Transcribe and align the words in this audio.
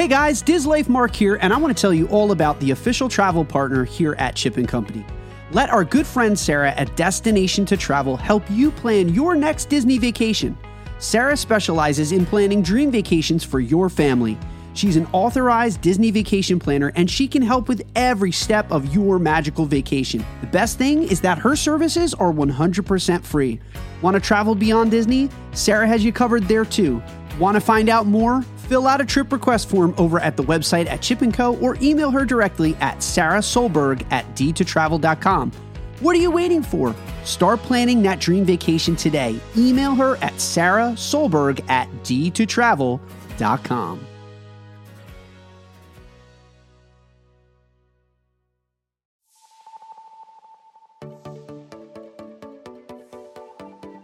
Hey 0.00 0.08
guys, 0.08 0.40
Diz 0.40 0.66
Life 0.66 0.88
Mark 0.88 1.14
here, 1.14 1.34
and 1.42 1.52
I 1.52 1.58
want 1.58 1.76
to 1.76 1.78
tell 1.78 1.92
you 1.92 2.08
all 2.08 2.32
about 2.32 2.58
the 2.58 2.70
official 2.70 3.06
travel 3.06 3.44
partner 3.44 3.84
here 3.84 4.14
at 4.14 4.34
Chip 4.34 4.56
and 4.56 4.66
Company. 4.66 5.04
Let 5.52 5.68
our 5.68 5.84
good 5.84 6.06
friend 6.06 6.38
Sarah 6.38 6.70
at 6.70 6.96
Destination 6.96 7.66
to 7.66 7.76
Travel 7.76 8.16
help 8.16 8.42
you 8.50 8.70
plan 8.70 9.10
your 9.10 9.34
next 9.34 9.68
Disney 9.68 9.98
vacation. 9.98 10.56
Sarah 11.00 11.36
specializes 11.36 12.12
in 12.12 12.24
planning 12.24 12.62
dream 12.62 12.90
vacations 12.90 13.44
for 13.44 13.60
your 13.60 13.90
family. 13.90 14.38
She's 14.72 14.96
an 14.96 15.06
authorized 15.12 15.82
Disney 15.82 16.10
vacation 16.10 16.58
planner 16.58 16.92
and 16.94 17.10
she 17.10 17.28
can 17.28 17.42
help 17.42 17.68
with 17.68 17.82
every 17.94 18.32
step 18.32 18.72
of 18.72 18.94
your 18.94 19.18
magical 19.18 19.66
vacation. 19.66 20.24
The 20.40 20.46
best 20.46 20.78
thing 20.78 21.02
is 21.02 21.20
that 21.20 21.36
her 21.36 21.54
services 21.54 22.14
are 22.14 22.32
100% 22.32 23.22
free. 23.22 23.60
Want 24.00 24.14
to 24.14 24.20
travel 24.20 24.54
beyond 24.54 24.92
Disney? 24.92 25.28
Sarah 25.52 25.86
has 25.86 26.02
you 26.02 26.10
covered 26.10 26.48
there 26.48 26.64
too. 26.64 27.02
Want 27.38 27.56
to 27.56 27.60
find 27.60 27.90
out 27.90 28.06
more? 28.06 28.42
Fill 28.70 28.86
out 28.86 29.00
a 29.00 29.04
trip 29.04 29.32
request 29.32 29.68
form 29.68 29.96
over 29.98 30.20
at 30.20 30.36
the 30.36 30.44
website 30.44 30.86
at 30.86 31.02
Chip 31.02 31.24
& 31.32 31.34
Co. 31.34 31.56
or 31.56 31.76
email 31.82 32.12
her 32.12 32.24
directly 32.24 32.76
at 32.76 32.98
sarahsolberg 32.98 34.06
at 34.12 34.24
d2travel.com. 34.36 35.50
What 35.98 36.14
are 36.14 36.20
you 36.20 36.30
waiting 36.30 36.62
for? 36.62 36.94
Start 37.24 37.58
planning 37.64 38.00
that 38.02 38.20
dream 38.20 38.44
vacation 38.44 38.94
today. 38.94 39.40
Email 39.56 39.96
her 39.96 40.14
at 40.18 40.34
sarahsolberg 40.34 41.68
at 41.68 41.88
d2travel.com. 42.04 44.06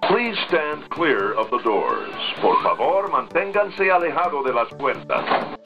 Please 0.09 0.37
stand 0.47 0.89
clear 0.91 1.33
of 1.35 1.51
the 1.51 1.59
doors. 1.59 2.15
Por 2.41 2.63
favor, 2.63 3.09
manténganse 3.09 3.91
alejado 3.91 4.45
de 4.45 4.53
las 4.53 4.69
puertas. 4.79 5.59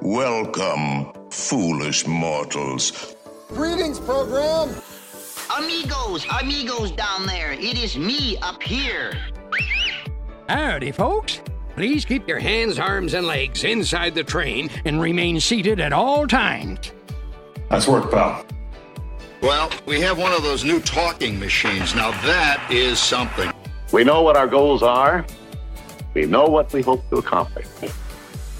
Welcome, 0.00 1.12
foolish 1.30 2.06
mortals. 2.06 3.14
Greetings, 3.48 4.00
program. 4.00 4.70
Amigos, 5.58 6.26
amigos 6.40 6.90
down 6.92 7.26
there. 7.26 7.52
It 7.52 7.76
is 7.76 7.98
me 7.98 8.38
up 8.38 8.62
here. 8.62 9.12
Howdy, 10.48 10.92
folks. 10.92 11.42
Please 11.76 12.06
keep 12.06 12.26
your 12.26 12.38
hands, 12.38 12.78
arms, 12.78 13.12
and 13.12 13.26
legs 13.26 13.62
inside 13.62 14.14
the 14.14 14.24
train 14.24 14.70
and 14.86 15.02
remain 15.02 15.38
seated 15.38 15.80
at 15.80 15.92
all 15.92 16.26
times. 16.26 16.92
Nice 17.70 17.86
work, 17.86 18.10
pal. 18.10 18.46
Well, 19.42 19.70
we 19.84 20.00
have 20.00 20.18
one 20.18 20.32
of 20.32 20.42
those 20.42 20.64
new 20.64 20.80
talking 20.80 21.38
machines. 21.38 21.94
Now 21.94 22.12
that 22.22 22.66
is 22.70 22.98
something. 22.98 23.51
We 23.92 24.04
know 24.04 24.22
what 24.22 24.38
our 24.38 24.46
goals 24.46 24.82
are. 24.82 25.26
We 26.14 26.24
know 26.24 26.46
what 26.46 26.72
we 26.72 26.80
hope 26.80 27.06
to 27.10 27.16
accomplish. 27.16 27.66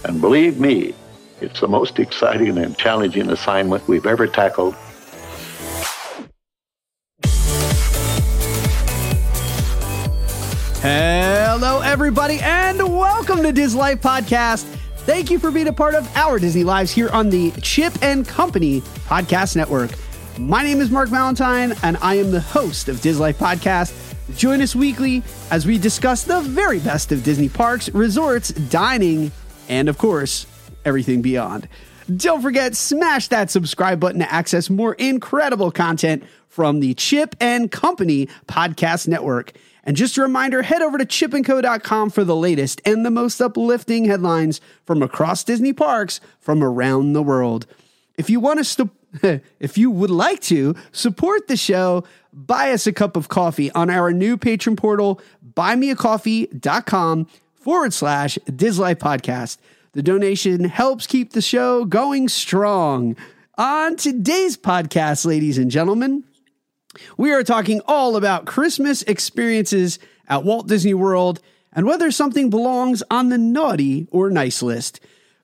And 0.05 0.21
believe 0.21 0.61
me, 0.61 0.93
it's 1.41 1.61
the 1.61 1.69
most 1.69 1.99
exciting 1.99 2.59
and 2.59 2.77
challenging 2.77 3.31
assignment 3.31 3.89
we've 3.89 4.05
ever 4.05 4.27
tackled. 4.27 4.75
Hello, 10.83 11.81
everybody, 11.81 12.39
and 12.41 12.79
welcome 12.95 13.43
to 13.43 13.53
Diz 13.53 13.75
Life 13.75 14.03
Podcast. 14.03 14.65
Thank 15.07 15.31
you 15.31 15.39
for 15.39 15.51
being 15.51 15.69
a 15.69 15.73
part 15.73 15.95
of 15.95 16.15
our 16.15 16.39
Disney 16.39 16.63
Lives 16.63 16.91
here 16.91 17.09
on 17.09 17.31
the 17.31 17.53
Chip 17.63 17.95
and 18.03 18.29
Company 18.29 18.83
Podcast 19.07 19.57
Network. 19.57 19.93
My 20.39 20.63
name 20.63 20.83
is 20.83 20.91
Mark 20.91 21.09
Valentine, 21.09 21.73
and 21.83 21.97
I 22.03 22.17
am 22.17 22.33
the 22.33 22.41
host 22.41 22.91
of 22.91 23.01
Diz 23.01 23.19
Life 23.19 23.39
Podcast. 23.39 24.12
Join 24.37 24.63
us 24.63 24.75
weekly 24.75 25.23
as 25.51 25.67
we 25.67 25.79
discuss 25.79 26.25
the 26.25 26.41
very 26.41 26.79
best 26.79 27.13
of 27.13 27.23
Disney 27.23 27.49
parks, 27.49 27.89
resorts, 27.91 28.49
dining, 28.51 29.33
and 29.69 29.89
of 29.89 29.99
course, 29.99 30.47
everything 30.85 31.23
beyond. 31.23 31.69
Don't 32.17 32.43
forget, 32.43 32.75
smash 32.77 33.29
that 33.29 33.51
subscribe 33.51 34.01
button 34.01 34.21
to 34.21 34.33
access 34.33 34.71
more 34.71 34.95
incredible 34.95 35.71
content 35.71 36.25
from 36.49 36.81
the 36.81 36.95
Chip 36.95 37.35
and 37.41 37.71
Company 37.71 38.29
Podcast 38.47 39.09
Network. 39.09 39.53
And 39.85 39.97
just 39.97 40.17
a 40.17 40.23
reminder, 40.23 40.63
head 40.63 40.83
over 40.83 40.99
to 40.99 41.05
chipandco.com 41.05 42.11
for 42.11 42.25
the 42.25 42.37
latest 42.37 42.81
and 42.85 43.05
the 43.05 43.11
most 43.11 43.41
uplifting 43.41 44.05
headlines 44.05 44.61
from 44.85 45.03
across 45.03 45.43
Disney 45.43 45.73
parks 45.73 46.21
from 46.39 46.63
around 46.63 47.13
the 47.13 47.23
world. 47.23 47.67
If 48.17 48.31
you 48.31 48.39
want 48.39 48.59
to 48.59 48.65
st- 48.65 48.91
if 49.61 49.77
you 49.77 49.91
would 49.91 50.11
like 50.11 50.41
to 50.41 50.75
support 50.93 51.49
the 51.49 51.57
show, 51.57 52.05
buy 52.33 52.73
us 52.73 52.87
a 52.87 52.93
cup 52.93 53.17
of 53.17 53.29
coffee 53.29 53.71
on 53.73 53.91
our 53.91 54.13
new 54.13 54.37
patron 54.37 54.77
portal, 54.77 55.21
buymeacoffee.com 55.55 57.27
forward 57.55 57.93
slash 57.93 58.39
Dislife 58.47 58.97
Podcast. 58.97 59.59
The 59.93 60.03
donation 60.03 60.65
helps 60.65 61.07
keep 61.07 61.33
the 61.33 61.43
show 61.43 61.85
going 61.85 62.29
strong. 62.29 63.17
On 63.59 63.97
today's 63.97 64.57
podcast, 64.57 65.27
ladies 65.27 65.59
and 65.59 65.71
gentlemen, 65.71 66.25
we 67.17 67.33
are 67.33 67.43
talking 67.45 67.81
all 67.87 68.17
about 68.17 68.47
Christmas 68.47 69.03
experiences 69.03 69.99
at 70.29 70.45
Walt 70.45 70.67
Disney 70.69 70.95
World 70.95 71.41
and 71.73 71.87
whether 71.87 72.11
something 72.11 72.51
belongs 72.51 73.03
on 73.11 73.29
the 73.29 73.39
naughty 73.39 74.09
or 74.11 74.31
nice 74.31 74.63
list. 74.63 75.01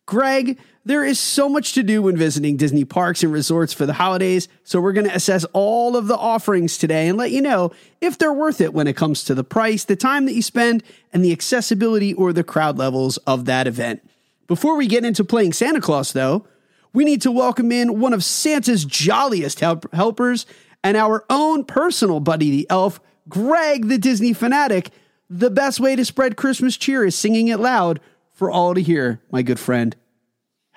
Greg, 0.07 0.59
there 0.85 1.05
is 1.05 1.19
so 1.19 1.49
much 1.49 1.75
to 1.75 1.83
do 1.83 2.03
when 2.03 2.17
visiting 2.17 2.57
Disney 2.57 2.85
parks 2.85 3.23
and 3.23 3.33
resorts 3.33 3.73
for 3.73 3.85
the 3.85 3.93
holidays, 3.93 4.49
so 4.65 4.81
we're 4.81 4.93
going 4.93 5.09
to 5.09 5.15
assess 5.15 5.45
all 5.53 5.97
of 5.97 6.07
the 6.07 6.17
offerings 6.17 6.79
today 6.79 7.09
and 7.09 7.19
let 7.19 7.31
you 7.31 7.43
know 7.43 7.73
if 8.01 8.17
they're 8.17 8.33
worth 8.33 8.61
it 8.61 8.73
when 8.73 8.87
it 8.87 8.97
comes 8.97 9.25
to 9.25 9.35
the 9.35 9.45
price, 9.45 9.85
the 9.85 9.97
time 9.97 10.25
that 10.27 10.35
you 10.35 10.43
spend, 10.43 10.83
and 11.13 11.25
the 11.25 11.33
accessibility 11.33 12.15
or 12.15 12.33
the 12.33 12.45
crowd 12.45 12.79
levels 12.79 13.17
of 13.19 13.45
that 13.45 13.67
event. 13.67 14.09
Before 14.47 14.77
we 14.77 14.87
get 14.87 15.05
into 15.05 15.25
playing 15.25 15.53
Santa 15.53 15.81
Claus, 15.81 16.13
though, 16.13 16.47
we 16.93 17.05
need 17.05 17.21
to 17.23 17.31
welcome 17.31 17.71
in 17.71 18.01
one 18.01 18.15
of 18.15 18.25
Santa's 18.25 18.85
jolliest 18.85 19.61
help- 19.61 19.93
helpers 19.93 20.47
and 20.83 20.97
our 20.97 21.25
own 21.29 21.65
personal 21.65 22.21
buddy, 22.21 22.51
the 22.51 22.67
elf, 22.71 23.01
Greg 23.29 23.89
the 23.89 23.99
Disney 23.99 24.33
fanatic. 24.33 24.91
The 25.29 25.51
best 25.51 25.81
way 25.81 25.97
to 25.97 26.05
spread 26.05 26.37
Christmas 26.37 26.79
cheer 26.79 27.05
is 27.05 27.15
singing 27.15 27.49
it 27.49 27.61
loud 27.61 28.01
for 28.33 28.51
all 28.51 28.75
to 28.75 28.81
hear, 28.81 29.21
my 29.31 29.43
good 29.43 29.59
friend. 29.59 29.95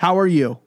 How 0.02 0.18
are 0.18 0.26
you? 0.26 0.58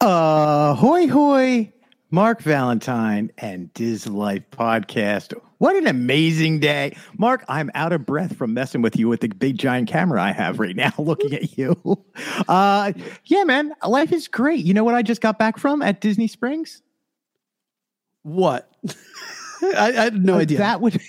Uh, 0.00 0.72
hoy 0.74 1.08
hoy, 1.08 1.72
Mark 2.12 2.40
Valentine 2.42 3.32
and 3.36 3.74
Diz 3.74 4.06
Life 4.06 4.44
podcast. 4.52 5.34
What 5.58 5.74
an 5.74 5.88
amazing 5.88 6.60
day. 6.60 6.96
Mark, 7.18 7.44
I'm 7.48 7.72
out 7.74 7.92
of 7.92 8.06
breath 8.06 8.36
from 8.36 8.54
messing 8.54 8.80
with 8.80 8.96
you 8.96 9.08
with 9.08 9.18
the 9.22 9.26
big 9.30 9.58
giant 9.58 9.88
camera 9.88 10.22
I 10.22 10.30
have 10.30 10.60
right 10.60 10.76
now 10.76 10.92
looking 10.98 11.34
at 11.34 11.58
you. 11.58 11.74
Uh, 12.46 12.92
yeah, 13.24 13.42
man, 13.42 13.74
life 13.84 14.12
is 14.12 14.28
great. 14.28 14.64
You 14.64 14.74
know 14.74 14.84
what 14.84 14.94
I 14.94 15.02
just 15.02 15.22
got 15.22 15.40
back 15.40 15.58
from 15.58 15.82
at 15.82 16.00
Disney 16.00 16.28
Springs? 16.28 16.80
What? 18.22 18.70
I, 19.60 19.88
I 19.88 20.04
had 20.04 20.24
no 20.24 20.34
Uh, 20.34 20.42
idea. 20.42 20.58
That 20.58 20.80
would 20.80 21.00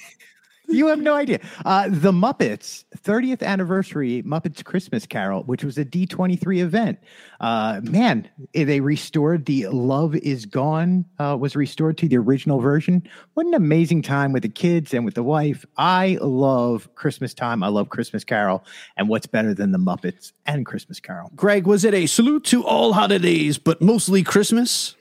you 0.70 0.88
have 0.88 1.00
no 1.00 1.16
idea. 1.16 1.40
Uh, 1.66 1.88
the 1.90 2.12
Muppets 2.12 2.86
30th 2.98 3.44
anniversary 3.44 4.24
Muppets 4.24 4.64
Christmas 4.64 5.06
Carol, 5.06 5.44
which 5.44 5.64
was 5.64 5.78
a 5.78 5.86
D23 5.86 6.60
event. 6.60 7.00
Uh, 7.40 7.82
man, 7.84 8.30
eh, 8.54 8.64
they 8.64 8.80
restored 8.80 9.46
the 9.46 9.68
Love 9.68 10.16
Is 10.16 10.46
Gone 10.46 11.06
uh, 11.20 11.38
was 11.40 11.56
restored 11.56 11.98
to 12.00 12.08
the 12.08 12.18
original 12.18 12.60
version. 12.60 13.08
What 13.34 13.46
an 13.46 13.54
amazing 13.54 14.02
time 14.02 14.32
with 14.32 14.44
the 14.44 14.50
kids 14.50 14.94
and 14.94 15.06
with 15.06 15.16
the 15.16 15.24
wife. 15.24 15.66
I 15.78 16.18
love 16.22 16.94
Christmas 16.96 17.34
time. 17.34 17.64
I 17.64 17.68
love 17.68 17.90
Christmas 17.90 18.24
Carol. 18.24 18.64
And 18.98 19.10
what's 19.10 19.28
better 19.28 19.54
than 19.54 19.72
the 19.72 19.80
Muppets 19.80 20.34
and 20.46 20.66
Christmas 20.66 21.00
Carol? 21.00 21.32
Greg, 21.36 21.66
was 21.66 21.84
it 21.84 21.94
a 21.94 22.06
salute 22.06 22.44
to 22.46 22.66
all 22.66 22.94
holidays, 22.94 23.58
but 23.58 23.82
mostly 23.82 24.24
Christmas? 24.24 24.96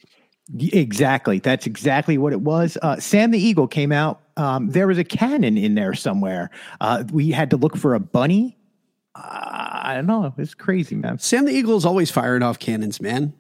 Exactly. 0.59 1.41
That's 1.41 1.67
exactly 1.67 2.17
what 2.17 2.33
it 2.33 2.41
was. 2.41 2.79
Uh, 2.81 2.99
Sam 2.99 3.31
the 3.31 3.39
Eagle 3.39 3.69
came 3.69 3.93
out. 3.93 4.23
Um, 4.39 4.71
there 4.71 4.87
was 4.87 4.97
a 4.99 5.05
cannon 5.05 5.59
in 5.59 5.75
there 5.75 5.93
somewhere. 5.95 6.51
Uh, 6.81 7.05
we 7.13 7.31
had 7.33 7.51
to 7.51 7.57
look 7.57 7.77
for 7.77 7.95
a 7.95 8.01
bunny. 8.01 8.57
Uh, 9.15 9.21
I 9.83 9.95
don't 9.97 10.07
know. 10.07 10.33
It's 10.39 10.55
crazy, 10.55 10.95
man. 10.95 11.19
Sam 11.19 11.45
the 11.45 11.53
Eagle 11.53 11.77
is 11.77 11.85
always 11.85 12.11
firing 12.11 12.43
off 12.43 12.59
cannons, 12.59 13.01
man. 13.01 13.35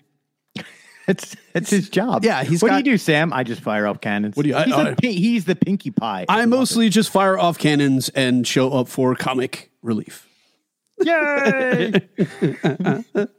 It's 1.07 1.35
it's 1.55 1.71
his 1.71 1.89
job. 1.89 2.23
Yeah, 2.23 2.45
he's 2.45 2.61
What 2.61 2.69
got- 2.69 2.85
do 2.85 2.91
you 2.91 2.95
do, 2.97 2.99
Sam? 2.99 3.33
I 3.33 3.43
just 3.43 3.63
fire 3.63 3.87
off 3.87 4.03
cannons. 4.03 4.37
What 4.37 4.43
do 4.43 4.51
you- 4.51 4.55
I- 4.57 4.65
He's, 4.65 4.75
I- 4.75 4.89
a 4.91 4.95
pi- 4.95 5.09
he's 5.09 5.47
the 5.47 5.57
Pinkie 5.57 5.91
Pie. 5.91 6.27
I 6.29 6.45
mostly 6.45 6.91
just 6.91 7.09
fire 7.09 7.39
off 7.39 7.57
cannons 7.57 8.11
and 8.11 8.47
show 8.47 8.71
up 8.73 8.89
for 8.89 9.15
comic 9.15 9.71
relief. 9.81 10.29
Yay! 11.01 11.93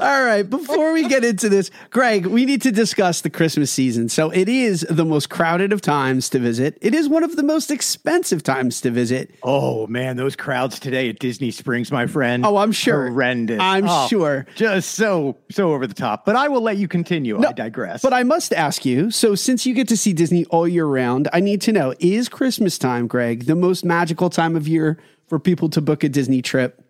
All 0.00 0.24
right, 0.24 0.42
before 0.48 0.92
we 0.92 1.08
get 1.08 1.24
into 1.24 1.48
this, 1.48 1.70
Greg, 1.90 2.26
we 2.26 2.44
need 2.44 2.62
to 2.62 2.70
discuss 2.72 3.20
the 3.22 3.30
Christmas 3.30 3.70
season. 3.70 4.08
So 4.08 4.30
it 4.30 4.48
is 4.48 4.86
the 4.88 5.04
most 5.04 5.30
crowded 5.30 5.72
of 5.72 5.80
times 5.80 6.28
to 6.30 6.38
visit. 6.38 6.78
It 6.80 6.94
is 6.94 7.08
one 7.08 7.22
of 7.24 7.36
the 7.36 7.42
most 7.42 7.70
expensive 7.70 8.42
times 8.42 8.80
to 8.82 8.90
visit. 8.90 9.34
oh 9.42 9.86
man, 9.86 10.16
those 10.16 10.36
crowds 10.36 10.78
today 10.78 11.08
at 11.08 11.18
Disney 11.18 11.50
Springs, 11.50 11.90
my 11.92 12.06
friend. 12.06 12.44
Oh, 12.46 12.56
I'm 12.56 12.72
sure. 12.72 13.08
Horrendous. 13.08 13.58
I'm 13.60 13.86
Oh, 13.88 14.06
sure. 14.08 14.46
Just 14.56 14.92
so 14.94 15.36
so 15.50 15.72
over 15.72 15.86
the 15.86 15.94
top. 15.94 16.24
But 16.24 16.36
I 16.36 16.48
will 16.48 16.62
let 16.62 16.76
you 16.76 16.86
continue. 16.88 17.42
I 17.44 17.52
digress. 17.52 18.02
But 18.02 18.12
I 18.12 18.22
must 18.22 18.52
ask 18.52 18.84
you 18.84 19.10
so, 19.10 19.34
since 19.34 19.64
you 19.66 19.74
get 19.74 19.88
to 19.88 19.96
see 19.96 20.12
Disney 20.12 20.44
all 20.46 20.68
year 20.68 20.86
round, 20.86 21.28
I 21.32 21.40
need 21.40 21.60
to 21.62 21.72
know 21.72 21.94
is 22.00 22.28
Christmas 22.28 22.78
time, 22.78 23.06
Greg, 23.06 23.46
the 23.46 23.56
most 23.56 23.84
magical 23.84 24.30
time 24.30 24.54
of 24.56 24.66
year 24.68 24.98
for 25.28 25.38
people 25.38 25.68
to 25.70 25.80
book 25.80 26.04
a 26.04 26.08
Disney 26.08 26.42
trip? 26.42 26.80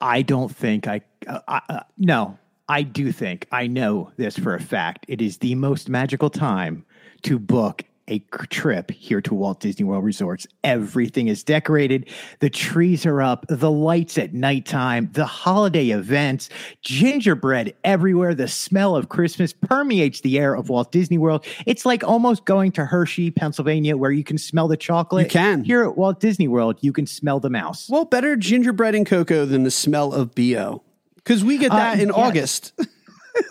I 0.00 0.22
don't 0.22 0.54
think 0.54 0.86
I, 0.86 1.02
uh, 1.26 1.40
I 1.46 1.60
uh, 1.68 1.80
no, 1.98 2.38
I 2.68 2.82
do 2.82 3.12
think 3.12 3.46
I 3.52 3.66
know 3.66 4.12
this 4.16 4.36
for 4.38 4.54
a 4.54 4.60
fact. 4.60 5.04
It 5.08 5.20
is 5.20 5.38
the 5.38 5.54
most 5.54 5.88
magical 5.88 6.30
time 6.30 6.84
to 7.22 7.38
book 7.38 7.84
a 8.10 8.18
trip 8.48 8.90
here 8.90 9.20
to 9.22 9.32
Walt 9.34 9.60
Disney 9.60 9.84
World 9.84 10.04
Resorts. 10.04 10.46
Everything 10.64 11.28
is 11.28 11.42
decorated. 11.44 12.08
The 12.40 12.50
trees 12.50 13.06
are 13.06 13.22
up, 13.22 13.46
the 13.48 13.70
lights 13.70 14.18
at 14.18 14.34
nighttime, 14.34 15.08
the 15.12 15.24
holiday 15.24 15.90
events, 15.90 16.50
gingerbread 16.82 17.74
everywhere. 17.84 18.34
The 18.34 18.48
smell 18.48 18.96
of 18.96 19.08
Christmas 19.08 19.52
permeates 19.52 20.20
the 20.20 20.38
air 20.38 20.54
of 20.54 20.68
Walt 20.68 20.90
Disney 20.92 21.18
World. 21.18 21.46
It's 21.66 21.86
like 21.86 22.02
almost 22.02 22.44
going 22.44 22.72
to 22.72 22.84
Hershey, 22.84 23.30
Pennsylvania, 23.30 23.96
where 23.96 24.10
you 24.10 24.24
can 24.24 24.38
smell 24.38 24.66
the 24.68 24.76
chocolate. 24.76 25.26
You 25.26 25.30
can. 25.30 25.64
Here 25.64 25.84
at 25.84 25.96
Walt 25.96 26.18
Disney 26.20 26.48
World, 26.48 26.78
you 26.80 26.92
can 26.92 27.06
smell 27.06 27.38
the 27.40 27.50
mouse. 27.50 27.88
Well, 27.88 28.04
better 28.04 28.34
gingerbread 28.36 28.94
and 28.94 29.06
cocoa 29.06 29.44
than 29.46 29.62
the 29.62 29.70
smell 29.70 30.12
of 30.12 30.34
BO. 30.34 30.82
Because 31.14 31.44
we 31.44 31.58
get 31.58 31.70
that 31.70 31.98
Uh, 31.98 32.02
in 32.02 32.08
yes. 32.08 32.16
August. 32.16 32.72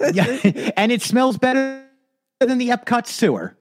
yeah. 0.14 0.72
and 0.76 0.92
it 0.92 1.02
smells 1.02 1.38
better 1.38 1.86
than 2.42 2.58
the 2.58 2.70
Epcot 2.70 3.08
sewer. 3.08 3.56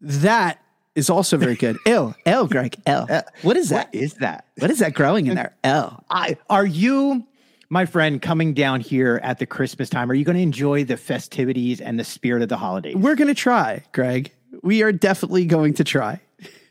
That 0.00 0.60
is 0.94 1.10
also 1.10 1.36
very 1.36 1.54
good. 1.54 1.78
Ew. 1.86 2.14
Ew, 2.26 2.48
Greg. 2.48 2.76
Ew. 2.86 2.92
Uh, 2.92 3.22
what 3.42 3.56
is 3.56 3.70
that? 3.70 3.86
What 3.86 3.94
is 3.94 4.14
that? 4.14 4.46
What 4.58 4.70
is 4.70 4.80
that 4.80 4.94
growing 4.94 5.26
in 5.26 5.38
uh, 5.38 5.42
there? 5.42 5.56
Ew. 5.64 6.04
I, 6.10 6.36
are 6.50 6.66
you, 6.66 7.26
my 7.70 7.86
friend, 7.86 8.20
coming 8.20 8.54
down 8.54 8.80
here 8.80 9.20
at 9.22 9.38
the 9.38 9.46
Christmas 9.46 9.88
time? 9.88 10.10
Are 10.10 10.14
you 10.14 10.24
going 10.24 10.36
to 10.36 10.42
enjoy 10.42 10.84
the 10.84 10.96
festivities 10.96 11.80
and 11.80 11.98
the 11.98 12.04
spirit 12.04 12.42
of 12.42 12.48
the 12.48 12.56
holidays? 12.56 12.96
We're 12.96 13.16
going 13.16 13.28
to 13.28 13.34
try, 13.34 13.84
Greg. 13.92 14.32
We 14.62 14.82
are 14.82 14.92
definitely 14.92 15.44
going 15.46 15.74
to 15.74 15.84
try. 15.84 16.20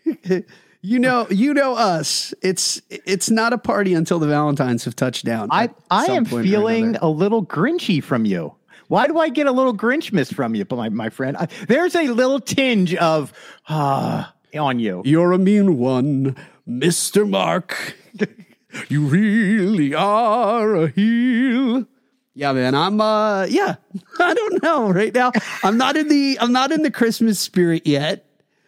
you 0.82 1.00
know, 1.00 1.28
you 1.30 1.54
know 1.54 1.76
us. 1.76 2.34
It's 2.42 2.82
it's 2.90 3.30
not 3.30 3.54
a 3.54 3.58
party 3.58 3.94
until 3.94 4.20
the 4.20 4.28
Valentines 4.28 4.86
have 4.86 4.96
touched 4.96 5.26
down. 5.26 5.50
I, 5.52 5.70
I 5.90 6.06
am 6.06 6.26
feeling 6.26 6.96
a 6.98 7.10
little 7.10 7.46
grinchy 7.46 8.04
from 8.04 8.26
you. 8.26 8.57
Why 8.88 9.08
do 9.08 9.18
I 9.20 9.30
get 9.30 9.48
a 9.48 9.52
little 9.52 9.76
Grinchmas 9.76 10.34
from 10.34 10.56
you, 10.56 10.66
my, 10.70 10.90
my 10.90 11.10
friend? 11.10 11.36
I, 11.38 11.48
there's 11.68 11.96
a 11.96 12.08
little 12.08 12.40
tinge 12.40 12.96
of 12.96 13.34
ah 13.68 14.34
on 14.58 14.80
you. 14.80 15.02
You're 15.06 15.34
a 15.34 15.38
mean 15.38 15.78
one, 15.78 16.36
Mr. 16.68 17.28
Mark. 17.30 17.96
you 18.90 19.06
really 19.06 19.94
are 19.94 20.76
a 20.76 20.88
heel. 20.90 21.86
Yeah, 22.34 22.54
man. 22.54 22.76
I'm 22.76 23.02
uh 23.02 23.46
yeah. 23.46 23.76
I 24.20 24.34
don't 24.34 24.62
know 24.62 24.92
right 24.92 25.14
now. 25.14 25.32
I'm 25.64 25.78
not 25.78 25.98
in 25.98 26.08
the 26.08 26.38
I'm 26.40 26.54
not 26.54 26.72
in 26.72 26.84
the 26.84 26.92
Christmas 26.92 27.40
spirit 27.40 27.88
yet. 27.88 28.27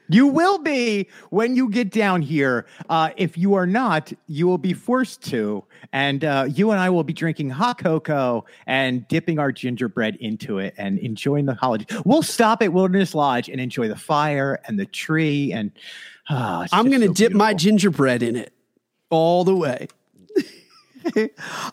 You 0.10 0.28
will 0.28 0.58
be 0.60 1.08
when 1.30 1.56
you 1.56 1.70
get 1.70 1.92
down 1.92 2.22
here. 2.22 2.66
Uh, 2.90 3.12
if 3.16 3.38
you 3.38 3.54
are 3.54 3.68
not, 3.68 4.12
you 4.28 4.48
will 4.48 4.58
be 4.58 4.74
forced 4.74 5.22
to. 5.30 5.64
And 5.94 6.24
uh, 6.26 6.48
you 6.50 6.72
and 6.72 6.80
I 6.80 6.90
will 6.90 7.04
be 7.04 7.14
drinking 7.14 7.52
hot 7.52 7.78
cocoa 7.78 8.46
and 8.68 9.08
dipping 9.08 9.40
our 9.40 9.52
gingerbread 9.52 10.18
into 10.18 10.60
it 10.60 10.74
and 10.78 11.00
enjoying 11.00 11.46
the 11.46 11.54
holiday. 11.54 11.86
We'll 12.06 12.24
stop 12.24 12.62
at 12.62 12.74
Wilderness 12.74 13.16
Lodge 13.16 13.50
and 13.50 13.62
enjoy 13.62 13.88
the 13.88 13.96
fire 13.96 14.60
and 14.68 14.80
the 14.80 14.86
tree. 14.86 15.54
And 15.54 15.72
it's 16.30 16.74
I'm 16.74 16.92
gonna 16.92 17.08
so 17.08 17.14
dip 17.14 17.34
my 17.34 17.54
gingerbread 17.54 18.24
in 18.24 18.36
it 18.36 18.54
all 19.10 19.44
the 19.44 19.56
way. 19.56 19.88
All 21.16 21.22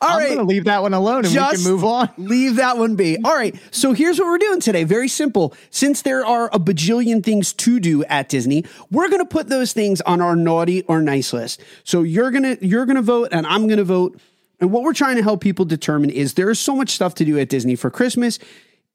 I'm 0.01 0.19
right. 0.19 0.27
going 0.27 0.39
to 0.39 0.45
leave 0.45 0.65
that 0.65 0.83
one 0.83 0.95
alone 0.95 1.19
and 1.19 1.29
we 1.29 1.35
Just 1.35 1.63
can 1.63 1.73
move 1.73 1.85
on. 1.85 2.09
Leave 2.17 2.57
that 2.57 2.79
one 2.79 2.97
be. 2.97 3.19
All 3.23 3.35
right. 3.35 3.55
So 3.71 3.93
here's 3.93 4.19
what 4.19 4.27
we're 4.27 4.39
doing 4.39 4.61
today. 4.61 4.85
Very 4.85 5.09
simple. 5.09 5.55
Since 5.71 6.03
there 6.03 6.25
are 6.25 6.49
a 6.53 6.59
bajillion 6.59 7.23
things 7.23 7.53
to 7.55 7.81
do 7.81 8.05
at 8.05 8.29
Disney, 8.29 8.65
we're 8.91 9.09
going 9.09 9.21
to 9.21 9.27
put 9.27 9.49
those 9.49 9.73
things 9.73 10.01
on 10.03 10.21
our 10.21 10.37
naughty 10.37 10.83
or 10.83 11.03
nice 11.03 11.33
list. 11.33 11.63
So 11.85 12.03
you're 12.03 12.31
going 12.31 12.57
to 12.57 12.67
you're 12.67 12.87
going 12.87 12.97
to 12.97 13.03
vote 13.03 13.29
and 13.33 13.47
I'm 13.47 13.67
going 13.67 13.79
to 13.79 13.85
vote. 13.85 14.21
And 14.61 14.73
what 14.73 14.83
we're 14.83 14.95
trying 14.95 15.17
to 15.17 15.23
help 15.23 15.41
people 15.41 15.65
determine 15.65 16.11
is 16.11 16.35
there 16.35 16.51
is 16.51 16.59
so 16.59 16.75
much 16.75 16.91
stuff 16.91 17.15
to 17.17 17.25
do 17.25 17.39
at 17.39 17.49
Disney 17.49 17.77
for 17.77 17.91
Christmas. 17.91 18.39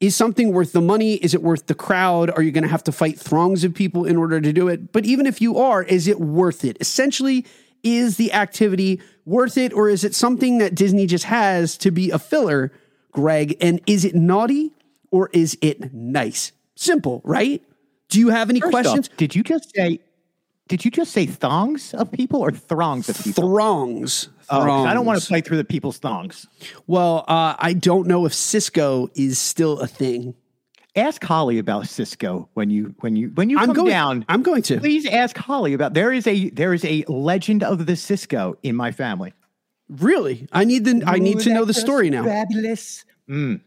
Is 0.00 0.16
something 0.16 0.52
worth 0.52 0.72
the 0.72 0.80
money? 0.80 1.14
Is 1.14 1.32
it 1.32 1.42
worth 1.44 1.66
the 1.66 1.76
crowd? 1.76 2.28
Are 2.30 2.42
you 2.42 2.50
going 2.50 2.64
to 2.64 2.68
have 2.68 2.82
to 2.84 2.92
fight 2.92 3.20
throngs 3.20 3.62
of 3.62 3.72
people 3.72 4.04
in 4.04 4.16
order 4.16 4.40
to 4.40 4.52
do 4.52 4.66
it? 4.66 4.90
But 4.90 5.04
even 5.04 5.26
if 5.26 5.40
you 5.40 5.58
are, 5.58 5.84
is 5.84 6.08
it 6.08 6.18
worth 6.18 6.64
it? 6.64 6.76
Essentially, 6.80 7.46
is 7.84 8.16
the 8.16 8.32
activity 8.32 9.00
worth 9.24 9.56
it 9.56 9.72
or 9.72 9.88
is 9.88 10.04
it 10.04 10.14
something 10.14 10.58
that 10.58 10.74
Disney 10.74 11.06
just 11.06 11.24
has 11.24 11.76
to 11.78 11.90
be 11.90 12.10
a 12.10 12.18
filler, 12.18 12.72
Greg? 13.12 13.56
And 13.60 13.80
is 13.86 14.04
it 14.04 14.14
naughty 14.14 14.72
or 15.10 15.30
is 15.32 15.56
it 15.60 15.92
nice? 15.92 16.52
Simple, 16.74 17.20
right? 17.24 17.62
Do 18.08 18.18
you 18.18 18.28
have 18.30 18.50
any 18.50 18.60
First 18.60 18.70
questions? 18.72 19.08
off, 19.08 19.16
did 19.16 19.34
you 19.34 19.42
just 19.42 19.74
say? 19.74 20.00
Did 20.68 20.84
you 20.84 20.90
just 20.90 21.12
say 21.12 21.26
thongs 21.26 21.92
of 21.94 22.10
people 22.12 22.40
or 22.40 22.50
throngs 22.52 23.08
of 23.08 23.22
people? 23.22 23.42
Throngs. 23.50 24.28
Oh, 24.48 24.60
'cause 24.60 24.86
I 24.86 24.94
don't 24.94 25.04
want 25.06 25.20
to 25.20 25.26
play 25.26 25.40
through 25.40 25.56
the 25.58 25.64
people's 25.64 25.98
thongs. 25.98 26.46
Well, 26.86 27.24
uh, 27.28 27.54
I 27.58 27.72
don't 27.74 28.06
know 28.06 28.24
if 28.26 28.32
Sisqo 28.32 29.08
is 29.14 29.38
still 29.38 29.80
a 29.80 29.86
thing. 29.86 30.34
Ask 30.94 31.24
Holly 31.24 31.58
about 31.58 31.84
Sisqo 31.84 32.48
when 32.52 32.68
you 32.68 32.94
when 33.00 33.16
you 33.16 33.28
when 33.30 33.48
you 33.48 33.58
I'm 33.58 33.66
come 33.66 33.76
going 33.76 33.88
down. 33.88 34.24
I'm 34.28 34.42
going 34.42 34.62
to. 34.62 34.78
Please 34.78 35.06
ask 35.06 35.36
Holly 35.36 35.72
about. 35.72 35.94
There 35.94 36.12
is 36.12 36.26
a 36.26 36.50
there 36.50 36.74
is 36.74 36.84
a 36.84 37.04
legend 37.08 37.62
of 37.62 37.86
the 37.86 37.94
Sisqo 37.94 38.56
in 38.62 38.76
my 38.76 38.92
family. 38.92 39.32
Really? 39.88 40.48
I 40.52 40.64
need 40.64 40.84
the 40.84 41.02
I 41.06 41.18
need 41.18 41.40
to 41.40 41.52
know 41.52 41.64
the 41.64 41.74
story 41.74 42.10
now. 42.10 42.24
Fabulous. 42.24 43.04
Mm. 43.28 43.60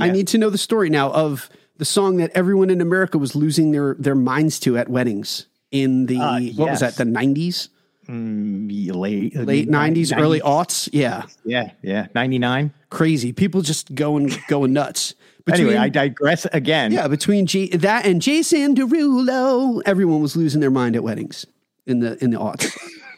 I 0.00 0.10
need 0.10 0.26
to 0.28 0.38
know 0.38 0.50
the 0.50 0.58
story 0.58 0.90
now 0.90 1.12
of 1.12 1.48
the 1.76 1.84
song 1.84 2.16
that 2.16 2.30
everyone 2.34 2.70
in 2.70 2.80
America 2.80 3.18
was 3.18 3.36
losing 3.36 3.70
their 3.70 3.94
their 3.94 4.14
minds 4.14 4.58
to 4.60 4.76
at 4.76 4.88
weddings 4.88 5.46
in 5.70 6.06
the 6.06 6.18
Uh, 6.18 6.40
what 6.56 6.70
was 6.70 6.80
that 6.80 6.96
the 6.96 7.04
90s, 7.04 7.68
Mm, 8.08 8.68
late 8.96 9.36
late 9.36 9.68
90s, 9.68 10.12
early 10.16 10.40
aughts? 10.40 10.88
Yeah. 10.92 11.22
Yeah, 11.44 11.70
yeah, 11.82 12.08
ninety 12.16 12.38
nine. 12.38 12.72
Crazy. 12.92 13.32
People 13.32 13.62
just 13.62 13.94
going 13.94 14.30
going 14.48 14.74
nuts. 14.74 15.14
Anyway, 15.50 15.76
I 15.76 15.88
digress 15.88 16.44
again. 16.52 16.92
Yeah, 16.92 17.08
between 17.08 17.46
G- 17.46 17.74
that 17.74 18.04
and 18.04 18.20
Jason 18.20 18.74
Derulo, 18.74 19.80
everyone 19.86 20.20
was 20.20 20.36
losing 20.36 20.60
their 20.60 20.70
mind 20.70 20.94
at 20.94 21.02
weddings 21.02 21.46
in 21.86 22.00
the 22.00 22.22
in 22.22 22.32
the 22.32 22.36
aughts. 22.36 22.70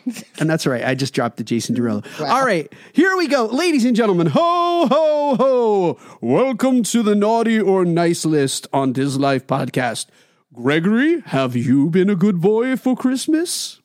and 0.38 0.48
that's 0.48 0.64
right. 0.64 0.84
I 0.84 0.94
just 0.94 1.12
dropped 1.12 1.38
the 1.38 1.44
Jason 1.44 1.74
Derulo. 1.74 2.06
All 2.20 2.46
right, 2.46 2.72
here 2.92 3.16
we 3.16 3.26
go, 3.26 3.46
ladies 3.46 3.84
and 3.84 3.96
gentlemen. 3.96 4.28
Ho 4.28 4.86
ho 4.86 5.34
ho! 5.34 5.98
Welcome 6.20 6.84
to 6.84 7.02
the 7.02 7.16
naughty 7.16 7.60
or 7.60 7.84
nice 7.84 8.24
list 8.24 8.68
on 8.72 8.92
Diz 8.92 9.18
Life 9.18 9.48
podcast. 9.48 10.06
Gregory, 10.52 11.20
have 11.26 11.56
you 11.56 11.90
been 11.90 12.08
a 12.08 12.14
good 12.14 12.40
boy 12.40 12.76
for 12.76 12.94
Christmas? 12.94 13.80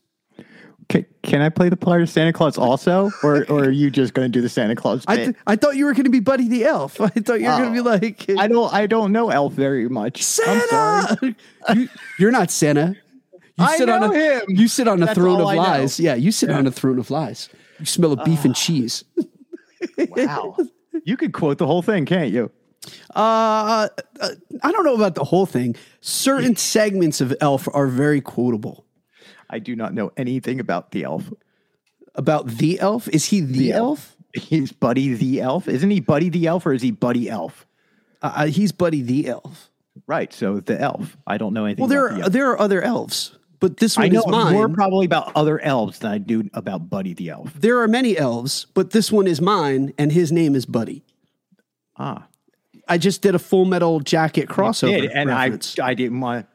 Can, 0.90 1.06
can 1.22 1.42
I 1.42 1.50
play 1.50 1.70
the 1.70 1.78
part 1.78 2.02
of 2.02 2.10
Santa 2.10 2.34
Claus 2.34 2.58
also, 2.58 3.12
or 3.22 3.46
or 3.48 3.66
are 3.66 3.70
you 3.70 3.92
just 3.92 4.16
going 4.16 4.26
to 4.26 4.30
do 4.32 4.42
the 4.42 4.50
Santa 4.50 4.76
Claus? 4.76 5.04
I 5.08 5.16
th- 5.18 5.36
I 5.46 5.56
thought 5.56 5.76
you 5.76 5.86
were 5.86 5.94
going 5.94 6.06
to 6.06 6.10
be 6.10 6.20
Buddy 6.20 6.48
the 6.48 6.66
Elf. 6.66 7.00
I 7.02 7.10
thought 7.10 7.40
you 7.40 7.48
were 7.48 7.58
going 7.58 7.74
to 7.76 7.84
be 7.84 7.88
Oh. 7.88 7.92
like 7.94 8.26
I 8.40 8.48
don't 8.48 8.74
I 8.74 8.88
don't 8.88 9.12
know 9.12 9.30
Elf 9.30 9.54
very 9.54 9.88
much. 9.88 10.24
Santa. 10.24 11.36
you, 12.20 12.28
are 12.28 12.32
not 12.32 12.50
Santa. 12.50 12.96
You 13.58 13.66
I 13.66 13.78
sit 13.78 13.88
on 13.90 14.02
know 14.02 14.12
a 14.12 14.18
him. 14.18 14.42
you 14.48 14.68
sit 14.68 14.88
on 14.88 15.04
a 15.04 15.06
That's 15.06 15.18
throne 15.20 15.40
of 15.42 15.48
I 15.48 15.56
know. 15.56 15.62
lies. 15.62 16.00
Yeah, 16.00 16.16
you 16.16 16.32
sit 16.32 16.50
on 16.50 16.66
a 16.66 16.72
throne 16.72 16.98
of 16.98 17.12
lies. 17.12 17.50
You 17.80 17.86
smell 17.86 18.12
of 18.14 18.26
beef 18.26 18.44
and 18.44 18.56
cheese. 18.56 19.04
Wow, 19.98 20.58
you 21.04 21.18
could 21.18 21.34
quote 21.34 21.58
the 21.60 21.68
whole 21.68 21.82
thing, 21.84 22.06
can't 22.06 22.32
you? 22.32 22.52
Uh, 23.16 23.90
uh, 24.22 24.30
I 24.64 24.72
don't 24.72 24.86
know 24.86 24.96
about 24.96 25.14
the 25.16 25.24
whole 25.24 25.46
thing. 25.46 25.76
Certain 26.02 26.56
segments 26.56 27.22
of 27.22 27.36
Elf 27.42 27.68
are 27.74 27.88
very 27.88 28.22
quotable. 28.22 28.86
I 29.50 29.60
do 29.60 29.76
not 29.76 29.94
know 29.94 30.12
anything 30.18 30.60
about 30.60 30.92
the 30.92 31.04
elf. 31.04 31.32
About 32.16 32.48
the 32.48 32.80
elf, 32.80 33.08
is 33.10 33.26
he 33.26 33.42
the, 33.42 33.72
elf? 33.72 34.16
He's 34.34 34.72
Buddy 34.72 35.14
the 35.14 35.42
elf, 35.42 35.68
isn't 35.68 35.90
he? 35.90 36.00
Buddy 36.00 36.30
the 36.30 36.48
elf, 36.48 36.66
or 36.66 36.74
is 36.74 36.82
he 36.82 36.92
Buddy 36.92 37.30
Elf? 37.30 37.66
Uh, 38.22 38.32
uh, 38.36 38.46
he's 38.48 38.72
Buddy 38.72 39.02
the 39.02 39.28
elf. 39.28 39.72
Right. 40.06 40.32
So 40.34 40.60
the 40.60 40.80
elf. 40.80 41.18
I 41.26 41.38
don't 41.38 41.54
know 41.54 41.66
anything. 41.66 41.82
Well, 41.84 41.90
there 41.90 42.06
about 42.08 42.16
the 42.16 42.22
are 42.22 42.24
elf. 42.24 42.34
there 42.34 42.52
are 42.52 42.60
other 42.60 42.82
elves, 42.82 43.38
but 43.60 43.78
this 43.78 43.98
one 43.98 44.06
I 44.06 44.10
know 44.10 44.20
is 44.20 44.28
mine. 44.28 44.54
more 44.54 44.70
probably 44.70 45.06
about 45.06 45.32
other 45.36 45.60
elves 45.60 46.00
than 46.00 46.12
I 46.12 46.18
do 46.18 46.50
about 46.54 46.90
Buddy 46.90 47.14
the 47.14 47.30
elf. 47.30 47.54
there 47.54 47.80
are 47.80 47.88
many 47.88 48.18
elves, 48.18 48.68
but 48.74 48.92
this 48.92 49.12
one 49.12 49.28
is 49.28 49.42
mine, 49.42 49.94
and 49.98 50.12
his 50.12 50.32
name 50.32 50.56
is 50.56 50.66
Buddy. 50.66 51.04
Ah, 51.98 52.28
I 52.88 52.98
just 52.98 53.22
did 53.22 53.36
a 53.36 53.40
Full 53.40 53.66
Metal 53.66 54.00
Jacket 54.00 54.48
crossover 54.48 55.02
did, 55.02 55.12
and 55.12 55.30
reference. 55.30 55.78
I 55.80 55.90
I 55.90 55.94
didn't 55.94 56.20
want. 56.20 56.46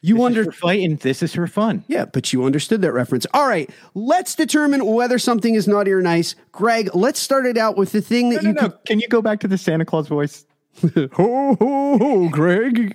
You 0.00 0.14
This 0.14 0.20
wonder 0.20 0.40
is 0.42 0.46
for 0.46 0.52
fighting. 0.52 0.96
This 0.96 1.22
is 1.22 1.34
for 1.34 1.46
fun. 1.46 1.84
Yeah, 1.88 2.04
but 2.04 2.32
you 2.32 2.44
understood 2.44 2.82
that 2.82 2.92
reference. 2.92 3.26
All 3.34 3.48
right, 3.48 3.68
let's 3.94 4.34
determine 4.34 4.84
whether 4.86 5.18
something 5.18 5.54
is 5.54 5.66
naughty 5.66 5.90
or 5.92 6.02
nice. 6.02 6.34
Greg, 6.52 6.90
let's 6.94 7.18
start 7.20 7.46
it 7.46 7.56
out 7.58 7.76
with 7.76 7.92
the 7.92 8.00
thing 8.00 8.30
that 8.30 8.42
No, 8.42 8.48
you 8.50 8.54
no, 8.54 8.66
no. 8.68 8.74
Can 8.86 9.00
you 9.00 9.08
go 9.08 9.20
back 9.22 9.40
to 9.40 9.48
the 9.48 9.58
Santa 9.58 9.84
Claus 9.84 10.08
voice? 10.08 10.44
could. 10.80 11.10
ho, 11.14 11.56
ho, 11.58 11.98
ho, 11.98 12.28
Greg. 12.28 12.94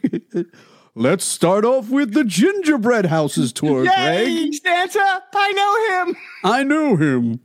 let's 0.95 1.25
start 1.25 1.65
off 1.65 1.89
with 1.89 2.13
the 2.13 2.23
gingerbread 2.23 3.07
houses 3.07 3.51
tour, 3.51 3.83
Greg. 3.83 4.53
Santa! 4.53 5.23
I 5.35 5.51
know 5.51 6.05
him. 6.07 6.17
I 6.43 6.63
know 6.63 6.95
him. 6.95 7.39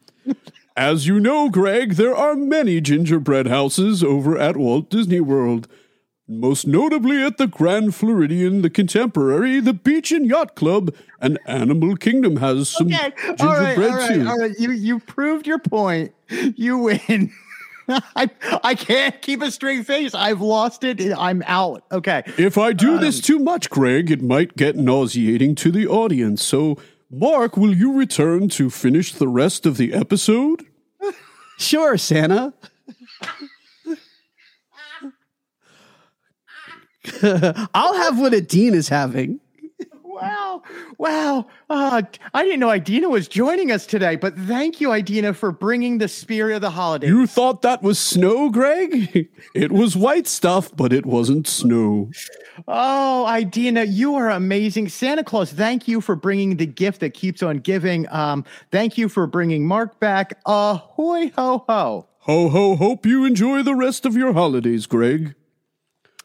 As 0.77 1.09
you 1.09 1.19
know, 1.19 1.49
Greg, 1.49 1.95
there 1.95 2.15
are 2.15 2.37
many 2.37 2.81
gingerbread 2.81 3.49
houses 3.49 4.05
over 4.05 4.39
at 4.39 4.57
Walt 4.57 4.89
Disney 4.91 5.19
World. 5.21 5.67
Most 6.29 6.67
notably 6.67 7.23
at 7.25 7.39
the 7.39 7.47
Grand 7.47 7.95
Floridian, 7.95 8.63
the 8.63 8.69
Contemporary, 8.71 9.61
the 9.61 9.73
Beach 9.73 10.13
and 10.13 10.27
Yacht 10.27 10.55
Club, 10.55 10.95
and 11.21 11.39
Animal 11.47 11.97
Kingdom 11.97 12.37
has 12.37 12.69
some 12.69 12.87
Okay, 12.89 13.13
gingerbread 13.37 13.41
all 13.41 13.55
right, 13.57 13.79
all 13.79 13.97
right, 13.97 14.15
too. 14.15 14.29
all 14.29 14.37
right. 14.39 14.55
You 14.59 14.71
you 14.73 15.01
proved 15.01 15.47
your 15.47 15.59
point. 15.59 16.13
You 16.29 16.79
win. 16.79 17.33
I 17.89 18.29
I 18.63 18.75
can't 18.75 19.21
keep 19.23 19.41
a 19.41 19.51
straight 19.51 19.87
face. 19.87 20.15
I've 20.15 20.43
lost 20.43 20.85
it. 20.85 21.01
I'm 21.17 21.43
out. 21.47 21.85
Okay. 21.91 22.23
If 22.37 22.59
I 22.59 22.75
do 22.75 22.97
Um, 22.97 23.01
this 23.01 23.21
too 23.21 23.39
much, 23.39 23.71
Greg, 23.71 24.11
it 24.11 24.21
might 24.23 24.57
get 24.57 24.77
nauseating 24.77 25.55
to 25.55 25.71
the 25.71 25.87
audience. 25.87 26.43
So, 26.43 26.77
Mark, 27.11 27.57
will 27.57 27.75
you 27.75 27.95
return 27.95 28.51
to 28.51 28.69
finish 28.69 29.13
the 29.15 29.29
rest 29.29 29.65
of 29.65 29.79
the 29.79 29.95
episode? 29.95 30.67
Sure, 31.61 31.99
Santa. 31.99 32.53
I'll 37.75 37.95
have 37.95 38.19
what 38.19 38.35
Idina 38.35 38.77
is 38.77 38.89
having. 38.89 39.41
Wow. 40.21 40.63
Wow. 40.99 41.47
Uh, 41.71 42.03
I 42.35 42.43
didn't 42.43 42.59
know 42.59 42.73
Idina 42.73 43.09
was 43.09 43.29
joining 43.29 43.71
us 43.71 43.87
today, 43.87 44.17
but 44.17 44.37
thank 44.37 44.81
you, 44.81 44.93
Idina, 44.93 45.33
for 45.33 45.53
bringing 45.53 45.99
the 45.99 46.09
spirit 46.09 46.57
of 46.57 46.61
the 46.61 46.71
holiday. 46.71 47.07
You 47.07 47.29
thought 47.29 47.63
that 47.63 47.83
was 47.83 47.99
snow, 47.99 48.51
Greg? 48.51 49.29
It 49.55 49.73
was 49.73 49.97
white 49.97 50.27
stuff, 50.27 50.75
but 50.77 50.93
it 50.93 51.07
wasn't 51.07 51.47
snow. 51.49 52.11
Oh, 52.67 53.33
Idina, 53.33 53.85
you 53.85 54.15
are 54.15 54.31
amazing. 54.31 54.89
Santa 54.89 55.25
Claus, 55.25 55.53
thank 55.53 55.89
you 55.89 56.01
for 56.01 56.15
bringing 56.15 56.57
the 56.57 56.67
gift 56.67 57.01
that 57.01 57.15
keeps 57.15 57.43
on 57.43 57.59
giving. 57.59 58.07
Um, 58.11 58.45
thank 58.71 58.99
you 58.99 59.09
for 59.09 59.27
bringing 59.27 59.67
Mark 59.67 59.99
back. 60.01 60.39
Ahoy, 60.47 61.33
ho, 61.37 61.65
ho. 61.69 62.07
Ho, 62.21 62.49
ho, 62.49 62.77
hope 62.77 63.07
you 63.07 63.25
enjoy 63.25 63.63
the 63.63 63.75
rest 63.75 64.05
of 64.05 64.17
your 64.17 64.33
holidays, 64.33 64.87
Greg. 64.87 65.35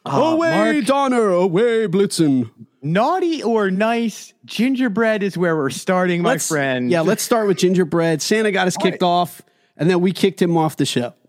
Away, 0.04 0.52
Uh, 0.52 0.72
Mark- 0.74 0.84
Donner, 0.86 1.28
away, 1.30 1.86
Blitzen. 1.86 2.50
Naughty 2.82 3.42
or 3.42 3.70
nice, 3.70 4.34
gingerbread 4.44 5.22
is 5.22 5.38
where 5.38 5.56
we're 5.56 5.70
starting, 5.70 6.20
my 6.22 6.30
Let's- 6.32 6.48
friend. 6.48 6.90
Yeah, 6.90 7.00
let's 7.00 7.22
start 7.22 7.46
with 7.46 7.56
gingerbread. 7.58 8.20
Santa 8.20 8.50
got 8.52 8.66
us 8.66 8.76
kicked 8.76 9.02
off, 9.02 9.40
and 9.76 9.88
then 9.88 10.00
we 10.02 10.12
kicked 10.12 10.40
him 10.42 10.56
off 10.56 10.76
the 10.76 10.84
show. 10.86 11.14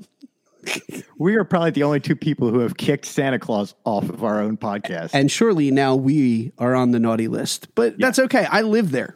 We 1.17 1.35
are 1.35 1.45
probably 1.45 1.71
the 1.71 1.83
only 1.83 2.01
two 2.01 2.15
people 2.17 2.49
who 2.49 2.59
have 2.59 2.75
kicked 2.75 3.05
Santa 3.05 3.39
Claus 3.39 3.73
off 3.85 4.09
of 4.09 4.21
our 4.25 4.41
own 4.41 4.57
podcast. 4.57 5.11
And 5.13 5.31
surely 5.31 5.71
now 5.71 5.95
we 5.95 6.51
are 6.57 6.75
on 6.75 6.91
the 6.91 6.99
naughty 6.99 7.29
list. 7.29 7.73
But 7.73 7.97
that's 7.97 8.19
okay. 8.19 8.45
I 8.51 8.63
live 8.63 8.91
there. 8.91 9.15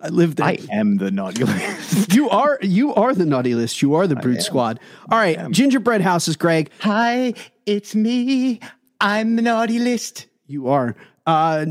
I 0.00 0.08
live 0.08 0.36
there. 0.36 0.46
I 0.46 0.58
am 0.72 0.96
the 0.96 1.10
naughty 1.10 1.44
list. 1.44 2.12
you 2.14 2.30
are 2.30 2.58
you 2.62 2.94
are 2.94 3.14
the 3.14 3.26
naughty 3.26 3.54
list. 3.54 3.82
You 3.82 3.94
are 3.94 4.06
the 4.06 4.16
brute 4.16 4.42
squad. 4.42 4.80
All 5.10 5.18
right, 5.18 5.50
gingerbread 5.50 6.00
houses, 6.00 6.36
Greg. 6.36 6.70
Hi, 6.80 7.34
it's 7.66 7.94
me. 7.94 8.60
I'm 9.00 9.36
the 9.36 9.42
naughty 9.42 9.78
list. 9.78 10.26
You 10.46 10.68
are. 10.68 10.96
Uh 11.26 11.66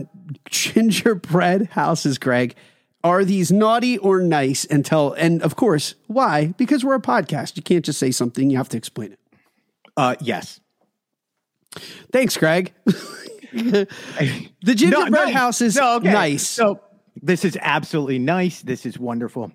gingerbread 0.49 1.67
houses, 1.71 2.17
Greg. 2.17 2.55
Are 3.03 3.23
these 3.23 3.51
naughty 3.51 3.97
or 3.99 4.19
nice? 4.21 4.65
And 4.65 4.85
tell 4.85 5.13
and 5.13 5.41
of 5.41 5.55
course, 5.55 5.95
why? 6.07 6.47
Because 6.57 6.83
we're 6.83 6.95
a 6.95 7.01
podcast. 7.01 7.55
You 7.57 7.63
can't 7.63 7.85
just 7.85 7.99
say 7.99 8.11
something, 8.11 8.49
you 8.49 8.57
have 8.57 8.69
to 8.69 8.77
explain 8.77 9.13
it. 9.13 9.19
Uh, 9.97 10.15
yes. 10.19 10.59
Thanks, 12.11 12.37
Greg. 12.37 12.73
the 13.55 13.87
gingerbread 14.65 15.11
No, 15.11 15.23
nice. 15.25 15.33
house 15.33 15.61
is 15.61 15.75
No, 15.77 15.95
okay. 15.97 16.11
nice. 16.11 16.45
So 16.47 16.81
this 17.21 17.45
is 17.45 17.57
absolutely 17.61 18.19
nice. 18.19 18.61
This 18.61 18.85
is 18.85 18.99
wonderful. 18.99 19.51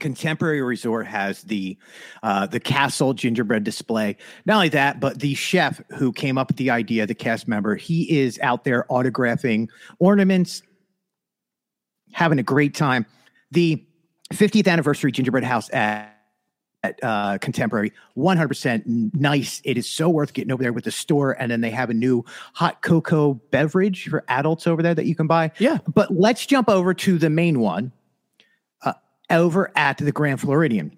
Contemporary 0.00 0.62
Resort 0.62 1.06
has 1.06 1.42
the 1.42 1.76
uh, 2.22 2.46
the 2.46 2.58
castle 2.58 3.12
gingerbread 3.14 3.62
display. 3.62 4.16
Not 4.46 4.54
only 4.56 4.68
that, 4.70 5.00
but 5.00 5.20
the 5.20 5.34
chef 5.34 5.80
who 5.96 6.12
came 6.12 6.38
up 6.38 6.48
with 6.48 6.56
the 6.56 6.70
idea, 6.70 7.06
the 7.06 7.14
cast 7.14 7.46
member, 7.46 7.76
he 7.76 8.18
is 8.20 8.38
out 8.40 8.64
there 8.64 8.86
autographing 8.90 9.68
ornaments, 9.98 10.62
having 12.12 12.38
a 12.38 12.42
great 12.42 12.74
time. 12.74 13.06
The 13.50 13.84
50th 14.32 14.66
anniversary 14.66 15.12
gingerbread 15.12 15.44
house 15.44 15.72
at 15.74 16.11
uh, 17.02 17.38
Contemporary, 17.38 17.92
100% 18.16 19.14
nice. 19.14 19.60
It 19.64 19.78
is 19.78 19.88
so 19.88 20.08
worth 20.08 20.32
getting 20.32 20.52
over 20.52 20.62
there 20.62 20.72
with 20.72 20.84
the 20.84 20.90
store. 20.90 21.32
And 21.40 21.50
then 21.50 21.60
they 21.60 21.70
have 21.70 21.90
a 21.90 21.94
new 21.94 22.24
hot 22.54 22.82
cocoa 22.82 23.34
beverage 23.50 24.08
for 24.08 24.24
adults 24.28 24.66
over 24.66 24.82
there 24.82 24.94
that 24.94 25.06
you 25.06 25.14
can 25.14 25.26
buy. 25.26 25.52
Yeah. 25.58 25.78
But 25.92 26.14
let's 26.14 26.44
jump 26.46 26.68
over 26.68 26.94
to 26.94 27.18
the 27.18 27.30
main 27.30 27.60
one 27.60 27.92
uh, 28.84 28.94
over 29.30 29.72
at 29.76 29.98
the 29.98 30.12
Grand 30.12 30.40
Floridian 30.40 30.96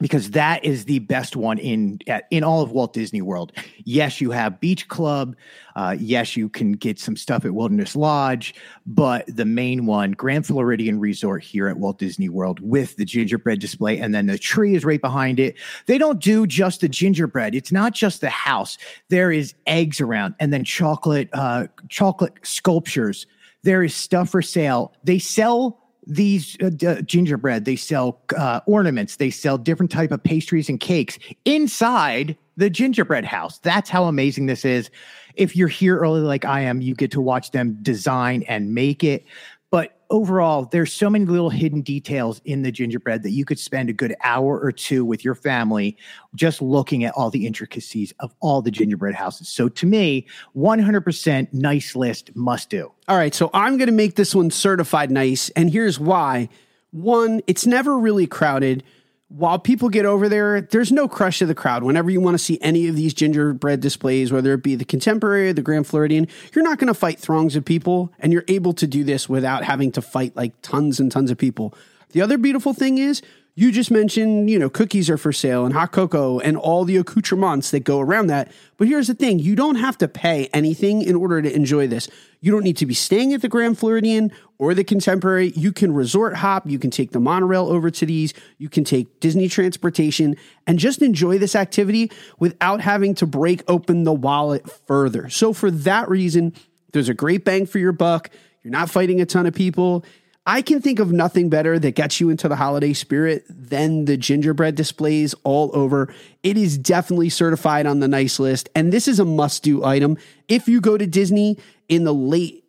because 0.00 0.30
that 0.30 0.64
is 0.64 0.86
the 0.86 0.98
best 1.00 1.36
one 1.36 1.58
in 1.58 2.00
in 2.30 2.42
all 2.42 2.62
of 2.62 2.72
Walt 2.72 2.92
Disney 2.92 3.22
World. 3.22 3.52
Yes, 3.84 4.20
you 4.20 4.30
have 4.30 4.60
Beach 4.60 4.88
Club. 4.88 5.36
Uh, 5.76 5.96
yes, 5.98 6.36
you 6.36 6.48
can 6.48 6.72
get 6.72 6.98
some 6.98 7.16
stuff 7.16 7.44
at 7.44 7.54
Wilderness 7.54 7.94
Lodge, 7.94 8.54
but 8.86 9.24
the 9.28 9.44
main 9.44 9.86
one, 9.86 10.12
Grand 10.12 10.46
Floridian 10.46 10.98
Resort 10.98 11.42
here 11.42 11.68
at 11.68 11.78
Walt 11.78 11.98
Disney 11.98 12.28
World, 12.28 12.60
with 12.60 12.96
the 12.96 13.04
gingerbread 13.04 13.60
display, 13.60 13.98
and 13.98 14.14
then 14.14 14.26
the 14.26 14.38
tree 14.38 14.74
is 14.74 14.84
right 14.84 15.00
behind 15.00 15.38
it. 15.38 15.56
They 15.86 15.98
don't 15.98 16.20
do 16.20 16.46
just 16.46 16.80
the 16.80 16.88
gingerbread. 16.88 17.54
It's 17.54 17.72
not 17.72 17.92
just 17.92 18.20
the 18.20 18.30
house. 18.30 18.78
There 19.08 19.30
is 19.30 19.54
eggs 19.66 20.00
around, 20.00 20.34
and 20.40 20.52
then 20.52 20.64
chocolate 20.64 21.28
uh, 21.32 21.66
chocolate 21.88 22.34
sculptures. 22.42 23.26
There 23.62 23.84
is 23.84 23.94
stuff 23.94 24.30
for 24.30 24.40
sale. 24.40 24.94
They 25.04 25.18
sell 25.18 25.79
these 26.10 26.56
uh, 26.60 26.70
d- 26.70 27.02
gingerbread 27.02 27.64
they 27.64 27.76
sell 27.76 28.20
uh, 28.36 28.60
ornaments. 28.66 29.16
They 29.16 29.30
sell 29.30 29.56
different 29.56 29.92
type 29.92 30.10
of 30.10 30.22
pastries 30.22 30.68
and 30.68 30.80
cakes 30.80 31.18
inside 31.44 32.36
the 32.56 32.68
gingerbread 32.68 33.24
house. 33.24 33.58
That's 33.58 33.88
how 33.88 34.04
amazing 34.04 34.46
this 34.46 34.64
is. 34.64 34.90
If 35.36 35.56
you're 35.56 35.68
here 35.68 35.96
early 35.96 36.20
like 36.20 36.44
i 36.44 36.60
am 36.60 36.80
you 36.80 36.94
get 36.94 37.12
to 37.12 37.20
watch 37.20 37.52
them 37.52 37.78
design 37.82 38.42
and 38.48 38.74
make 38.74 39.04
it 39.04 39.24
but 39.70 39.96
overall 40.10 40.64
there's 40.64 40.92
so 40.92 41.08
many 41.08 41.24
little 41.24 41.50
hidden 41.50 41.80
details 41.80 42.40
in 42.44 42.62
the 42.62 42.72
gingerbread 42.72 43.22
that 43.22 43.30
you 43.30 43.44
could 43.44 43.58
spend 43.58 43.88
a 43.88 43.92
good 43.92 44.14
hour 44.22 44.58
or 44.58 44.72
two 44.72 45.04
with 45.04 45.24
your 45.24 45.34
family 45.34 45.96
just 46.34 46.60
looking 46.60 47.04
at 47.04 47.14
all 47.14 47.30
the 47.30 47.46
intricacies 47.46 48.12
of 48.20 48.34
all 48.40 48.60
the 48.60 48.70
gingerbread 48.70 49.14
houses 49.14 49.48
so 49.48 49.68
to 49.68 49.86
me 49.86 50.26
100% 50.56 51.52
nice 51.52 51.94
list 51.94 52.34
must 52.34 52.70
do 52.70 52.90
All 53.10 53.16
right, 53.16 53.34
so 53.34 53.50
I'm 53.52 53.76
going 53.76 53.88
to 53.88 53.92
make 53.92 54.14
this 54.14 54.36
one 54.36 54.52
certified 54.52 55.10
nice, 55.10 55.48
and 55.50 55.68
here's 55.68 55.98
why. 55.98 56.48
One, 56.92 57.40
it's 57.48 57.66
never 57.66 57.98
really 57.98 58.28
crowded. 58.28 58.84
While 59.32 59.60
people 59.60 59.90
get 59.90 60.06
over 60.06 60.28
there, 60.28 60.60
there's 60.60 60.90
no 60.90 61.06
crush 61.06 61.40
of 61.40 61.46
the 61.46 61.54
crowd. 61.54 61.84
Whenever 61.84 62.10
you 62.10 62.20
want 62.20 62.34
to 62.34 62.38
see 62.38 62.58
any 62.60 62.88
of 62.88 62.96
these 62.96 63.14
gingerbread 63.14 63.78
displays, 63.78 64.32
whether 64.32 64.52
it 64.54 64.64
be 64.64 64.74
the 64.74 64.84
Contemporary 64.84 65.50
or 65.50 65.52
the 65.52 65.62
Grand 65.62 65.86
Floridian, 65.86 66.26
you're 66.52 66.64
not 66.64 66.78
going 66.80 66.88
to 66.88 66.94
fight 66.94 67.20
throngs 67.20 67.54
of 67.54 67.64
people, 67.64 68.12
and 68.18 68.32
you're 68.32 68.44
able 68.48 68.72
to 68.72 68.88
do 68.88 69.04
this 69.04 69.28
without 69.28 69.62
having 69.62 69.92
to 69.92 70.02
fight 70.02 70.34
like 70.34 70.52
tons 70.62 70.98
and 70.98 71.12
tons 71.12 71.30
of 71.30 71.38
people. 71.38 71.72
The 72.10 72.22
other 72.22 72.38
beautiful 72.38 72.74
thing 72.74 72.98
is, 72.98 73.22
you 73.60 73.70
just 73.70 73.90
mentioned, 73.90 74.48
you 74.48 74.58
know, 74.58 74.70
cookies 74.70 75.10
are 75.10 75.18
for 75.18 75.34
sale 75.34 75.66
and 75.66 75.74
hot 75.74 75.92
cocoa 75.92 76.38
and 76.38 76.56
all 76.56 76.86
the 76.86 76.96
accoutrements 76.96 77.70
that 77.72 77.80
go 77.80 78.00
around 78.00 78.28
that. 78.28 78.50
But 78.78 78.88
here's 78.88 79.06
the 79.06 79.12
thing 79.12 79.38
you 79.38 79.54
don't 79.54 79.74
have 79.74 79.98
to 79.98 80.08
pay 80.08 80.48
anything 80.54 81.02
in 81.02 81.14
order 81.14 81.42
to 81.42 81.54
enjoy 81.54 81.86
this. 81.86 82.08
You 82.40 82.52
don't 82.52 82.64
need 82.64 82.78
to 82.78 82.86
be 82.86 82.94
staying 82.94 83.34
at 83.34 83.42
the 83.42 83.50
Grand 83.50 83.78
Floridian 83.78 84.32
or 84.56 84.72
the 84.72 84.82
Contemporary. 84.82 85.50
You 85.50 85.72
can 85.74 85.92
resort 85.92 86.36
hop. 86.36 86.70
You 86.70 86.78
can 86.78 86.90
take 86.90 87.10
the 87.10 87.20
monorail 87.20 87.68
over 87.68 87.90
to 87.90 88.06
these. 88.06 88.32
You 88.56 88.70
can 88.70 88.82
take 88.82 89.20
Disney 89.20 89.46
transportation 89.46 90.36
and 90.66 90.78
just 90.78 91.02
enjoy 91.02 91.36
this 91.36 91.54
activity 91.54 92.10
without 92.38 92.80
having 92.80 93.14
to 93.16 93.26
break 93.26 93.62
open 93.68 94.04
the 94.04 94.14
wallet 94.14 94.70
further. 94.86 95.28
So, 95.28 95.52
for 95.52 95.70
that 95.70 96.08
reason, 96.08 96.54
there's 96.94 97.10
a 97.10 97.14
great 97.14 97.44
bang 97.44 97.66
for 97.66 97.78
your 97.78 97.92
buck. 97.92 98.30
You're 98.62 98.72
not 98.72 98.88
fighting 98.88 99.20
a 99.20 99.26
ton 99.26 99.44
of 99.44 99.54
people. 99.54 100.04
I 100.46 100.62
can 100.62 100.80
think 100.80 100.98
of 100.98 101.12
nothing 101.12 101.50
better 101.50 101.78
that 101.78 101.94
gets 101.94 102.20
you 102.20 102.30
into 102.30 102.48
the 102.48 102.56
holiday 102.56 102.92
spirit 102.92 103.44
than 103.48 104.06
the 104.06 104.16
gingerbread 104.16 104.74
displays 104.74 105.34
all 105.44 105.70
over. 105.74 106.12
It 106.42 106.56
is 106.56 106.78
definitely 106.78 107.28
certified 107.28 107.86
on 107.86 108.00
the 108.00 108.08
nice 108.08 108.40
list, 108.40 108.68
and 108.74 108.92
this 108.92 109.06
is 109.06 109.20
a 109.20 109.24
must 109.24 109.62
do 109.62 109.84
item. 109.84 110.16
If 110.48 110.66
you 110.66 110.80
go 110.80 110.96
to 110.96 111.06
Disney 111.06 111.58
in 111.88 112.04
the 112.04 112.14
late 112.14 112.64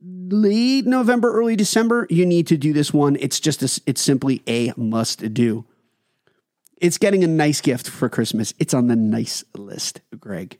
late 0.00 0.86
November, 0.86 1.32
early 1.32 1.56
December, 1.56 2.06
you 2.08 2.24
need 2.24 2.46
to 2.46 2.56
do 2.56 2.72
this 2.72 2.92
one. 2.92 3.16
It's 3.18 3.40
just 3.40 3.62
a, 3.62 3.82
it's 3.86 4.00
simply 4.00 4.42
a 4.46 4.72
must 4.76 5.34
do. 5.34 5.64
It's 6.80 6.98
getting 6.98 7.24
a 7.24 7.28
nice 7.28 7.60
gift 7.60 7.88
for 7.88 8.08
Christmas. 8.08 8.54
It's 8.60 8.74
on 8.74 8.86
the 8.86 8.94
nice 8.94 9.42
list, 9.56 10.00
Greg. 10.18 10.58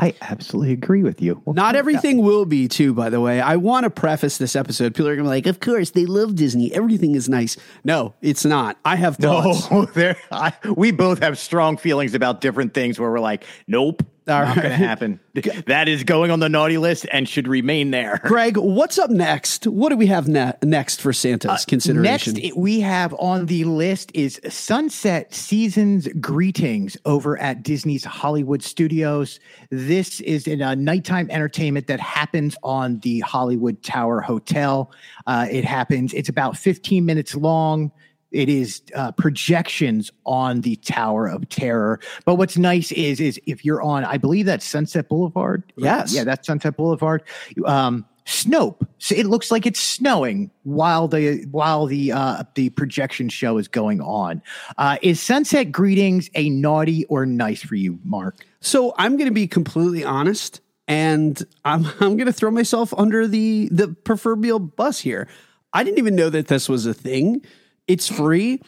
I 0.00 0.14
absolutely 0.20 0.72
agree 0.72 1.02
with 1.02 1.20
you. 1.20 1.42
Not 1.44 1.74
everything 1.74 2.22
will 2.22 2.44
be, 2.44 2.68
too, 2.68 2.94
by 2.94 3.10
the 3.10 3.20
way. 3.20 3.40
I 3.40 3.56
want 3.56 3.82
to 3.82 3.90
preface 3.90 4.38
this 4.38 4.54
episode. 4.54 4.94
People 4.94 5.08
are 5.08 5.16
going 5.16 5.24
to 5.24 5.30
be 5.30 5.36
like, 5.36 5.46
of 5.46 5.58
course, 5.58 5.90
they 5.90 6.06
love 6.06 6.36
Disney. 6.36 6.72
Everything 6.72 7.16
is 7.16 7.28
nice. 7.28 7.56
No, 7.82 8.14
it's 8.22 8.44
not. 8.44 8.78
I 8.84 8.94
have 8.96 9.16
thoughts. 9.16 9.68
No. 9.98 10.14
I, 10.30 10.52
we 10.76 10.92
both 10.92 11.20
have 11.20 11.38
strong 11.38 11.76
feelings 11.76 12.14
about 12.14 12.40
different 12.40 12.74
things 12.74 13.00
where 13.00 13.10
we're 13.10 13.18
like, 13.18 13.44
nope, 13.66 14.02
All 14.28 14.42
Not 14.42 14.56
going 14.56 14.68
to 14.68 14.76
happen. 14.76 15.20
That 15.66 15.88
is 15.88 16.04
going 16.04 16.30
on 16.30 16.40
the 16.40 16.48
naughty 16.48 16.78
list 16.78 17.06
and 17.12 17.28
should 17.28 17.48
remain 17.48 17.90
there. 17.92 18.20
Greg, 18.24 18.56
what's 18.56 18.98
up 18.98 19.10
next? 19.10 19.66
What 19.66 19.90
do 19.90 19.96
we 19.96 20.06
have 20.06 20.28
ne- 20.28 20.52
next 20.62 21.00
for 21.00 21.12
Santa's 21.12 21.64
consideration? 21.64 22.34
Next, 22.34 22.56
we 22.56 22.80
have 22.80 23.14
on 23.18 23.46
the 23.46 23.64
list 23.64 24.10
is 24.14 24.40
Sunset 24.48 25.32
Seasons 25.32 26.08
Greetings 26.20 26.96
over 27.04 27.38
at 27.38 27.62
Disney's 27.62 28.04
Hollywood 28.04 28.62
Studios. 28.62 29.38
This 29.70 30.20
is 30.20 30.46
in 30.46 30.60
a 30.60 30.74
nighttime 30.74 31.30
entertainment 31.30 31.86
that 31.86 32.00
happens 32.00 32.56
on 32.62 32.98
the 33.00 33.20
Hollywood 33.20 33.82
Tower 33.82 34.20
Hotel. 34.20 34.90
Uh, 35.26 35.46
it 35.50 35.64
happens, 35.64 36.12
it's 36.14 36.28
about 36.28 36.56
15 36.56 37.06
minutes 37.06 37.34
long. 37.34 37.92
It 38.30 38.48
is 38.48 38.82
uh, 38.94 39.12
projections 39.12 40.10
on 40.26 40.60
the 40.60 40.76
Tower 40.76 41.26
of 41.26 41.48
Terror. 41.48 42.00
But 42.24 42.34
what's 42.34 42.58
nice 42.58 42.92
is, 42.92 43.20
is 43.20 43.40
if 43.46 43.64
you're 43.64 43.82
on, 43.82 44.04
I 44.04 44.18
believe 44.18 44.46
that's 44.46 44.66
Sunset 44.66 45.08
Boulevard. 45.08 45.62
Yes. 45.76 46.12
Yeah, 46.12 46.24
that's 46.24 46.46
Sunset 46.46 46.76
Boulevard. 46.76 47.22
Um, 47.64 48.04
Snope. 48.28 48.86
So 48.98 49.14
it 49.14 49.24
looks 49.24 49.50
like 49.50 49.64
it's 49.64 49.80
snowing 49.80 50.50
while 50.64 51.08
the 51.08 51.46
while 51.50 51.86
the 51.86 52.12
uh, 52.12 52.44
the 52.56 52.68
projection 52.70 53.30
show 53.30 53.56
is 53.56 53.68
going 53.68 54.02
on. 54.02 54.42
Uh, 54.76 54.98
is 55.00 55.18
Sunset 55.18 55.72
Greetings 55.72 56.28
a 56.34 56.50
naughty 56.50 57.06
or 57.06 57.24
nice 57.24 57.62
for 57.62 57.74
you, 57.74 57.98
Mark? 58.04 58.44
So 58.60 58.92
I'm 58.98 59.16
going 59.16 59.28
to 59.28 59.34
be 59.34 59.46
completely 59.46 60.04
honest, 60.04 60.60
and 60.86 61.42
I'm 61.64 61.86
I'm 62.00 62.18
going 62.18 62.26
to 62.26 62.32
throw 62.32 62.50
myself 62.50 62.92
under 62.98 63.26
the 63.26 63.70
the 63.72 63.88
proverbial 63.88 64.58
bus 64.58 65.00
here. 65.00 65.26
I 65.72 65.82
didn't 65.82 65.98
even 65.98 66.14
know 66.14 66.28
that 66.28 66.48
this 66.48 66.68
was 66.68 66.84
a 66.84 66.92
thing. 66.92 67.42
It's 67.88 68.06
free. 68.08 68.60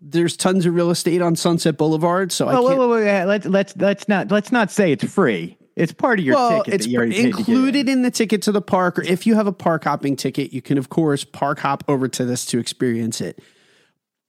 There's 0.00 0.36
tons 0.36 0.66
of 0.66 0.74
real 0.74 0.90
estate 0.90 1.22
on 1.22 1.34
Sunset 1.34 1.76
Boulevard, 1.78 2.30
so 2.30 2.46
I 2.48 2.54
Oh, 2.54 2.66
can't. 2.68 2.78
wait, 2.78 2.88
wait, 2.88 3.04
wait, 3.04 3.24
let's 3.24 3.46
let's 3.46 3.76
let's 3.76 4.08
not 4.08 4.30
let's 4.30 4.52
not 4.52 4.70
say 4.70 4.92
it's 4.92 5.04
free. 5.04 5.56
It's 5.74 5.92
part 5.92 6.18
of 6.18 6.24
your 6.24 6.36
well, 6.36 6.58
ticket. 6.62 6.74
it's 6.74 6.84
that 6.86 6.90
you 6.90 6.98
already 6.98 7.12
paid 7.14 7.22
to 7.22 7.28
in. 7.28 7.36
included 7.38 7.88
in 7.88 8.02
the 8.02 8.10
ticket 8.10 8.42
to 8.42 8.52
the 8.52 8.62
park, 8.62 8.98
or 8.98 9.02
if 9.02 9.26
you 9.26 9.34
have 9.34 9.46
a 9.46 9.52
park 9.52 9.84
hopping 9.84 10.14
ticket, 10.16 10.52
you 10.52 10.62
can 10.62 10.78
of 10.78 10.90
course 10.90 11.24
park 11.24 11.58
hop 11.60 11.82
over 11.88 12.08
to 12.08 12.24
this 12.24 12.44
to 12.46 12.58
experience 12.58 13.20
it. 13.20 13.42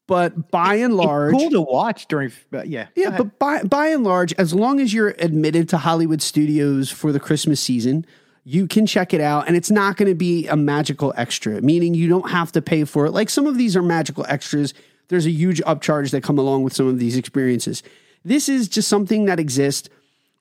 But 0.07 0.51
by 0.51 0.75
and 0.75 0.95
large, 0.95 1.33
It's 1.33 1.43
cool 1.43 1.51
to 1.51 1.61
watch 1.61 2.07
during. 2.07 2.31
Yeah, 2.65 2.87
Yeah, 2.95 3.17
but 3.17 3.37
by 3.37 3.63
by 3.63 3.87
and 3.87 4.05
large, 4.05 4.31
as 4.33 4.53
long 4.53 4.79
as 4.79 4.93
you're 4.93 5.15
admitted 5.19 5.67
to 5.69 5.77
Hollywood 5.77 6.21
Studios 6.21 6.89
for 6.89 7.11
the 7.11 7.19
Christmas 7.19 7.59
season, 7.59 8.05
you 8.47 8.65
can 8.65 8.85
check 8.85 9.13
it 9.13 9.19
out, 9.19 9.45
and 9.45 9.57
it's 9.57 9.69
not 9.69 9.97
going 9.97 10.07
to 10.07 10.15
be 10.15 10.47
a 10.47 10.55
magical 10.55 11.13
extra. 11.17 11.61
Meaning 11.61 11.93
you 11.93 12.07
don't 12.07 12.29
have 12.29 12.53
to 12.53 12.61
pay 12.61 12.85
for 12.85 13.05
it. 13.05 13.11
Like 13.11 13.29
some 13.29 13.45
of 13.45 13.57
these 13.57 13.75
are 13.75 13.81
magical 13.81 14.25
extras. 14.29 14.73
There's 15.09 15.25
a 15.25 15.31
huge 15.31 15.61
upcharge 15.63 16.11
that 16.11 16.23
come 16.23 16.39
along 16.39 16.63
with 16.63 16.73
some 16.73 16.87
of 16.87 16.97
these 16.97 17.17
experiences. 17.17 17.83
This 18.23 18.47
is 18.47 18.69
just 18.69 18.87
something 18.87 19.25
that 19.25 19.37
exists, 19.37 19.89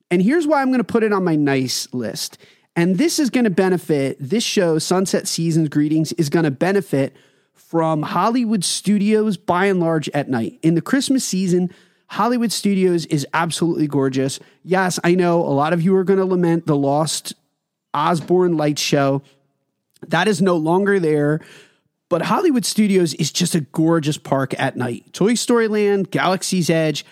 and 0.09 0.23
here's 0.23 0.47
why 0.47 0.63
I'm 0.63 0.69
going 0.69 0.79
to 0.79 0.85
put 0.85 1.03
it 1.03 1.13
on 1.13 1.25
my 1.25 1.35
nice 1.35 1.93
list. 1.93 2.39
And 2.77 2.97
this 2.97 3.19
is 3.19 3.29
going 3.29 3.43
to 3.43 3.51
benefit 3.51 4.17
this 4.21 4.45
show, 4.45 4.79
Sunset 4.79 5.27
Seasons 5.27 5.69
Greetings, 5.69 6.13
is 6.13 6.29
going 6.29 6.45
to 6.45 6.53
benefit 6.53 7.17
from 7.55 8.03
Hollywood 8.03 8.63
Studios 8.63 9.37
by 9.37 9.67
and 9.67 9.81
large 9.81 10.09
at 10.11 10.29
night. 10.29 10.61
In 10.63 10.77
the 10.77 10.81
Christmas 10.81 11.25
season, 11.25 11.71
Hollywood 12.07 12.53
Studios 12.53 13.05
is 13.07 13.27
absolutely 13.35 13.89
gorgeous. 13.89 14.39
Yes, 14.63 15.01
I 15.03 15.17
know 15.17 15.41
a 15.41 15.51
lot 15.51 15.73
of 15.73 15.83
you 15.83 15.97
are 15.97 16.05
going 16.05 16.21
to 16.21 16.25
lament 16.25 16.67
the 16.67 16.77
lost 16.77 17.35
Osborne 17.97 18.57
Light 18.57 18.79
show. 18.79 19.23
That 20.07 20.29
is 20.29 20.43
no 20.43 20.57
longer 20.57 21.00
there. 21.00 21.41
But 22.09 22.23
Hollywood 22.23 22.65
Studios 22.65 23.15
is 23.15 23.33
just 23.33 23.57
a 23.57 23.62
gorgeous 23.62 24.19
park 24.19 24.55
at 24.61 24.76
night. 24.76 25.12
Toy 25.12 25.35
Story 25.35 25.67
Land, 25.67 26.12
Galaxy's 26.12 26.71
Edge, 26.71 27.05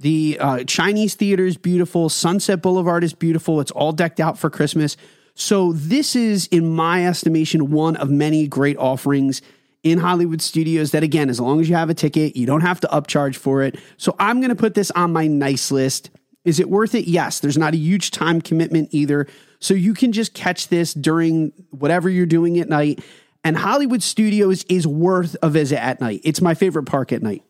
the 0.00 0.38
uh, 0.40 0.64
Chinese 0.64 1.14
Theater 1.14 1.44
is 1.44 1.56
beautiful. 1.56 2.08
Sunset 2.08 2.62
Boulevard 2.62 3.02
is 3.02 3.12
beautiful. 3.12 3.60
It's 3.60 3.72
all 3.72 3.92
decked 3.92 4.20
out 4.20 4.38
for 4.38 4.48
Christmas. 4.48 4.96
So, 5.34 5.72
this 5.72 6.16
is, 6.16 6.46
in 6.48 6.74
my 6.74 7.06
estimation, 7.06 7.70
one 7.70 7.96
of 7.96 8.10
many 8.10 8.48
great 8.48 8.76
offerings 8.76 9.42
in 9.82 9.98
Hollywood 9.98 10.40
Studios 10.40 10.92
that, 10.92 11.02
again, 11.02 11.28
as 11.30 11.40
long 11.40 11.60
as 11.60 11.68
you 11.68 11.74
have 11.76 11.90
a 11.90 11.94
ticket, 11.94 12.36
you 12.36 12.46
don't 12.46 12.60
have 12.60 12.80
to 12.80 12.88
upcharge 12.88 13.36
for 13.36 13.62
it. 13.62 13.78
So, 13.98 14.16
I'm 14.18 14.40
going 14.40 14.50
to 14.50 14.56
put 14.56 14.74
this 14.74 14.90
on 14.92 15.12
my 15.12 15.26
nice 15.26 15.70
list. 15.70 16.10
Is 16.44 16.58
it 16.58 16.70
worth 16.70 16.94
it? 16.94 17.06
Yes. 17.06 17.40
There's 17.40 17.58
not 17.58 17.74
a 17.74 17.76
huge 17.76 18.10
time 18.10 18.40
commitment 18.40 18.88
either. 18.92 19.26
So, 19.60 19.74
you 19.74 19.94
can 19.94 20.12
just 20.12 20.34
catch 20.34 20.68
this 20.68 20.94
during 20.94 21.52
whatever 21.70 22.08
you're 22.08 22.26
doing 22.26 22.58
at 22.58 22.68
night. 22.68 23.02
And 23.44 23.56
Hollywood 23.56 24.02
Studios 24.02 24.64
is 24.64 24.86
worth 24.86 25.36
a 25.42 25.48
visit 25.50 25.82
at 25.82 26.00
night. 26.00 26.20
It's 26.24 26.40
my 26.40 26.54
favorite 26.54 26.84
park 26.84 27.12
at 27.12 27.22
night. 27.22 27.42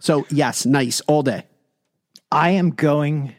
So, 0.00 0.26
yes, 0.30 0.66
nice 0.66 1.00
all 1.02 1.22
day. 1.22 1.44
I 2.30 2.50
am 2.50 2.70
going. 2.70 3.34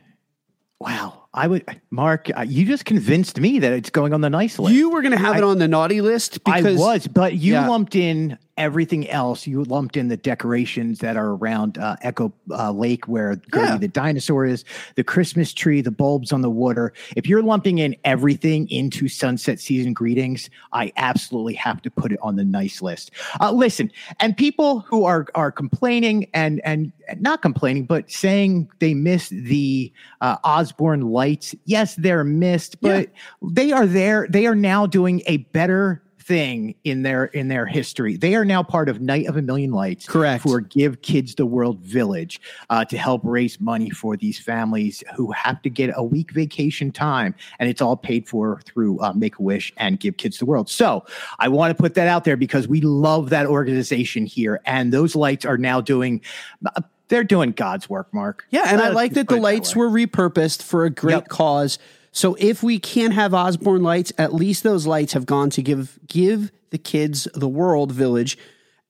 Wow, 0.79 1.25
I 1.33 1.47
would, 1.47 1.63
Mark. 1.91 2.29
Uh, 2.35 2.41
you 2.41 2.65
just 2.65 2.85
convinced 2.85 3.39
me 3.39 3.59
that 3.59 3.71
it's 3.73 3.89
going 3.89 4.13
on 4.13 4.21
the 4.21 4.29
nice 4.29 4.59
list. 4.59 4.73
You 4.75 4.89
were 4.91 5.01
going 5.01 5.11
to 5.13 5.17
have 5.17 5.37
it 5.37 5.43
on 5.43 5.57
the 5.59 5.67
naughty 5.67 6.01
list 6.01 6.43
because 6.43 6.65
I 6.65 6.85
was, 6.85 7.07
but 7.07 7.33
you 7.35 7.53
Yeah. 7.53 7.67
lumped 7.67 7.95
in 7.95 8.37
everything 8.57 9.09
else. 9.09 9.47
You 9.47 9.63
lumped 9.63 9.97
in 9.97 10.09
the 10.09 10.17
decorations 10.17 10.99
that 10.99 11.17
are 11.17 11.31
around 11.31 11.77
uh, 11.77 11.95
Echo 12.01 12.31
uh, 12.51 12.71
Lake, 12.71 13.07
where 13.07 13.35
Gertie 13.53 13.67
Yeah. 13.67 13.77
the 13.77 13.87
dinosaur 13.87 14.45
is, 14.45 14.63
the 14.95 15.03
Christmas 15.03 15.53
tree, 15.53 15.81
the 15.81 15.91
bulbs 15.91 16.31
on 16.31 16.41
the 16.41 16.49
water. 16.49 16.93
If 17.15 17.27
you're 17.27 17.41
lumping 17.41 17.79
in 17.79 17.95
everything 18.03 18.69
into 18.69 19.07
Sunset 19.07 19.59
Season 19.59 19.93
Greetings, 19.93 20.49
I 20.71 20.91
absolutely 20.97 21.55
have 21.55 21.81
to 21.81 21.89
put 21.89 22.11
it 22.11 22.19
on 22.21 22.35
the 22.35 22.45
nice 22.45 22.81
list. 22.81 23.11
Uh, 23.39 23.51
listen, 23.51 23.91
and 24.19 24.37
people 24.37 24.81
who 24.81 25.05
are 25.05 25.25
are 25.33 25.51
complaining 25.51 26.27
and 26.33 26.61
and 26.63 26.91
not 27.19 27.41
complaining, 27.41 27.85
but 27.85 28.09
saying 28.11 28.69
they 28.79 28.93
miss 28.93 29.29
the 29.29 29.91
uh, 30.21 30.37
Osborne 30.43 31.01
lights. 31.01 31.55
Yes, 31.65 31.95
they're 31.95 32.23
missed, 32.23 32.79
but 32.81 33.09
they 33.41 33.71
are 33.71 33.87
there. 33.87 34.27
They 34.29 34.45
are 34.45 34.55
now 34.55 34.85
doing 34.85 35.21
a 35.25 35.37
better 35.37 36.01
thing 36.23 36.75
in 36.83 37.03
their 37.03 37.25
in 37.25 37.47
their 37.47 37.65
history. 37.65 38.15
They 38.15 38.35
are 38.35 38.45
now 38.45 38.63
part 38.63 38.89
of 38.89 39.01
Night 39.01 39.27
of 39.27 39.37
a 39.37 39.41
Million 39.41 39.71
Lights, 39.71 40.05
Correct. 40.05 40.43
For 40.43 40.61
Give 40.61 41.01
Kids 41.01 41.35
the 41.35 41.45
World 41.45 41.79
Village 41.79 42.39
uh, 42.69 42.85
to 42.85 42.97
help 42.97 43.21
raise 43.23 43.59
money 43.59 43.89
for 43.89 44.15
these 44.17 44.39
families 44.39 45.03
who 45.15 45.31
have 45.31 45.61
to 45.63 45.69
get 45.69 45.91
a 45.95 46.03
week 46.03 46.31
vacation 46.31 46.91
time, 46.91 47.35
and 47.59 47.69
it's 47.69 47.81
all 47.81 47.97
paid 47.97 48.27
for 48.27 48.61
through 48.65 48.99
uh, 49.01 49.13
Make 49.13 49.37
a 49.39 49.41
Wish 49.41 49.73
and 49.77 49.99
Give 49.99 50.17
Kids 50.17 50.37
the 50.37 50.45
World. 50.45 50.69
So 50.69 51.05
I 51.39 51.47
want 51.49 51.75
to 51.75 51.81
put 51.81 51.93
that 51.95 52.07
out 52.07 52.23
there 52.23 52.37
because 52.37 52.67
we 52.67 52.81
love 52.81 53.29
that 53.29 53.45
organization 53.45 54.25
here, 54.25 54.61
and 54.65 54.93
those 54.93 55.15
lights 55.15 55.45
are 55.45 55.57
now 55.57 55.81
doing. 55.81 56.21
Uh, 56.65 56.81
they're 57.09 57.23
doing 57.23 57.51
God's 57.51 57.89
work, 57.89 58.11
Mark. 58.13 58.45
Yeah, 58.49 58.63
and 58.67 58.81
I 58.81 58.89
like 58.89 59.13
that 59.13 59.27
the 59.27 59.35
lights 59.35 59.75
way. 59.75 59.79
were 59.81 59.89
repurposed 59.89 60.63
for 60.63 60.85
a 60.85 60.89
great 60.89 61.13
Yep. 61.13 61.27
cause. 61.27 61.77
So 62.13 62.35
if 62.39 62.63
we 62.63 62.79
can't 62.79 63.13
have 63.13 63.33
Osborne 63.33 63.83
lights, 63.83 64.13
at 64.17 64.33
least 64.33 64.63
those 64.63 64.87
lights 64.87 65.13
have 65.13 65.25
gone 65.25 65.49
to 65.51 65.61
give 65.61 65.99
give 66.07 66.51
the 66.69 66.77
kids 66.77 67.27
the 67.33 67.47
world 67.47 67.91
village, 67.91 68.37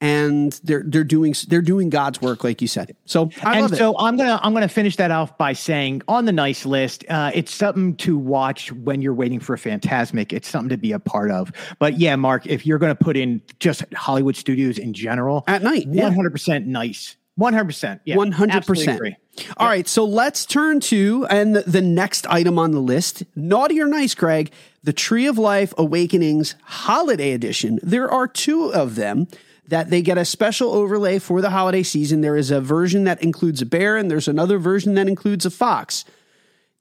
and 0.02 0.60
they're 0.66 0.84
they're 0.86 1.06
doing 1.06 1.34
they're 1.48 1.62
doing 1.62 1.90
God's 1.90 2.22
work, 2.22 2.44
like 2.44 2.62
you 2.62 2.68
said. 2.68 2.98
So 3.06 3.32
I 3.42 3.60
and 3.60 3.76
so 3.76 3.98
I'm 3.98 4.18
gonna 4.18 4.42
I'm 4.44 4.54
gonna 4.54 4.68
finish 4.68 4.98
that 4.98 5.10
off 5.10 5.38
by 5.38 5.54
saying 5.54 6.02
on 6.10 6.26
the 6.26 6.34
nice 6.34 6.66
list, 6.66 7.06
uh, 7.10 7.32
it's 7.34 7.54
something 7.54 7.96
to 7.98 8.18
watch 8.18 8.74
when 8.74 9.02
you're 9.02 9.14
waiting 9.14 9.40
for 9.40 9.54
a 9.54 9.58
Fantasmic. 9.58 10.34
It's 10.34 10.50
something 10.50 10.70
to 10.70 10.78
be 10.78 10.92
a 10.92 11.00
part 11.00 11.32
of. 11.32 11.54
But 11.80 11.98
yeah, 11.98 12.18
Mark, 12.18 12.46
if 12.46 12.66
you're 12.66 12.78
gonna 12.78 12.94
put 12.94 13.16
in 13.16 13.42
just 13.62 13.86
Hollywood 13.94 14.36
studios 14.36 14.78
in 14.78 14.94
general 14.94 15.46
At 15.48 15.64
night, 15.64 15.88
yeah. 15.90 16.04
100 16.04 16.32
percent 16.32 16.68
nice, 16.68 17.16
100 17.36 17.66
percent, 17.66 18.02
yeah, 18.06 18.16
One 18.16 18.32
hundred 18.32 18.58
absolutely 18.58 18.86
percent. 18.86 18.98
agree. 18.98 19.16
All 19.58 19.68
right, 19.68 19.88
so 19.88 20.06
let's 20.06 20.46
turn 20.46 20.80
to 20.82 21.26
and 21.30 21.56
the, 21.56 21.62
the 21.62 21.82
next 21.82 22.28
item 22.28 22.60
on 22.60 22.72
the 22.72 22.80
list, 22.80 23.24
naughty 23.36 23.82
or 23.82 23.88
nice, 23.88 24.14
Greg, 24.14 24.52
the 24.84 24.94
Tree 24.94 25.26
of 25.26 25.40
Life 25.40 25.74
Awakenings 25.78 26.54
Holiday 26.64 27.32
Edition. 27.32 27.80
There 27.82 28.12
are 28.12 28.28
two 28.28 28.72
of 28.72 28.94
them 28.96 29.28
that 29.68 29.90
they 29.90 30.04
get 30.04 30.20
a 30.20 30.26
special 30.26 30.72
overlay 30.72 31.18
for 31.18 31.42
the 31.42 31.50
holiday 31.50 31.82
season. 31.82 32.22
There 32.22 32.38
is 32.38 32.52
a 32.52 32.62
version 32.62 33.06
that 33.06 33.24
includes 33.24 33.62
a 33.62 33.66
bear, 33.66 33.98
and 33.98 34.12
there's 34.12 34.28
another 34.28 34.60
version 34.60 34.94
that 34.96 35.08
includes 35.08 35.46
a 35.46 35.50
fox. 35.50 36.06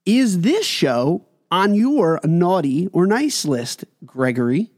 Is 0.05 0.41
this 0.43 0.67
show 0.67 1.25
on 1.51 1.75
your 1.75 2.21
naughty 2.25 2.89
or 2.89 3.07
nice 3.07 3.47
list, 3.47 3.85
Gregory? 4.05 4.71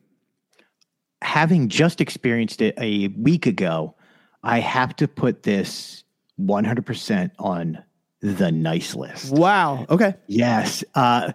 Having 1.22 1.70
just 1.70 2.00
experienced 2.00 2.60
it 2.60 2.74
a 2.78 3.08
week 3.08 3.46
ago, 3.46 3.94
I 4.44 4.60
have 4.60 4.94
to 4.96 5.08
put 5.08 5.42
this 5.42 6.04
100 6.36 6.84
percent 6.84 7.32
on 7.38 7.82
the 8.20 8.50
nice 8.50 8.94
list. 8.94 9.32
Wow. 9.32 9.86
Okay. 9.90 10.14
Yes. 10.26 10.82
Uh, 10.94 11.32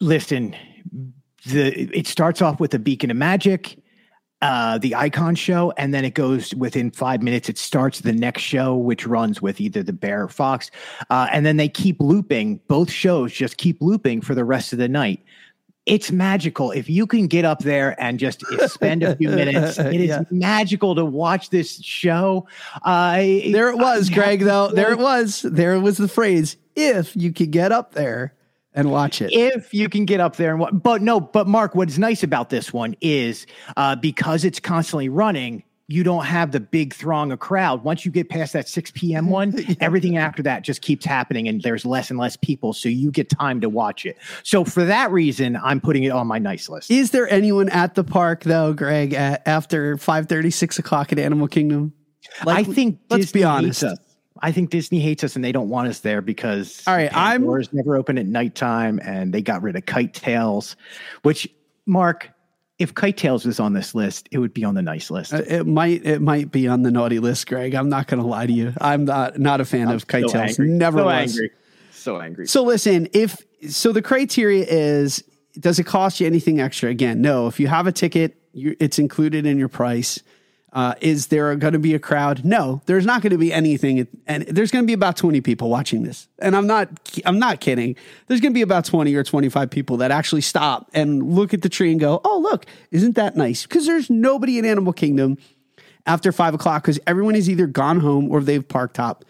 listen, 0.00 0.54
the 1.46 1.96
it 1.96 2.06
starts 2.06 2.42
off 2.42 2.60
with 2.60 2.74
a 2.74 2.78
beacon 2.78 3.10
of 3.10 3.16
magic, 3.16 3.78
uh, 4.42 4.78
the 4.78 4.94
icon 4.94 5.34
show, 5.34 5.72
and 5.78 5.94
then 5.94 6.04
it 6.04 6.14
goes 6.14 6.54
within 6.54 6.90
five 6.90 7.22
minutes. 7.22 7.48
It 7.48 7.58
starts 7.58 8.00
the 8.00 8.12
next 8.12 8.42
show, 8.42 8.76
which 8.76 9.06
runs 9.06 9.40
with 9.40 9.60
either 9.60 9.82
the 9.82 9.92
bear 9.92 10.24
or 10.24 10.28
fox, 10.28 10.70
uh, 11.08 11.28
and 11.32 11.46
then 11.46 11.56
they 11.56 11.68
keep 11.68 12.00
looping. 12.00 12.60
Both 12.68 12.90
shows 12.90 13.32
just 13.32 13.56
keep 13.56 13.80
looping 13.80 14.20
for 14.20 14.34
the 14.34 14.44
rest 14.44 14.72
of 14.72 14.78
the 14.78 14.88
night. 14.88 15.22
It's 15.86 16.10
magical 16.10 16.72
if 16.72 16.90
you 16.90 17.06
can 17.06 17.28
get 17.28 17.44
up 17.44 17.60
there 17.60 17.94
and 18.02 18.18
just 18.18 18.42
spend 18.68 19.02
a 19.04 19.14
few 19.16 19.28
minutes. 19.30 19.78
It 19.78 20.00
is 20.00 20.08
Yeah. 20.08 20.22
magical 20.32 20.94
to 20.96 21.04
watch 21.04 21.50
this 21.50 21.80
show. 21.80 22.46
Uh, 22.82 23.16
There 23.18 23.70
it 23.70 23.78
was, 23.78 24.08
you 24.08 24.16
Greg, 24.16 24.40
though. 24.40 24.68
There 24.68 24.90
it 24.92 24.98
was. 24.98 25.42
There 25.42 25.78
was 25.80 25.96
the 25.96 26.08
phrase. 26.08 26.56
if 26.74 27.16
you 27.16 27.32
could 27.32 27.52
get 27.52 27.70
up 27.72 27.94
there 27.94 28.34
and 28.74 28.90
watch 28.90 29.22
it. 29.22 29.32
if 29.32 29.72
you 29.72 29.88
can 29.88 30.04
get 30.04 30.20
up 30.20 30.36
there 30.36 30.50
and 30.50 30.60
what 30.60 30.82
but 30.82 31.00
no 31.00 31.18
but 31.18 31.46
mark 31.46 31.74
what's 31.74 31.96
nice 31.96 32.22
about 32.22 32.50
this 32.50 32.70
one 32.74 32.94
is 33.00 33.46
uh, 33.78 33.96
because 33.96 34.44
it's 34.44 34.60
constantly 34.60 35.08
running 35.08 35.62
you 35.88 36.02
don't 36.02 36.24
have 36.24 36.50
the 36.50 36.58
big 36.58 36.92
throng 36.92 37.30
of 37.30 37.38
crowd 37.38 37.84
once 37.84 38.04
you 38.04 38.10
get 38.10 38.28
past 38.28 38.52
that 38.52 38.68
6 38.68 38.90
p.m 38.92 39.28
one 39.30 39.54
everything 39.80 40.16
after 40.16 40.42
that 40.42 40.62
just 40.62 40.82
keeps 40.82 41.04
happening 41.04 41.46
and 41.48 41.62
there's 41.62 41.84
less 41.86 42.10
and 42.10 42.18
less 42.18 42.36
people 42.36 42.72
so 42.72 42.88
you 42.88 43.10
get 43.10 43.28
time 43.30 43.60
to 43.60 43.68
watch 43.68 44.04
it 44.04 44.16
so 44.42 44.64
for 44.64 44.84
that 44.84 45.10
reason 45.12 45.56
i'm 45.62 45.80
putting 45.80 46.02
it 46.04 46.10
on 46.10 46.26
my 46.26 46.38
nice 46.38 46.68
list 46.68 46.90
Is 46.90 47.10
there 47.12 47.28
anyone 47.30 47.68
at 47.68 47.94
the 47.94 48.04
park 48.04 48.42
though, 48.44 48.72
Greg, 48.72 49.14
at, 49.14 49.46
after 49.46 49.96
5 49.96 50.26
6 50.50 50.78
o'clock 50.78 51.12
at 51.12 51.18
Animal 51.18 51.46
Kingdom? 51.48 51.92
i 52.46 52.64
think 52.64 52.98
let's 53.08 53.26
Disney 53.26 53.40
be 53.40 53.44
honest. 53.44 53.82
hates 53.82 53.92
us. 53.92 53.98
I 54.42 54.52
think 54.52 54.68
Disney 54.70 55.00
hates 55.00 55.24
us 55.24 55.34
and 55.34 55.42
they 55.44 55.52
don't 55.52 55.70
want 55.70 55.88
us 55.88 56.00
there 56.00 56.20
because 56.20 56.82
All 56.86 56.94
right, 56.94 57.10
I'm- 57.16 57.40
Pandora's 57.42 57.72
never 57.72 57.96
open 57.96 58.18
at 58.18 58.26
nighttime 58.26 59.00
and 59.02 59.32
they 59.32 59.40
got 59.40 59.62
rid 59.62 59.76
of 59.76 59.86
Kite 59.86 60.12
Tails, 60.12 60.76
which 61.22 61.48
Mark, 61.86 62.30
if 62.78 62.94
Kite 62.94 63.16
Tails 63.16 63.46
was 63.46 63.58
on 63.58 63.72
this 63.72 63.94
list, 63.94 64.28
it 64.30 64.38
would 64.38 64.52
be 64.52 64.64
on 64.64 64.74
the 64.74 64.82
nice 64.82 65.10
list. 65.10 65.32
Uh, 65.32 65.42
It 65.46 65.66
might 65.66 66.04
it 66.04 66.20
might 66.20 66.50
be 66.50 66.68
on 66.68 66.82
the 66.82 66.90
naughty 66.90 67.18
list, 67.18 67.46
Greg. 67.46 67.74
I'm 67.74 67.88
not 67.88 68.06
going 68.06 68.20
to 68.22 68.26
lie 68.26 68.46
to 68.46 68.52
you. 68.52 68.72
I'm 68.80 69.04
not 69.06 69.38
not 69.38 69.60
a 69.60 69.64
fan 69.64 69.88
of 69.88 70.06
kite 70.06 70.24
so 70.24 70.28
tails. 70.38 70.58
angry. 70.58 70.68
Never 70.68 70.98
so 70.98 71.04
was. 71.06 71.32
angry. 71.32 71.50
So 71.90 72.20
angry. 72.20 72.46
So 72.46 72.62
listen, 72.64 73.08
if 73.12 73.42
so, 73.70 73.92
the 73.92 74.02
criteria 74.02 74.64
is: 74.68 75.24
does 75.58 75.78
it 75.78 75.84
cost 75.84 76.20
you 76.20 76.26
anything 76.26 76.60
extra? 76.60 76.90
Again, 76.90 77.20
no. 77.22 77.46
If 77.46 77.58
you 77.58 77.68
have 77.68 77.86
a 77.86 77.92
ticket, 77.92 78.36
you, 78.52 78.76
it's 78.78 78.98
included 78.98 79.46
in 79.46 79.58
your 79.58 79.68
price. 79.68 80.22
Uh, 80.76 80.94
is 81.00 81.28
there 81.28 81.56
going 81.56 81.72
to 81.72 81.78
be 81.78 81.94
a 81.94 81.98
crowd? 81.98 82.44
No, 82.44 82.82
there's 82.84 83.06
not 83.06 83.22
going 83.22 83.30
to 83.30 83.38
be 83.38 83.50
anything, 83.50 84.06
and 84.26 84.42
there's 84.42 84.70
going 84.70 84.84
to 84.84 84.86
be 84.86 84.92
about 84.92 85.16
20 85.16 85.40
people 85.40 85.70
watching 85.70 86.02
this. 86.02 86.28
And 86.38 86.54
I'm 86.54 86.66
not, 86.66 86.90
I'm 87.24 87.38
not 87.38 87.60
kidding. 87.60 87.96
There's 88.26 88.42
going 88.42 88.52
to 88.52 88.54
be 88.54 88.60
about 88.60 88.84
20 88.84 89.14
or 89.14 89.24
25 89.24 89.70
people 89.70 89.96
that 89.96 90.10
actually 90.10 90.42
stop 90.42 90.90
and 90.92 91.34
look 91.34 91.54
at 91.54 91.62
the 91.62 91.70
tree 91.70 91.92
and 91.92 91.98
go, 91.98 92.20
"Oh, 92.26 92.40
look, 92.40 92.66
isn't 92.90 93.14
that 93.14 93.38
nice?" 93.38 93.62
Because 93.62 93.86
there's 93.86 94.10
nobody 94.10 94.58
in 94.58 94.66
Animal 94.66 94.92
Kingdom 94.92 95.38
after 96.04 96.30
five 96.30 96.52
o'clock 96.52 96.82
because 96.82 97.00
everyone 97.06 97.36
is 97.36 97.48
either 97.48 97.66
gone 97.66 98.00
home 98.00 98.30
or 98.30 98.42
they've 98.42 98.68
parked 98.68 99.00
up. 99.00 99.24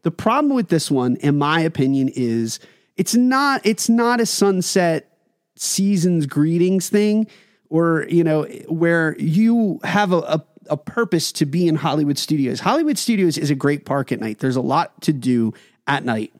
The 0.00 0.10
problem 0.10 0.54
with 0.54 0.68
this 0.68 0.90
one, 0.90 1.16
in 1.16 1.36
my 1.36 1.60
opinion, 1.60 2.08
is 2.08 2.58
it's 2.96 3.14
not 3.14 3.60
it's 3.66 3.90
not 3.90 4.18
a 4.18 4.24
sunset 4.24 5.12
seasons 5.56 6.24
greetings 6.24 6.88
thing, 6.88 7.26
or 7.68 8.06
you 8.08 8.24
know, 8.24 8.44
where 8.68 9.14
you 9.18 9.78
have 9.84 10.12
a, 10.12 10.20
a, 10.20 10.44
a 10.68 10.76
purpose 10.76 11.32
to 11.32 11.46
be 11.46 11.68
in 11.68 11.76
Hollywood 11.76 12.18
Studios. 12.18 12.60
Hollywood 12.60 12.98
Studios 12.98 13.38
is 13.38 13.50
a 13.50 13.54
great 13.54 13.84
park 13.84 14.12
at 14.12 14.20
night. 14.20 14.38
There's 14.38 14.56
a 14.56 14.60
lot 14.60 15.00
to 15.02 15.12
do 15.12 15.54
at 15.86 16.04
night. 16.04 16.32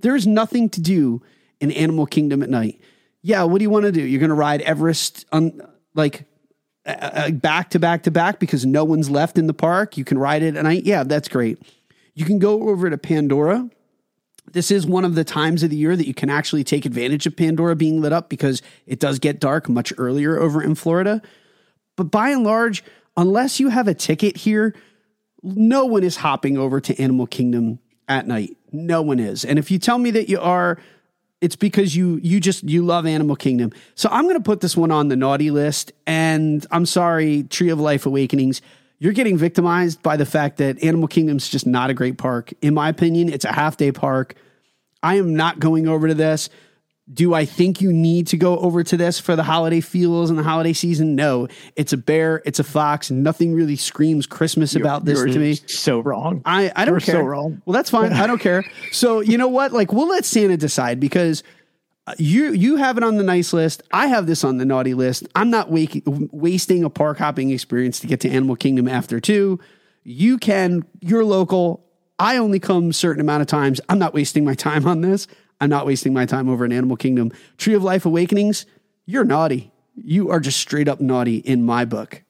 There's 0.00 0.26
nothing 0.26 0.68
to 0.70 0.80
do 0.80 1.22
in 1.60 1.70
Animal 1.72 2.06
Kingdom 2.06 2.42
at 2.42 2.50
night. 2.50 2.80
Yeah, 3.22 3.44
what 3.44 3.58
do 3.58 3.62
you 3.62 3.70
want 3.70 3.84
to 3.84 3.92
do? 3.92 4.02
You're 4.02 4.20
going 4.20 4.30
to 4.30 4.34
ride 4.34 4.62
Everest 4.62 5.26
on 5.32 5.60
like 5.94 6.24
uh, 6.84 7.30
back 7.30 7.70
to 7.70 7.78
back 7.78 8.02
to 8.04 8.10
back 8.10 8.40
because 8.40 8.66
no 8.66 8.84
one's 8.84 9.08
left 9.08 9.38
in 9.38 9.46
the 9.46 9.54
park. 9.54 9.96
You 9.96 10.04
can 10.04 10.18
ride 10.18 10.42
it 10.42 10.56
at 10.56 10.64
night. 10.64 10.84
Yeah, 10.84 11.04
that's 11.04 11.28
great. 11.28 11.62
You 12.14 12.24
can 12.24 12.38
go 12.38 12.68
over 12.68 12.90
to 12.90 12.98
Pandora. 12.98 13.70
This 14.50 14.70
is 14.70 14.86
one 14.86 15.04
of 15.04 15.14
the 15.14 15.24
times 15.24 15.62
of 15.62 15.70
the 15.70 15.76
year 15.76 15.96
that 15.96 16.06
you 16.06 16.14
can 16.14 16.28
actually 16.28 16.64
take 16.64 16.84
advantage 16.84 17.26
of 17.26 17.36
Pandora 17.36 17.76
being 17.76 18.00
lit 18.00 18.12
up 18.12 18.28
because 18.28 18.60
it 18.86 18.98
does 18.98 19.18
get 19.18 19.40
dark 19.40 19.68
much 19.68 19.92
earlier 19.96 20.38
over 20.38 20.60
in 20.60 20.74
Florida. 20.74 21.22
But 21.96 22.10
by 22.10 22.30
and 22.30 22.42
large, 22.42 22.82
unless 23.16 23.60
you 23.60 23.68
have 23.68 23.88
a 23.88 23.94
ticket 23.94 24.36
here, 24.36 24.74
no 25.42 25.86
one 25.86 26.04
is 26.04 26.16
hopping 26.16 26.56
over 26.56 26.80
to 26.80 27.00
Animal 27.00 27.26
Kingdom 27.26 27.78
at 28.08 28.26
night. 28.26 28.56
No 28.70 29.02
one 29.02 29.18
is. 29.18 29.44
And 29.44 29.58
if 29.58 29.70
you 29.70 29.78
tell 29.78 29.98
me 29.98 30.10
that 30.12 30.28
you 30.28 30.40
are, 30.40 30.78
it's 31.40 31.56
because 31.56 31.96
you 31.96 32.20
you 32.22 32.38
just 32.38 32.62
you 32.62 32.84
love 32.84 33.04
Animal 33.04 33.36
Kingdom. 33.36 33.72
So 33.96 34.08
I'm 34.12 34.24
going 34.24 34.36
to 34.36 34.42
put 34.42 34.60
this 34.60 34.76
one 34.76 34.90
on 34.92 35.08
the 35.08 35.16
naughty 35.16 35.50
list 35.50 35.92
and 36.06 36.64
I'm 36.70 36.86
sorry 36.86 37.42
Tree 37.44 37.70
of 37.70 37.80
Life 37.80 38.06
Awakenings, 38.06 38.62
you're 39.00 39.12
getting 39.12 39.36
victimized 39.36 40.02
by 40.02 40.16
the 40.16 40.24
fact 40.24 40.58
that 40.58 40.82
Animal 40.84 41.08
Kingdom's 41.08 41.48
just 41.48 41.66
not 41.66 41.90
a 41.90 41.94
great 41.94 42.18
park. 42.18 42.52
In 42.62 42.74
my 42.74 42.88
opinion, 42.88 43.28
it's 43.28 43.44
a 43.44 43.52
half 43.52 43.76
day 43.76 43.90
park. 43.90 44.36
I 45.02 45.16
am 45.16 45.34
not 45.34 45.58
going 45.58 45.88
over 45.88 46.06
to 46.06 46.14
this. 46.14 46.48
Do 47.12 47.34
I 47.34 47.44
think 47.44 47.80
you 47.80 47.92
need 47.92 48.28
to 48.28 48.36
go 48.36 48.58
over 48.58 48.84
to 48.84 48.96
this 48.96 49.18
for 49.18 49.34
the 49.34 49.42
holiday 49.42 49.80
feels 49.80 50.30
and 50.30 50.38
the 50.38 50.44
holiday 50.44 50.72
season? 50.72 51.16
No. 51.16 51.48
It's 51.74 51.92
a 51.92 51.96
bear, 51.96 52.42
it's 52.46 52.60
a 52.60 52.64
fox. 52.64 53.10
Nothing 53.10 53.54
really 53.54 53.74
screams 53.74 54.24
Christmas 54.26 54.76
about 54.76 55.04
this 55.04 55.18
You're 55.18 55.26
to 55.28 55.38
me. 55.38 55.54
so 55.54 55.98
wrong. 55.98 56.42
I, 56.44 56.70
I 56.76 56.84
don't 56.84 56.94
You're 56.94 57.00
care. 57.00 57.14
so 57.16 57.22
wrong. 57.22 57.60
Well, 57.66 57.74
that's 57.74 57.90
fine. 57.90 58.12
I 58.12 58.26
don't 58.26 58.40
care. 58.40 58.64
So 58.92 59.20
you 59.20 59.36
know 59.36 59.48
what? 59.48 59.72
Like 59.72 59.92
we'll 59.92 60.08
let 60.08 60.24
Santa 60.24 60.56
decide 60.56 61.00
because 61.00 61.42
uh, 62.06 62.14
you 62.18 62.52
you 62.52 62.76
have 62.76 62.96
it 62.98 63.04
on 63.04 63.16
the 63.16 63.22
nice 63.22 63.52
list. 63.52 63.82
I 63.92 64.06
have 64.06 64.26
this 64.26 64.44
on 64.44 64.58
the 64.58 64.64
naughty 64.64 64.94
list. 64.94 65.26
I'm 65.34 65.50
not 65.50 65.70
wake, 65.70 66.02
wasting 66.06 66.84
a 66.84 66.90
park 66.90 67.18
hopping 67.18 67.50
experience 67.50 67.98
to 68.00 68.06
get 68.06 68.20
to 68.20 68.30
Animal 68.30 68.54
Kingdom 68.56 68.86
after 68.88 69.18
two. 69.18 69.58
You 70.04 70.38
can. 70.38 70.84
You're 71.00 71.24
local. 71.24 71.84
I 72.18 72.36
only 72.36 72.60
come 72.60 72.92
certain 72.92 73.20
amount 73.20 73.40
of 73.40 73.48
times. 73.48 73.80
I'm 73.88 73.98
not 73.98 74.14
wasting 74.14 74.44
my 74.44 74.54
time 74.54 74.86
on 74.86 75.00
this. 75.00 75.26
I'm 75.62 75.70
not 75.70 75.86
wasting 75.86 76.12
my 76.12 76.26
time 76.26 76.48
over 76.48 76.64
in 76.64 76.72
Animal 76.72 76.96
Kingdom. 76.96 77.30
Tree 77.56 77.74
of 77.74 77.84
Life 77.84 78.04
Awakenings. 78.04 78.66
You're 79.06 79.24
naughty. 79.24 79.70
You 79.94 80.30
are 80.30 80.40
just 80.40 80.58
straight 80.58 80.88
up 80.88 81.00
naughty 81.00 81.36
in 81.36 81.62
my 81.62 81.84
book. 81.84 82.20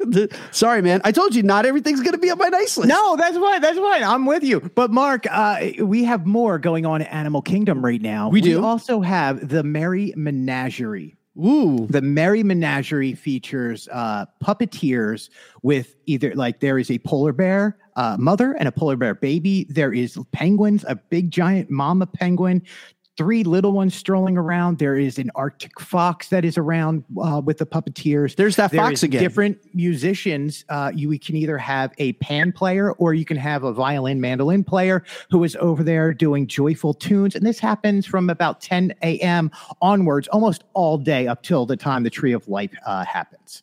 Sorry, 0.50 0.82
man. 0.82 1.00
I 1.04 1.12
told 1.12 1.36
you 1.36 1.44
not 1.44 1.64
everything's 1.64 2.00
going 2.00 2.14
to 2.14 2.18
be 2.18 2.28
on 2.28 2.38
my 2.38 2.48
nice 2.48 2.76
list. 2.76 2.88
No, 2.88 3.14
that's 3.14 3.36
fine. 3.36 3.60
That's 3.60 3.78
fine. 3.78 4.02
I'm 4.02 4.26
with 4.26 4.42
you. 4.42 4.58
But 4.74 4.90
Mark, 4.90 5.26
uh, 5.30 5.60
we 5.78 6.02
have 6.02 6.26
more 6.26 6.58
going 6.58 6.86
on 6.86 7.02
at 7.02 7.12
Animal 7.12 7.40
Kingdom 7.40 7.84
right 7.84 8.02
now. 8.02 8.30
We 8.30 8.40
do? 8.40 8.64
also 8.64 9.00
have 9.00 9.48
the 9.48 9.62
Merry 9.62 10.12
Menagerie. 10.16 11.16
Ooh. 11.38 11.86
The 11.88 12.02
Merry 12.02 12.42
Menagerie 12.42 13.14
features 13.14 13.88
uh, 13.92 14.26
puppeteers 14.42 15.30
with 15.62 15.94
either 16.06 16.34
like 16.34 16.58
there 16.58 16.80
is 16.80 16.90
a 16.90 16.98
polar 16.98 17.32
bear 17.32 17.78
uh, 18.00 18.16
mother 18.18 18.52
and 18.52 18.66
a 18.66 18.72
polar 18.72 18.96
bear 18.96 19.14
baby. 19.14 19.66
There 19.68 19.92
is 19.92 20.18
penguins, 20.32 20.86
a 20.88 20.94
big 20.94 21.30
giant 21.30 21.68
mama 21.70 22.06
penguin, 22.06 22.62
three 23.18 23.44
little 23.44 23.72
ones 23.72 23.94
strolling 23.94 24.38
around. 24.38 24.78
There 24.78 24.96
is 24.96 25.18
an 25.18 25.30
Arctic 25.34 25.78
fox 25.78 26.28
that 26.28 26.42
is 26.42 26.56
around 26.56 27.04
uh, 27.22 27.42
with 27.44 27.58
the 27.58 27.66
puppeteers. 27.66 28.36
There's 28.36 28.56
that 28.56 28.70
There 28.70 28.80
fox 28.80 29.02
again. 29.02 29.22
Different 29.22 29.58
musicians. 29.74 30.64
Uh, 30.70 30.92
you 30.94 31.18
can 31.18 31.36
either 31.36 31.58
have 31.58 31.92
a 31.98 32.14
pan 32.14 32.52
player 32.52 32.92
or 32.92 33.12
you 33.12 33.26
can 33.26 33.36
have 33.36 33.64
a 33.64 33.72
violin 33.74 34.18
mandolin 34.18 34.64
player 34.64 35.04
who 35.30 35.44
is 35.44 35.54
over 35.56 35.82
there 35.82 36.14
doing 36.14 36.46
joyful 36.46 36.94
tunes. 36.94 37.34
And 37.34 37.44
this 37.44 37.58
happens 37.58 38.06
from 38.06 38.30
about 38.30 38.62
10 38.62 38.94
a.m. 39.02 39.50
onwards, 39.82 40.26
almost 40.28 40.64
all 40.72 40.96
day 40.96 41.26
up 41.26 41.42
till 41.42 41.66
the 41.66 41.76
time 41.76 42.02
the 42.02 42.08
Tree 42.08 42.32
of 42.32 42.48
Life 42.48 42.72
uh, 42.86 43.04
happens. 43.04 43.62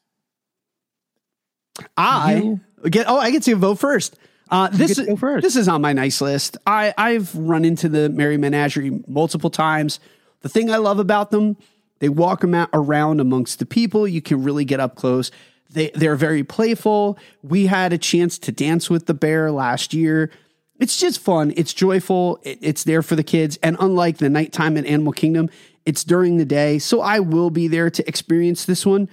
I 1.98 2.60
get. 2.88 3.10
Oh, 3.10 3.18
I 3.18 3.32
get 3.32 3.42
to 3.44 3.56
vote 3.56 3.80
first. 3.80 4.16
Uh, 4.50 4.68
this 4.70 5.00
first. 5.20 5.44
this 5.44 5.56
is 5.56 5.68
on 5.68 5.82
my 5.82 5.94
nice 5.94 6.22
list. 6.22 6.58
I 6.66 6.94
I've 6.98 7.34
run 7.36 7.66
into 7.66 7.90
the 7.90 8.10
Merry 8.10 8.38
Menagerie 8.38 9.02
multiple 9.08 9.50
times. 9.50 10.00
The 10.42 10.50
thing 10.50 10.72
I 10.72 10.78
love 10.78 11.00
about 11.00 11.32
them, 11.32 11.58
they 12.00 12.10
walk 12.10 12.44
around 12.44 13.20
amongst 13.20 13.60
the 13.60 13.66
people. 13.66 14.08
You 14.08 14.22
can 14.22 14.44
really 14.44 14.66
get 14.66 14.80
up 14.80 14.96
close. 14.96 15.32
They 15.70 15.90
they're 15.94 16.16
very 16.16 16.44
playful. 16.44 17.18
We 17.44 17.66
had 17.68 17.92
a 17.94 17.98
chance 17.98 18.38
to 18.40 18.52
dance 18.52 18.90
with 18.90 19.06
the 19.06 19.14
bear 19.14 19.52
last 19.52 19.94
year. 19.94 20.32
It's 20.80 21.00
just 21.00 21.20
fun. 21.20 21.54
It's 21.58 21.74
joyful. 21.74 22.40
It- 22.44 22.60
it's 22.62 22.84
there 22.84 23.02
for 23.02 23.16
the 23.16 23.24
kids. 23.24 23.58
And 23.64 23.76
unlike 23.80 24.18
the 24.18 24.30
nighttime 24.30 24.78
at 24.78 24.86
Animal 24.86 25.12
Kingdom, 25.12 25.50
it's 25.86 26.04
during 26.04 26.38
the 26.38 26.46
day. 26.46 26.78
So 26.80 27.02
I 27.02 27.20
will 27.20 27.50
be 27.50 27.68
there 27.68 27.90
to 27.90 28.08
experience 28.08 28.64
this 28.66 28.86
one. 28.86 29.10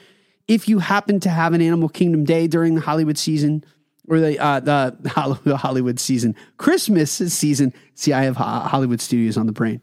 If 0.46 0.68
you 0.68 0.80
happen 0.80 1.20
to 1.20 1.30
have 1.30 1.54
an 1.54 1.62
Animal 1.62 1.88
Kingdom 1.88 2.24
day 2.24 2.46
during 2.46 2.74
the 2.74 2.82
Hollywood 2.82 3.16
season 3.16 3.64
or 4.08 4.20
the 4.20 4.38
uh, 4.38 4.60
the 4.60 4.96
the 5.44 5.56
Hollywood 5.56 5.98
season, 5.98 6.34
Christmas 6.56 7.10
season. 7.10 7.72
See, 7.94 8.12
I 8.12 8.24
have 8.24 8.36
Hollywood 8.36 9.00
Studios 9.00 9.36
on 9.36 9.46
the 9.46 9.52
brain. 9.52 9.82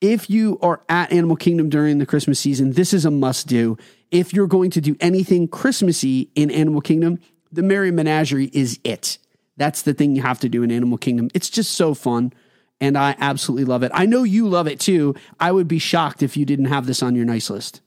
If 0.00 0.30
you 0.30 0.58
are 0.62 0.80
at 0.88 1.12
Animal 1.12 1.36
Kingdom 1.36 1.68
during 1.68 1.98
the 1.98 2.06
Christmas 2.06 2.40
season, 2.40 2.72
this 2.72 2.94
is 2.94 3.04
a 3.04 3.10
must 3.10 3.46
do. 3.46 3.76
If 4.10 4.32
you're 4.32 4.46
going 4.46 4.70
to 4.70 4.80
do 4.80 4.96
anything 4.98 5.46
Christmassy 5.46 6.30
in 6.34 6.50
Animal 6.50 6.80
Kingdom, 6.80 7.18
the 7.52 7.62
Merry 7.62 7.90
Menagerie 7.90 8.50
is 8.52 8.80
it. 8.82 9.18
That's 9.56 9.82
the 9.82 9.92
thing 9.92 10.16
you 10.16 10.22
have 10.22 10.40
to 10.40 10.48
do 10.48 10.62
in 10.62 10.72
Animal 10.72 10.96
Kingdom. 10.96 11.28
It's 11.34 11.50
just 11.50 11.72
so 11.72 11.92
fun. 11.92 12.32
And 12.80 12.96
I 12.96 13.14
absolutely 13.18 13.66
love 13.66 13.82
it. 13.82 13.92
I 13.94 14.06
know 14.06 14.22
you 14.22 14.48
love 14.48 14.66
it 14.66 14.80
too. 14.80 15.14
I 15.38 15.52
would 15.52 15.68
be 15.68 15.78
shocked 15.78 16.22
if 16.22 16.34
you 16.34 16.46
didn't 16.46 16.64
have 16.66 16.86
this 16.86 17.02
on 17.02 17.14
your 17.14 17.26
nice 17.26 17.50
list. 17.50 17.82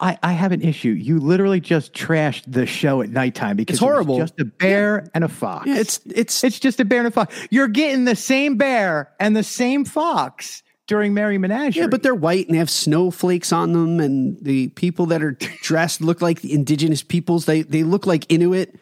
I, 0.00 0.18
I 0.22 0.32
have 0.32 0.52
an 0.52 0.62
issue. 0.62 0.90
You 0.90 1.18
literally 1.18 1.60
just 1.60 1.92
trashed 1.92 2.44
the 2.46 2.66
show 2.66 3.02
at 3.02 3.10
nighttime 3.10 3.56
because 3.56 3.74
It's 3.76 3.80
horrible. 3.80 4.16
It 4.16 4.20
just 4.20 4.40
a 4.40 4.44
bear 4.44 5.08
and 5.14 5.24
a 5.24 5.28
fox. 5.28 5.66
Yeah, 5.66 5.78
it's 5.78 6.00
it's 6.06 6.44
it's 6.44 6.58
just 6.60 6.80
a 6.80 6.84
bear 6.84 6.98
and 6.98 7.08
a 7.08 7.10
fox. 7.10 7.34
You're 7.50 7.68
getting 7.68 8.04
the 8.04 8.16
same 8.16 8.56
bear 8.56 9.12
and 9.18 9.36
the 9.36 9.42
same 9.42 9.84
fox 9.84 10.62
during 10.86 11.14
Merry 11.14 11.38
Menagerie. 11.38 11.82
Yeah, 11.82 11.88
but 11.88 12.02
they're 12.02 12.14
white 12.14 12.46
and 12.46 12.54
they 12.54 12.58
have 12.58 12.70
snowflakes 12.70 13.52
on 13.52 13.72
them, 13.72 14.00
and 14.00 14.38
the 14.42 14.68
people 14.68 15.06
that 15.06 15.22
are 15.22 15.32
dressed 15.62 16.00
look 16.00 16.20
like 16.20 16.42
the 16.42 16.52
indigenous 16.52 17.02
peoples. 17.02 17.46
They 17.46 17.62
they 17.62 17.82
look 17.82 18.06
like 18.06 18.30
Inuit. 18.30 18.78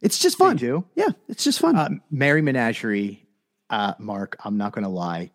It's 0.00 0.18
just 0.18 0.36
fun. 0.36 0.56
do? 0.56 0.84
Yeah, 0.94 1.08
it's 1.28 1.44
just 1.44 1.58
fun. 1.60 1.76
uh, 1.76 1.88
Merry 2.10 2.42
Menagerie, 2.42 3.26
uh, 3.70 3.94
Mark, 3.98 4.36
I'm 4.44 4.58
not 4.58 4.72
going 4.72 4.82
to 4.84 4.90
lie. 4.90 5.32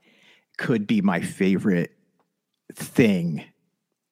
could 0.60 0.86
be 0.86 1.02
my 1.02 1.22
favorite 1.22 1.92
thing 2.76 3.44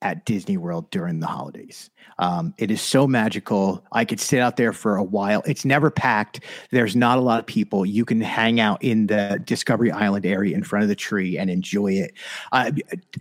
at 0.01 0.25
Disney 0.25 0.57
World 0.57 0.89
during 0.91 1.19
the 1.19 1.27
holidays. 1.27 1.89
Um, 2.19 2.53
it 2.57 2.71
is 2.71 2.81
so 2.81 3.07
magical. 3.07 3.83
I 3.91 4.05
could 4.05 4.19
sit 4.19 4.39
out 4.39 4.55
there 4.57 4.73
for 4.73 4.95
a 4.95 5.03
while. 5.03 5.43
It's 5.45 5.65
never 5.65 5.89
packed. 5.91 6.39
There's 6.71 6.95
not 6.95 7.17
a 7.17 7.21
lot 7.21 7.39
of 7.39 7.45
people. 7.45 7.86
You 7.86 8.05
can 8.05 8.21
hang 8.21 8.60
out 8.60 8.83
in 8.83 9.07
the 9.07 9.41
Discovery 9.43 9.91
Island 9.91 10.25
area 10.25 10.55
in 10.55 10.63
front 10.63 10.83
of 10.83 10.89
the 10.89 10.95
tree 10.95 11.38
and 11.38 11.49
enjoy 11.49 11.93
it. 11.93 12.13
Uh, 12.51 12.71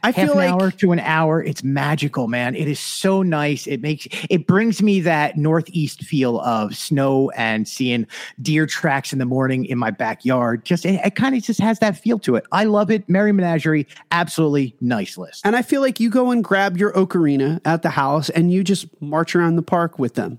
I 0.02 0.12
half 0.12 0.14
feel 0.14 0.32
an 0.32 0.38
like- 0.38 0.50
hour 0.50 0.70
to 0.70 0.92
an 0.92 1.00
hour. 1.00 1.42
It's 1.42 1.62
magical, 1.62 2.28
man. 2.28 2.54
It 2.54 2.68
is 2.68 2.78
so 2.80 3.22
nice. 3.22 3.66
It 3.66 3.80
makes 3.80 4.06
it 4.30 4.46
brings 4.46 4.80
me 4.82 5.00
that 5.00 5.36
northeast 5.36 6.02
feel 6.04 6.40
of 6.40 6.76
snow 6.76 7.30
and 7.30 7.66
seeing 7.66 8.06
deer 8.40 8.66
tracks 8.66 9.12
in 9.12 9.18
the 9.18 9.26
morning 9.26 9.64
in 9.64 9.78
my 9.78 9.90
backyard. 9.90 10.64
Just 10.64 10.86
it, 10.86 11.00
it 11.04 11.16
kind 11.16 11.34
of 11.34 11.42
just 11.42 11.60
has 11.60 11.78
that 11.80 11.98
feel 11.98 12.18
to 12.20 12.36
it. 12.36 12.44
I 12.52 12.64
love 12.64 12.90
it. 12.90 13.08
Merry 13.08 13.32
Menagerie, 13.32 13.86
absolutely 14.10 14.74
nice 14.80 15.18
list. 15.18 15.44
And 15.44 15.56
I 15.56 15.62
feel 15.62 15.80
like 15.80 16.00
you 16.00 16.08
go 16.10 16.30
and 16.30 16.42
grab 16.44 16.65
your 16.74 16.92
ocarina 16.94 17.60
at 17.66 17.82
the 17.82 17.90
house 17.90 18.30
and 18.30 18.50
you 18.50 18.64
just 18.64 18.86
march 19.02 19.36
around 19.36 19.56
the 19.56 19.62
park 19.62 19.98
with 19.98 20.14
them, 20.14 20.38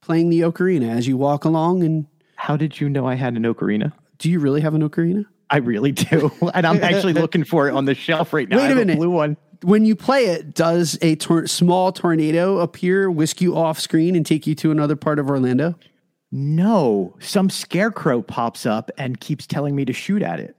playing 0.00 0.30
the 0.30 0.40
ocarina 0.42 0.88
as 0.90 1.08
you 1.08 1.16
walk 1.16 1.44
along. 1.44 1.82
And 1.82 2.06
How 2.36 2.56
did 2.56 2.80
you 2.80 2.88
know 2.88 3.06
I 3.08 3.16
had 3.16 3.34
an 3.34 3.42
ocarina? 3.42 3.92
do 4.18 4.30
you 4.30 4.38
really 4.38 4.60
have 4.60 4.74
an 4.74 4.88
ocarina? 4.88 5.24
I 5.50 5.56
really 5.56 5.90
do, 5.90 6.30
and 6.54 6.64
I'm 6.64 6.82
actually 6.82 7.12
looking 7.14 7.42
for 7.42 7.66
it 7.68 7.72
on 7.74 7.86
the 7.86 7.94
shelf 7.94 8.32
right 8.32 8.48
now. 8.48 8.58
Wait 8.58 8.70
a 8.70 8.74
minute. 8.76 8.96
blue 8.98 9.10
one. 9.10 9.36
When 9.62 9.84
you 9.84 9.94
play 9.96 10.26
it, 10.26 10.54
does 10.54 10.96
a 11.02 11.16
tor- 11.16 11.46
small 11.48 11.90
tornado 11.92 12.58
appear, 12.60 13.10
whisk 13.10 13.40
you 13.40 13.56
off 13.56 13.78
screen, 13.80 14.14
and 14.16 14.24
take 14.24 14.46
you 14.46 14.54
to 14.56 14.70
another 14.70 14.94
part 14.96 15.18
of 15.18 15.28
Orlando? 15.28 15.74
No, 16.30 17.14
some 17.20 17.50
scarecrow 17.50 18.22
pops 18.22 18.64
up 18.64 18.90
and 18.96 19.20
keeps 19.20 19.46
telling 19.46 19.76
me 19.76 19.84
to 19.84 19.92
shoot 19.92 20.22
at 20.22 20.40
it. 20.40 20.56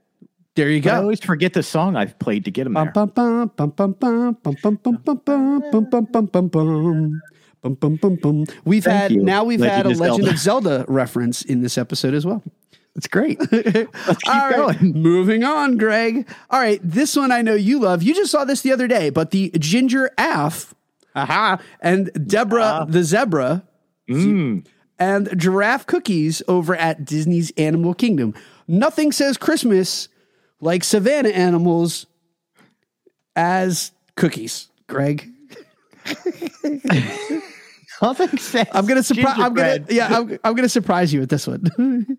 There 0.56 0.70
you 0.70 0.80
go. 0.80 0.90
But 0.90 0.96
I 0.96 0.98
always 0.98 1.20
forget 1.20 1.52
the 1.52 1.62
song 1.62 1.96
I've 1.96 2.18
played 2.18 2.44
to 2.44 2.50
get 2.50 2.64
them 2.64 2.74
there. 2.74 2.84
We've 8.64 8.84
had 8.84 9.12
now 9.12 9.44
we've 9.44 9.60
had 9.60 9.86
a 9.86 9.90
Legend 9.90 10.28
of 10.28 10.38
Zelda 10.38 10.84
reference 10.86 11.42
in 11.42 11.62
this 11.62 11.76
episode 11.76 12.14
as 12.14 12.24
well. 12.24 12.42
That's 12.94 13.08
great. 13.08 13.40
All 14.28 14.50
right, 14.50 14.80
moving 14.80 15.42
on, 15.42 15.76
Greg. 15.76 16.28
All 16.50 16.60
right, 16.60 16.78
this 16.84 17.16
one 17.16 17.32
I 17.32 17.42
know 17.42 17.54
you 17.54 17.80
love. 17.80 18.04
You 18.04 18.14
just 18.14 18.30
saw 18.30 18.44
this 18.44 18.60
the 18.60 18.72
other 18.72 18.86
day, 18.86 19.10
but 19.10 19.32
the 19.32 19.50
ginger 19.58 20.10
af, 20.16 20.74
aha, 21.16 21.58
and 21.80 22.12
Deborah 22.28 22.86
the 22.88 23.02
zebra, 23.02 23.64
mm. 24.08 24.64
and 24.98 25.40
giraffe 25.40 25.86
cookies 25.86 26.42
over 26.46 26.76
at 26.76 27.04
Disney's 27.04 27.50
Animal 27.56 27.94
Kingdom. 27.94 28.32
Nothing 28.68 29.10
says 29.10 29.36
Christmas 29.36 30.08
like 30.64 30.82
savannah 30.82 31.28
animals 31.28 32.06
as 33.36 33.92
cookies. 34.16 34.68
Greg, 34.86 35.30
Nothing 38.02 38.36
says. 38.38 38.66
I'm 38.72 38.86
gonna 38.86 39.02
surprise. 39.02 39.38
I'm 39.38 39.54
gonna 39.54 39.84
yeah. 39.88 40.08
I'm, 40.18 40.38
I'm 40.44 40.54
gonna 40.54 40.68
surprise 40.68 41.12
you 41.12 41.20
with 41.20 41.30
this 41.30 41.46
one. 41.46 42.18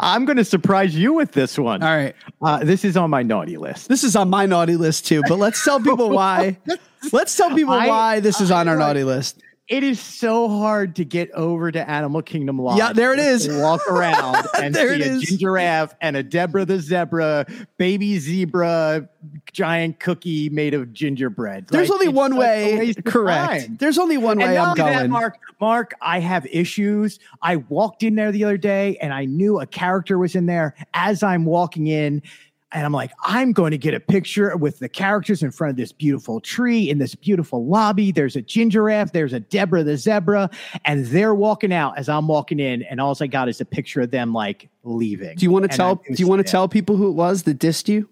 I'm 0.00 0.26
going 0.26 0.36
to 0.36 0.44
surprise 0.44 0.94
you 0.94 1.14
with 1.14 1.32
this 1.32 1.58
one. 1.58 1.82
All 1.82 1.96
right. 1.96 2.14
Uh, 2.42 2.62
this 2.62 2.84
is 2.84 2.94
on 2.96 3.08
my 3.08 3.22
naughty 3.22 3.56
list. 3.56 3.88
This 3.88 4.04
is 4.04 4.14
on 4.14 4.28
my 4.28 4.44
naughty 4.44 4.76
list 4.76 5.06
too, 5.06 5.22
but 5.26 5.38
let's 5.38 5.64
tell 5.64 5.80
people 5.80 6.10
why. 6.10 6.58
Let's 7.12 7.34
tell 7.36 7.48
people 7.52 7.72
I- 7.72 7.88
why 7.88 8.20
this 8.20 8.40
is 8.40 8.50
on 8.52 8.68
our 8.68 8.76
I- 8.76 8.78
naughty 8.78 9.02
list. 9.02 9.42
It 9.72 9.82
is 9.82 9.98
so 9.98 10.50
hard 10.50 10.96
to 10.96 11.04
get 11.06 11.30
over 11.30 11.72
to 11.72 11.88
Animal 11.90 12.20
Kingdom 12.20 12.58
Lodge. 12.58 12.76
Yeah, 12.76 12.92
there 12.92 13.14
it 13.14 13.18
is. 13.18 13.48
Walk 13.48 13.80
around 13.90 14.46
and 14.62 14.76
see 14.76 14.82
a 14.82 14.96
is. 14.98 15.22
giraffe 15.38 15.94
and 16.02 16.14
a 16.14 16.22
Deborah 16.22 16.66
the 16.66 16.78
zebra, 16.78 17.46
baby 17.78 18.18
zebra, 18.18 19.08
giant 19.54 19.98
cookie 19.98 20.50
made 20.50 20.74
of 20.74 20.92
gingerbread. 20.92 21.68
There's 21.68 21.88
Like, 21.88 22.00
only 22.00 22.08
one 22.08 22.36
way. 22.36 22.92
Correct. 23.06 23.62
time. 23.64 23.76
There's 23.80 23.96
only 23.96 24.18
one 24.18 24.42
And 24.42 24.50
way 24.52 24.58
I'm 24.58 24.68
only 24.78 24.82
that, 24.82 24.98
going. 24.98 25.10
Mark, 25.10 25.38
Mark, 25.58 25.94
I 26.02 26.20
have 26.20 26.44
issues. 26.50 27.18
I 27.40 27.56
walked 27.56 28.02
in 28.02 28.14
there 28.14 28.30
the 28.30 28.44
other 28.44 28.58
day 28.58 28.98
and 28.98 29.14
I 29.14 29.24
knew 29.24 29.58
a 29.58 29.64
character 29.66 30.18
was 30.18 30.34
in 30.34 30.44
there 30.44 30.74
as 30.92 31.22
I'm 31.22 31.46
walking 31.46 31.86
in. 31.86 32.20
And 32.74 32.86
I'm 32.86 32.92
like, 32.92 33.10
I'm 33.22 33.52
going 33.52 33.72
to 33.72 33.78
get 33.78 33.92
a 33.94 34.00
picture 34.00 34.56
with 34.56 34.78
the 34.78 34.88
characters 34.88 35.42
in 35.42 35.50
front 35.50 35.70
of 35.72 35.76
this 35.76 35.92
beautiful 35.92 36.40
tree 36.40 36.88
in 36.88 36.98
this 36.98 37.14
beautiful 37.14 37.66
lobby. 37.66 38.12
There's 38.12 38.36
a 38.36 38.42
ginger 38.42 38.80
giraffe, 38.80 39.12
there's 39.12 39.32
a 39.32 39.40
Deborah 39.40 39.84
the 39.84 39.96
zebra, 39.96 40.48
and 40.84 41.04
they're 41.06 41.34
walking 41.34 41.72
out 41.72 41.98
as 41.98 42.08
I'm 42.08 42.26
walking 42.28 42.58
in. 42.60 42.82
And 42.84 43.00
all 43.00 43.16
I 43.20 43.26
got 43.26 43.48
is 43.48 43.60
a 43.60 43.64
picture 43.64 44.00
of 44.00 44.10
them 44.10 44.32
like 44.32 44.70
leaving. 44.84 45.36
Do 45.36 45.44
you 45.44 45.50
want 45.50 45.70
to 45.70 45.76
tell? 45.76 45.96
Do 45.96 46.14
you 46.16 46.26
want 46.26 46.44
to 46.44 46.50
tell 46.50 46.68
people 46.68 46.96
who 46.96 47.08
it 47.08 47.12
was 47.12 47.42
that 47.42 47.58
dissed 47.58 47.88
you? 47.88 48.08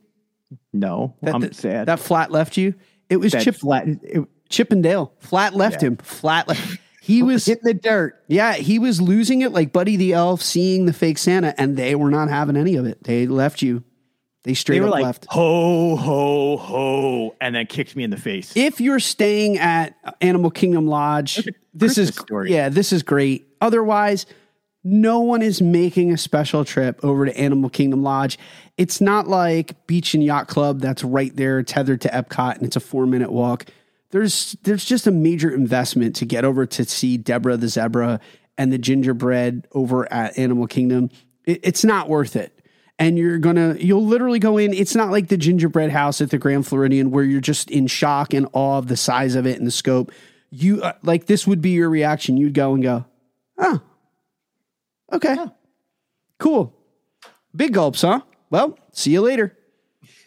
No, 0.73 1.15
That, 1.23 1.35
I'm 1.35 1.41
that, 1.41 1.55
sad. 1.55 1.87
That 1.89 2.01
flat 2.01 2.31
left 2.31 2.57
you. 2.57 2.75
It 3.09 3.17
was 3.17 3.33
That 3.33 3.43
Chip 3.43 3.57
flat, 3.57 3.87
it, 4.03 4.25
Chip 4.49 4.73
and 4.73 4.83
Dale. 4.83 5.13
Flat 5.21 5.55
left 5.55 5.83
Yeah. 5.83 5.89
him. 5.89 5.97
Flat 5.99 6.49
left. 6.49 6.79
He 7.01 7.23
was 7.25 7.47
hit 7.47 7.63
the 7.63 7.73
dirt. 7.75 8.23
yeah. 8.29 8.55
He 8.55 8.79
was 8.79 9.01
losing 9.01 9.43
it 9.43 9.53
like 9.53 9.73
Buddy 9.73 9.97
the 9.97 10.13
Elf 10.13 10.43
seeing 10.43 10.87
the 10.87 10.93
fake 10.93 11.19
Santa, 11.19 11.55
and 11.59 11.77
they 11.77 11.95
were 11.95 12.11
not 12.11 12.29
having 12.29 12.57
any 12.57 12.77
of 12.77 12.85
it. 12.87 13.03
They 13.05 13.27
left 13.27 13.63
you. 13.63 13.83
They 14.43 14.55
straight 14.55 14.77
They 14.77 14.81
were 14.81 14.87
up 14.89 14.93
like, 14.93 15.05
left. 15.05 15.27
ho, 15.29 15.97
ho, 15.97 16.57
ho, 16.57 17.37
and 17.41 17.55
then 17.55 17.67
kicked 17.67 17.95
me 17.95 18.05
in 18.05 18.11
the 18.11 18.17
face. 18.17 18.53
if 18.57 18.81
you're 18.81 19.01
staying 19.01 19.59
at 19.59 19.95
Animal 20.23 20.51
Kingdom 20.51 20.87
Lodge, 20.87 21.47
this 21.75 21.99
is 21.99 22.15
story. 22.15 22.51
yeah, 22.53 22.69
this 22.71 22.93
is 22.93 23.03
great. 23.03 23.49
Otherwise, 23.61 24.25
no 24.83 25.21
one 25.21 25.43
is 25.43 25.61
making 25.61 26.11
a 26.11 26.17
special 26.17 26.65
trip 26.65 26.99
over 27.05 27.27
to 27.27 27.37
Animal 27.39 27.69
Kingdom 27.69 28.03
Lodge. 28.03 28.39
It's 28.79 28.99
not 29.01 29.29
like 29.29 29.87
Beach 29.87 30.15
and 30.15 30.25
Yacht 30.25 30.49
Club 30.49 30.81
that's 30.81 31.05
right 31.05 31.37
there 31.37 31.63
tethered 31.63 32.01
to 32.01 32.09
Epcot 32.09 32.57
and 32.57 32.65
it's 32.65 32.77
a 32.77 32.81
4-minute 32.81 33.31
walk. 33.31 33.67
There's 34.11 34.57
there's 34.63 34.85
just 34.87 35.07
a 35.07 35.11
major 35.13 35.55
investment 35.55 36.17
to 36.17 36.25
get 36.25 36.45
over 36.47 36.65
to 36.67 36.85
see 36.85 37.17
Deborah 37.19 37.59
the 37.59 37.69
zebra 37.69 38.21
and 38.57 38.73
the 38.73 38.79
gingerbread 38.79 39.69
over 39.73 40.11
at 40.13 40.37
Animal 40.39 40.67
Kingdom. 40.67 41.11
It, 41.45 41.61
it's 41.63 41.85
not 41.85 42.09
worth 42.09 42.35
it 42.35 42.59
and 43.01 43.19
you're 43.19 43.39
gonna 43.39 43.75
you'll 43.81 44.07
literally 44.07 44.39
go 44.39 44.59
in. 44.59 44.73
It's 44.73 44.95
not 44.95 45.11
like 45.11 45.27
the 45.27 45.37
gingerbread 45.37 45.91
house 45.91 46.21
at 46.21 46.31
the 46.31 46.39
grand 46.39 46.67
floridian 46.69 47.11
where 47.11 47.25
you're 47.25 47.41
just 47.41 47.69
in 47.71 47.89
shock 47.89 48.33
and 48.33 48.47
awe 48.53 48.79
of 48.79 48.87
the 48.87 48.97
size 48.97 49.35
of 49.35 49.47
it 49.47 49.59
and 49.59 49.67
the 49.67 49.73
scope. 49.73 50.13
You 50.51 50.83
uh, 50.83 50.93
like 51.03 51.27
this 51.27 51.47
would 51.47 51.61
be 51.61 51.71
your 51.71 51.91
reaction. 51.91 52.37
You'd 52.37 52.55
go 52.55 52.75
and 52.75 52.83
go 52.83 53.05
oh 53.59 53.81
okay. 55.13 55.37
Cool. 56.39 56.73
Big 57.57 57.73
gulps 57.75 58.03
huh? 58.03 58.21
Well 58.51 58.79
see 58.93 59.11
you 59.11 59.23
later. 59.23 59.57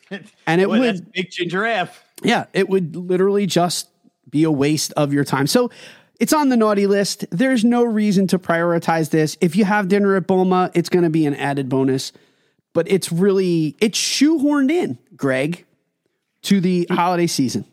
And 0.45 0.62
it 0.62 0.67
Boy, 0.67 0.79
would 0.79 1.12
big 1.12 1.31
ginger 1.31 1.57
giraffe. 1.57 2.03
yeah, 2.21 2.45
it 2.53 2.69
would 2.69 2.95
literally 2.95 3.47
just 3.47 3.88
be 4.29 4.43
a 4.43 4.51
waste 4.51 4.93
of 4.95 5.12
your 5.12 5.23
time. 5.23 5.47
So 5.47 5.71
it's 6.19 6.33
on 6.33 6.49
the 6.49 6.57
naughty 6.57 6.86
list. 6.86 7.25
There's 7.31 7.65
no 7.65 7.83
reason 7.83 8.27
to 8.27 8.38
prioritize 8.38 9.09
this. 9.09 9.38
If 9.41 9.55
you 9.55 9.65
have 9.65 9.88
dinner 9.88 10.15
at 10.15 10.27
Boma, 10.27 10.69
it's 10.75 10.89
going 10.89 11.03
to 11.03 11.09
be 11.09 11.25
an 11.25 11.33
added 11.33 11.67
bonus, 11.67 12.12
but 12.73 12.91
it's 12.91 13.12
really 13.12 13.75
it's 13.79 13.99
shoehorned 13.99 14.71
in, 14.71 14.97
Greg, 15.15 15.65
to 16.43 16.59
the 16.59 16.88
holiday 16.89 17.27
season. 17.27 17.65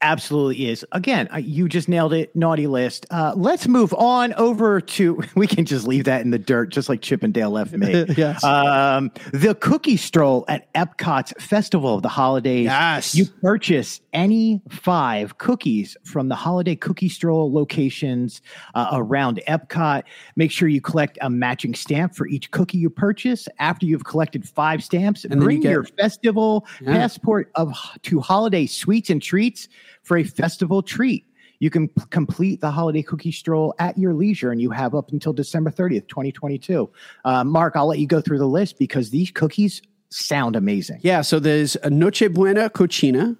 Absolutely 0.00 0.68
is. 0.68 0.86
Again, 0.92 1.28
you 1.42 1.68
just 1.68 1.88
nailed 1.88 2.12
it. 2.12 2.34
Naughty 2.36 2.68
list. 2.68 3.04
Uh, 3.10 3.32
let's 3.36 3.66
move 3.66 3.92
on 3.94 4.32
over 4.34 4.80
to. 4.80 5.20
We 5.34 5.46
can 5.48 5.64
just 5.64 5.86
leave 5.86 6.04
that 6.04 6.22
in 6.22 6.30
the 6.30 6.38
dirt, 6.38 6.70
just 6.70 6.88
like 6.88 7.00
Chip 7.00 7.22
and 7.22 7.32
Dale 7.34 7.50
left 7.50 7.72
me. 7.72 8.04
Yes. 8.16 8.42
Um, 8.44 9.10
the 9.32 9.54
cookie 9.56 9.96
stroll 9.96 10.44
at 10.48 10.72
Epcot's 10.74 11.32
Festival 11.44 11.94
of 11.96 12.02
the 12.02 12.08
Holidays. 12.08 12.64
Yes. 12.64 13.14
You 13.16 13.26
purchase 13.42 14.00
any 14.12 14.60
five 14.68 15.38
cookies 15.38 15.96
from 16.04 16.28
the 16.28 16.34
holiday 16.36 16.74
cookie 16.76 17.08
stroll 17.08 17.52
locations 17.52 18.40
uh, 18.74 18.88
around 18.92 19.40
Epcot. 19.48 20.02
Make 20.36 20.50
sure 20.52 20.68
you 20.68 20.80
collect 20.80 21.18
a 21.20 21.30
matching 21.30 21.74
stamp 21.74 22.14
for 22.14 22.26
each 22.28 22.50
cookie 22.52 22.78
you 22.78 22.90
purchase. 22.90 23.48
After 23.58 23.84
you've 23.86 24.04
collected 24.04 24.48
five 24.48 24.82
stamps, 24.84 25.24
you 25.24 25.30
bring 25.30 25.60
get- 25.60 25.70
your 25.72 25.84
festival 25.84 26.66
Yeah. 26.80 26.92
passport 26.94 27.50
of 27.56 27.76
to 28.02 28.20
holiday 28.20 28.66
sweets 28.66 29.10
and 29.10 29.20
treats 29.22 29.68
for 30.08 30.16
a 30.16 30.24
festival 30.24 30.82
treat. 30.82 31.26
You 31.60 31.70
can 31.70 31.88
p- 31.88 32.02
complete 32.10 32.60
the 32.60 32.70
holiday 32.70 33.02
cookie 33.02 33.30
stroll 33.30 33.74
at 33.78 33.98
your 33.98 34.14
leisure, 34.14 34.50
and 34.50 34.60
you 34.60 34.70
have 34.70 34.94
up 34.94 35.12
until 35.12 35.32
December 35.32 35.70
30th, 35.70 36.08
2022. 36.08 36.88
Uh, 37.24 37.44
Mark, 37.44 37.76
I'll 37.76 37.88
let 37.88 37.98
you 37.98 38.06
go 38.06 38.20
through 38.20 38.38
the 38.38 38.46
list 38.46 38.78
because 38.78 39.10
these 39.10 39.30
cookies 39.30 39.82
sound 40.08 40.56
amazing. 40.56 41.00
Yeah, 41.02 41.20
so 41.20 41.38
there's 41.38 41.76
a 41.76 41.90
Noche 41.90 42.32
Buena 42.32 42.70
Cocina, 42.70 43.36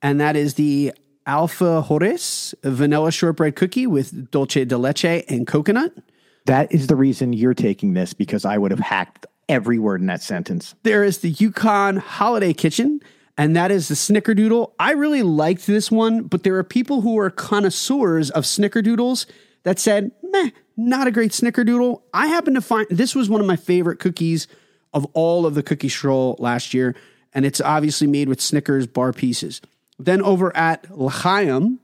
and 0.00 0.20
that 0.20 0.34
is 0.34 0.54
the 0.54 0.92
Alfajores 1.26 2.54
vanilla 2.62 3.12
shortbread 3.12 3.54
cookie 3.54 3.86
with 3.86 4.30
dulce 4.30 4.64
de 4.64 4.78
leche 4.78 5.24
and 5.28 5.46
coconut. 5.46 5.92
That 6.46 6.72
is 6.72 6.86
the 6.86 6.96
reason 6.96 7.34
you're 7.34 7.52
taking 7.52 7.92
this 7.92 8.14
because 8.14 8.46
I 8.46 8.56
would 8.56 8.70
have 8.70 8.80
hacked 8.80 9.26
every 9.50 9.78
word 9.78 10.00
in 10.00 10.06
that 10.06 10.22
sentence. 10.22 10.74
There 10.84 11.04
is 11.04 11.18
the 11.18 11.30
Yukon 11.30 11.96
Holiday 11.96 12.54
Kitchen, 12.54 13.00
and 13.38 13.56
that 13.56 13.70
is 13.70 13.88
the 13.88 13.94
Snickerdoodle. 13.94 14.72
I 14.78 14.92
really 14.92 15.22
liked 15.22 15.66
this 15.66 15.90
one, 15.90 16.24
but 16.24 16.42
there 16.42 16.56
are 16.56 16.64
people 16.64 17.00
who 17.00 17.18
are 17.18 17.30
connoisseurs 17.30 18.30
of 18.30 18.44
Snickerdoodles 18.44 19.26
that 19.62 19.78
said, 19.78 20.10
meh, 20.22 20.50
not 20.76 21.06
a 21.06 21.10
great 21.10 21.30
Snickerdoodle. 21.30 22.02
I 22.12 22.26
happen 22.26 22.54
to 22.54 22.60
find 22.60 22.86
this 22.90 23.14
was 23.14 23.30
one 23.30 23.40
of 23.40 23.46
my 23.46 23.56
favorite 23.56 24.00
cookies 24.00 24.48
of 24.92 25.06
all 25.14 25.46
of 25.46 25.54
the 25.54 25.62
cookie 25.62 25.88
stroll 25.88 26.36
last 26.38 26.74
year. 26.74 26.94
and 27.34 27.44
it's 27.44 27.60
obviously 27.60 28.06
made 28.06 28.28
with 28.28 28.40
Snickers 28.40 28.86
bar 28.86 29.12
pieces. 29.12 29.60
Then 29.98 30.22
over 30.22 30.56
at 30.56 30.90
L'Chaim, 30.90 31.78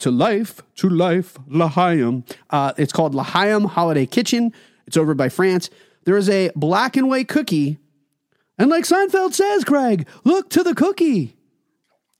to 0.00 0.10
life, 0.10 0.62
to 0.76 0.88
life, 0.88 1.38
L'Chaim. 1.48 2.24
Uh, 2.50 2.72
it's 2.76 2.92
called 2.92 3.14
L'Chaim 3.14 3.64
Holiday 3.64 4.06
Kitchen. 4.06 4.52
It's 4.86 4.96
over 4.96 5.14
by 5.14 5.28
France. 5.28 5.70
There 6.04 6.16
is 6.16 6.28
a 6.28 6.50
black 6.56 6.96
and 6.96 7.08
white 7.08 7.28
cookie. 7.28 7.78
And 8.60 8.68
like 8.68 8.84
Seinfeld 8.84 9.32
says, 9.32 9.64
Craig, 9.64 10.06
look 10.22 10.50
to 10.50 10.62
the 10.62 10.74
cookie. 10.74 11.34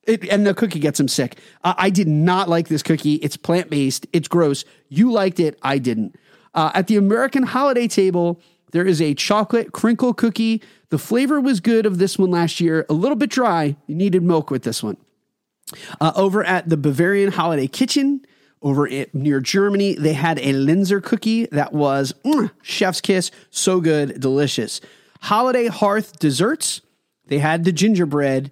It, 0.05 0.27
and 0.31 0.47
the 0.47 0.55
cookie 0.55 0.79
gets 0.79 0.99
him 0.99 1.07
sick. 1.07 1.39
Uh, 1.63 1.75
I 1.77 1.91
did 1.91 2.09
not 2.09 2.49
like 2.49 2.69
this 2.69 2.83
cookie. 2.83 3.17
It's 3.17 3.37
plant 3.37 3.69
based. 3.69 4.07
It's 4.15 4.27
gross. 4.27 4.65
You 4.89 5.13
liked 5.13 5.39
it. 5.39 5.59
I 5.63 5.77
didn't. 5.77 6.17
Uh, 6.55 6.71
at 6.73 6.87
the 6.87 6.97
American 6.97 7.43
holiday 7.43 7.87
table, 7.87 8.41
there 8.73 8.87
is 8.87 9.03
a 9.03 9.13
chocolate 9.13 9.73
crinkle 9.73 10.15
cookie. 10.15 10.63
The 10.89 10.97
flavor 10.97 11.43
was 11.43 11.61
good 11.61 11.85
of 11.85 11.99
this 11.99 12.19
one 12.19 12.31
last 12.31 12.59
year. 12.59 12.87
A 12.89 12.95
little 12.95 13.17
bit 13.17 13.29
dry. 13.29 13.77
You 13.87 13.95
needed 13.95 14.23
milk 14.23 14.51
with 14.51 14.63
this 14.63 14.83
one. 14.83 14.97
Uh, 16.01 16.13
over 16.17 16.43
at 16.43 16.71
the 16.71 16.79
Bavarian 16.79 17.33
Holiday 17.33 17.67
Kitchen, 17.67 18.25
over 18.63 18.89
near 19.13 19.41
Germany, 19.41 19.93
they 19.93 20.15
had 20.15 20.39
a 20.39 20.55
Linzer 20.55 21.03
cookie 21.03 21.47
that 21.53 21.75
was 21.75 22.15
mm, 22.25 22.51
chef's 22.63 23.03
kiss. 23.03 23.31
So 23.51 23.83
good, 23.83 24.19
delicious. 24.19 24.81
Holiday 25.21 25.69
Hearth 25.69 26.19
desserts, 26.19 26.81
they 27.27 27.39
had 27.39 27.65
the 27.65 27.73
gingerbread. 27.73 28.51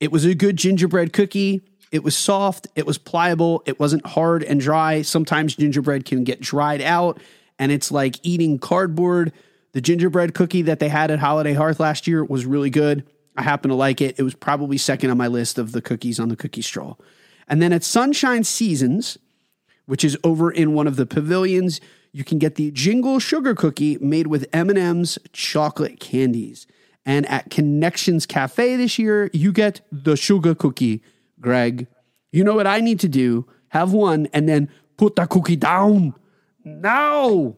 It 0.00 0.12
was 0.12 0.24
a 0.24 0.34
good 0.34 0.56
gingerbread 0.56 1.12
cookie. 1.12 1.62
It 1.90 2.02
was 2.02 2.16
soft, 2.16 2.66
it 2.74 2.86
was 2.86 2.98
pliable, 2.98 3.62
it 3.66 3.78
wasn't 3.78 4.04
hard 4.04 4.42
and 4.42 4.60
dry. 4.60 5.02
Sometimes 5.02 5.54
gingerbread 5.54 6.04
can 6.04 6.24
get 6.24 6.40
dried 6.40 6.82
out, 6.82 7.20
and 7.56 7.70
it's 7.70 7.92
like 7.92 8.18
eating 8.24 8.58
cardboard. 8.58 9.32
The 9.72 9.80
gingerbread 9.80 10.34
cookie 10.34 10.62
that 10.62 10.80
they 10.80 10.88
had 10.88 11.12
at 11.12 11.20
Holiday 11.20 11.52
Hearth 11.52 11.78
last 11.78 12.08
year 12.08 12.24
was 12.24 12.46
really 12.46 12.70
good. 12.70 13.06
I 13.36 13.42
happen 13.42 13.68
to 13.68 13.76
like 13.76 14.00
it. 14.00 14.18
It 14.18 14.24
was 14.24 14.34
probably 14.34 14.76
second 14.76 15.10
on 15.10 15.18
my 15.18 15.28
list 15.28 15.56
of 15.56 15.70
the 15.70 15.80
cookies 15.80 16.18
on 16.18 16.28
the 16.28 16.36
cookie 16.36 16.62
stroll. 16.62 16.98
And 17.46 17.62
then 17.62 17.72
at 17.72 17.84
Sunshine 17.84 18.42
Seasons, 18.42 19.16
which 19.86 20.04
is 20.04 20.16
over 20.24 20.50
in 20.50 20.74
one 20.74 20.86
of 20.86 20.96
the 20.96 21.06
pavilions, 21.06 21.80
you 22.14 22.22
can 22.22 22.38
get 22.38 22.54
the 22.54 22.70
Jingle 22.70 23.18
Sugar 23.18 23.56
Cookie 23.56 23.98
made 24.00 24.28
with 24.28 24.46
M&M's 24.52 25.18
chocolate 25.32 25.98
candies. 25.98 26.66
And 27.04 27.26
at 27.26 27.50
Connections 27.50 28.24
Cafe 28.24 28.76
this 28.76 29.00
year, 29.00 29.28
you 29.32 29.50
get 29.52 29.80
the 29.90 30.16
sugar 30.16 30.54
cookie, 30.54 31.02
Greg. 31.40 31.88
You 32.30 32.44
know 32.44 32.54
what 32.54 32.68
I 32.68 32.78
need 32.80 33.00
to 33.00 33.08
do? 33.08 33.46
Have 33.70 33.92
one 33.92 34.28
and 34.32 34.48
then 34.48 34.70
put 34.96 35.16
the 35.16 35.26
cookie 35.26 35.56
down. 35.56 36.14
Now. 36.64 37.56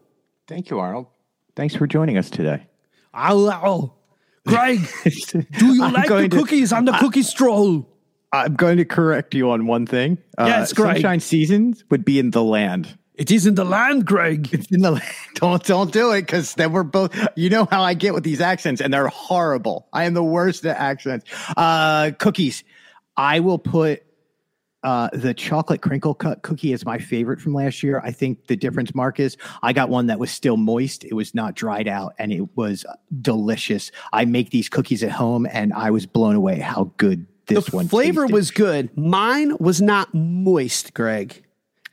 Thank 0.48 0.70
you, 0.70 0.78
Arnold. 0.80 1.06
Thanks 1.54 1.76
for 1.76 1.86
joining 1.86 2.16
us 2.16 2.30
today. 2.30 2.66
Ow. 3.14 3.92
Greg, 4.46 4.80
do 5.04 5.44
you 5.74 5.82
I'm 5.84 5.92
like 5.92 6.08
the 6.08 6.28
to- 6.28 6.36
cookies 6.36 6.72
on 6.72 6.86
the 6.86 6.92
cookie 6.92 7.22
stroll? 7.22 7.86
I'm 8.32 8.54
going 8.54 8.78
to 8.78 8.84
correct 8.84 9.34
you 9.34 9.50
on 9.50 9.66
one 9.66 9.86
thing. 9.86 10.18
Uh, 10.38 10.46
Yes, 10.46 10.72
Greg. 10.72 10.96
Sunshine 10.96 11.20
Seasons 11.20 11.84
would 11.90 12.04
be 12.04 12.18
in 12.18 12.30
the 12.30 12.42
land. 12.42 12.98
It 13.16 13.30
is 13.30 13.46
in 13.46 13.54
the 13.54 13.64
land, 13.64 14.04
Greg. 14.06 14.48
It's 14.52 14.70
in 14.70 14.82
the 14.82 14.90
land. 14.92 15.04
Don't 15.34 15.62
don't 15.64 15.92
do 15.92 16.12
it 16.12 16.22
because 16.22 16.54
then 16.54 16.72
we're 16.72 16.82
both. 16.82 17.14
You 17.36 17.50
know 17.50 17.66
how 17.70 17.82
I 17.82 17.92
get 17.94 18.14
with 18.14 18.24
these 18.24 18.40
accents, 18.40 18.80
and 18.80 18.92
they're 18.92 19.08
horrible. 19.08 19.86
I 19.92 20.04
am 20.04 20.14
the 20.14 20.24
worst 20.24 20.64
at 20.64 20.76
accents. 20.78 21.26
Uh, 21.56 22.12
cookies. 22.18 22.64
I 23.18 23.40
will 23.40 23.58
put 23.58 24.02
uh, 24.82 25.08
the 25.12 25.34
chocolate 25.34 25.82
crinkle 25.82 26.14
cut 26.14 26.42
cookie 26.42 26.72
is 26.72 26.84
my 26.86 26.96
favorite 26.98 27.40
from 27.40 27.52
last 27.54 27.82
year. 27.82 28.00
I 28.04 28.12
think 28.12 28.46
the 28.46 28.56
difference, 28.56 28.94
Mark, 28.94 29.18
is 29.20 29.36
I 29.62 29.72
got 29.74 29.88
one 29.90 30.06
that 30.06 30.18
was 30.18 30.30
still 30.30 30.56
moist. 30.56 31.04
It 31.04 31.14
was 31.14 31.34
not 31.34 31.54
dried 31.54 31.88
out, 31.88 32.14
and 32.18 32.32
it 32.32 32.56
was 32.56 32.86
delicious. 33.20 33.90
I 34.12 34.24
make 34.24 34.50
these 34.50 34.68
cookies 34.70 35.02
at 35.02 35.10
home, 35.10 35.46
and 35.50 35.72
I 35.74 35.90
was 35.90 36.06
blown 36.06 36.34
away 36.36 36.60
how 36.60 36.92
good 36.96 37.26
this 37.46 37.66
the 37.66 37.76
one. 37.76 37.88
flavor 37.88 38.22
tasted. 38.22 38.34
was 38.34 38.50
good. 38.50 38.96
Mine 38.96 39.56
was 39.58 39.82
not 39.82 40.14
moist, 40.14 40.94
Greg. 40.94 41.42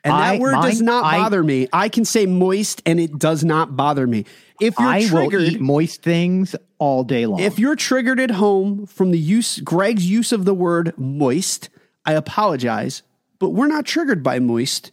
And 0.04 0.12
that 0.12 0.36
I- 0.36 0.40
word 0.40 0.56
does 0.62 0.80
mine- 0.80 0.86
not 0.86 1.06
I- 1.06 1.18
bother 1.18 1.44
me. 1.44 1.68
I 1.72 1.90
can 1.90 2.06
say 2.06 2.26
moist 2.26 2.82
and 2.86 3.00
it 3.00 3.18
does 3.18 3.44
not 3.44 3.76
bother 3.78 4.06
me. 4.06 4.26
If 4.60 4.76
you're 4.80 4.88
I 4.88 5.08
will 5.12 5.34
eat 5.42 5.60
moist 5.62 6.02
things 6.04 6.56
all 6.78 7.04
day 7.04 7.26
long. 7.26 7.40
if 7.40 7.58
you're 7.60 7.76
triggered 7.76 8.20
at 8.20 8.32
home 8.32 8.86
from 8.86 9.12
the 9.12 9.18
use 9.20 9.60
Greg's 9.60 10.10
use 10.10 10.32
of 10.32 10.46
the 10.46 10.54
word 10.54 10.94
moist, 10.98 11.70
I 12.06 12.14
apologize, 12.14 13.02
but 13.40 13.50
we're 13.50 13.68
not 13.68 13.86
triggered 13.86 14.22
by 14.24 14.40
moist. 14.40 14.92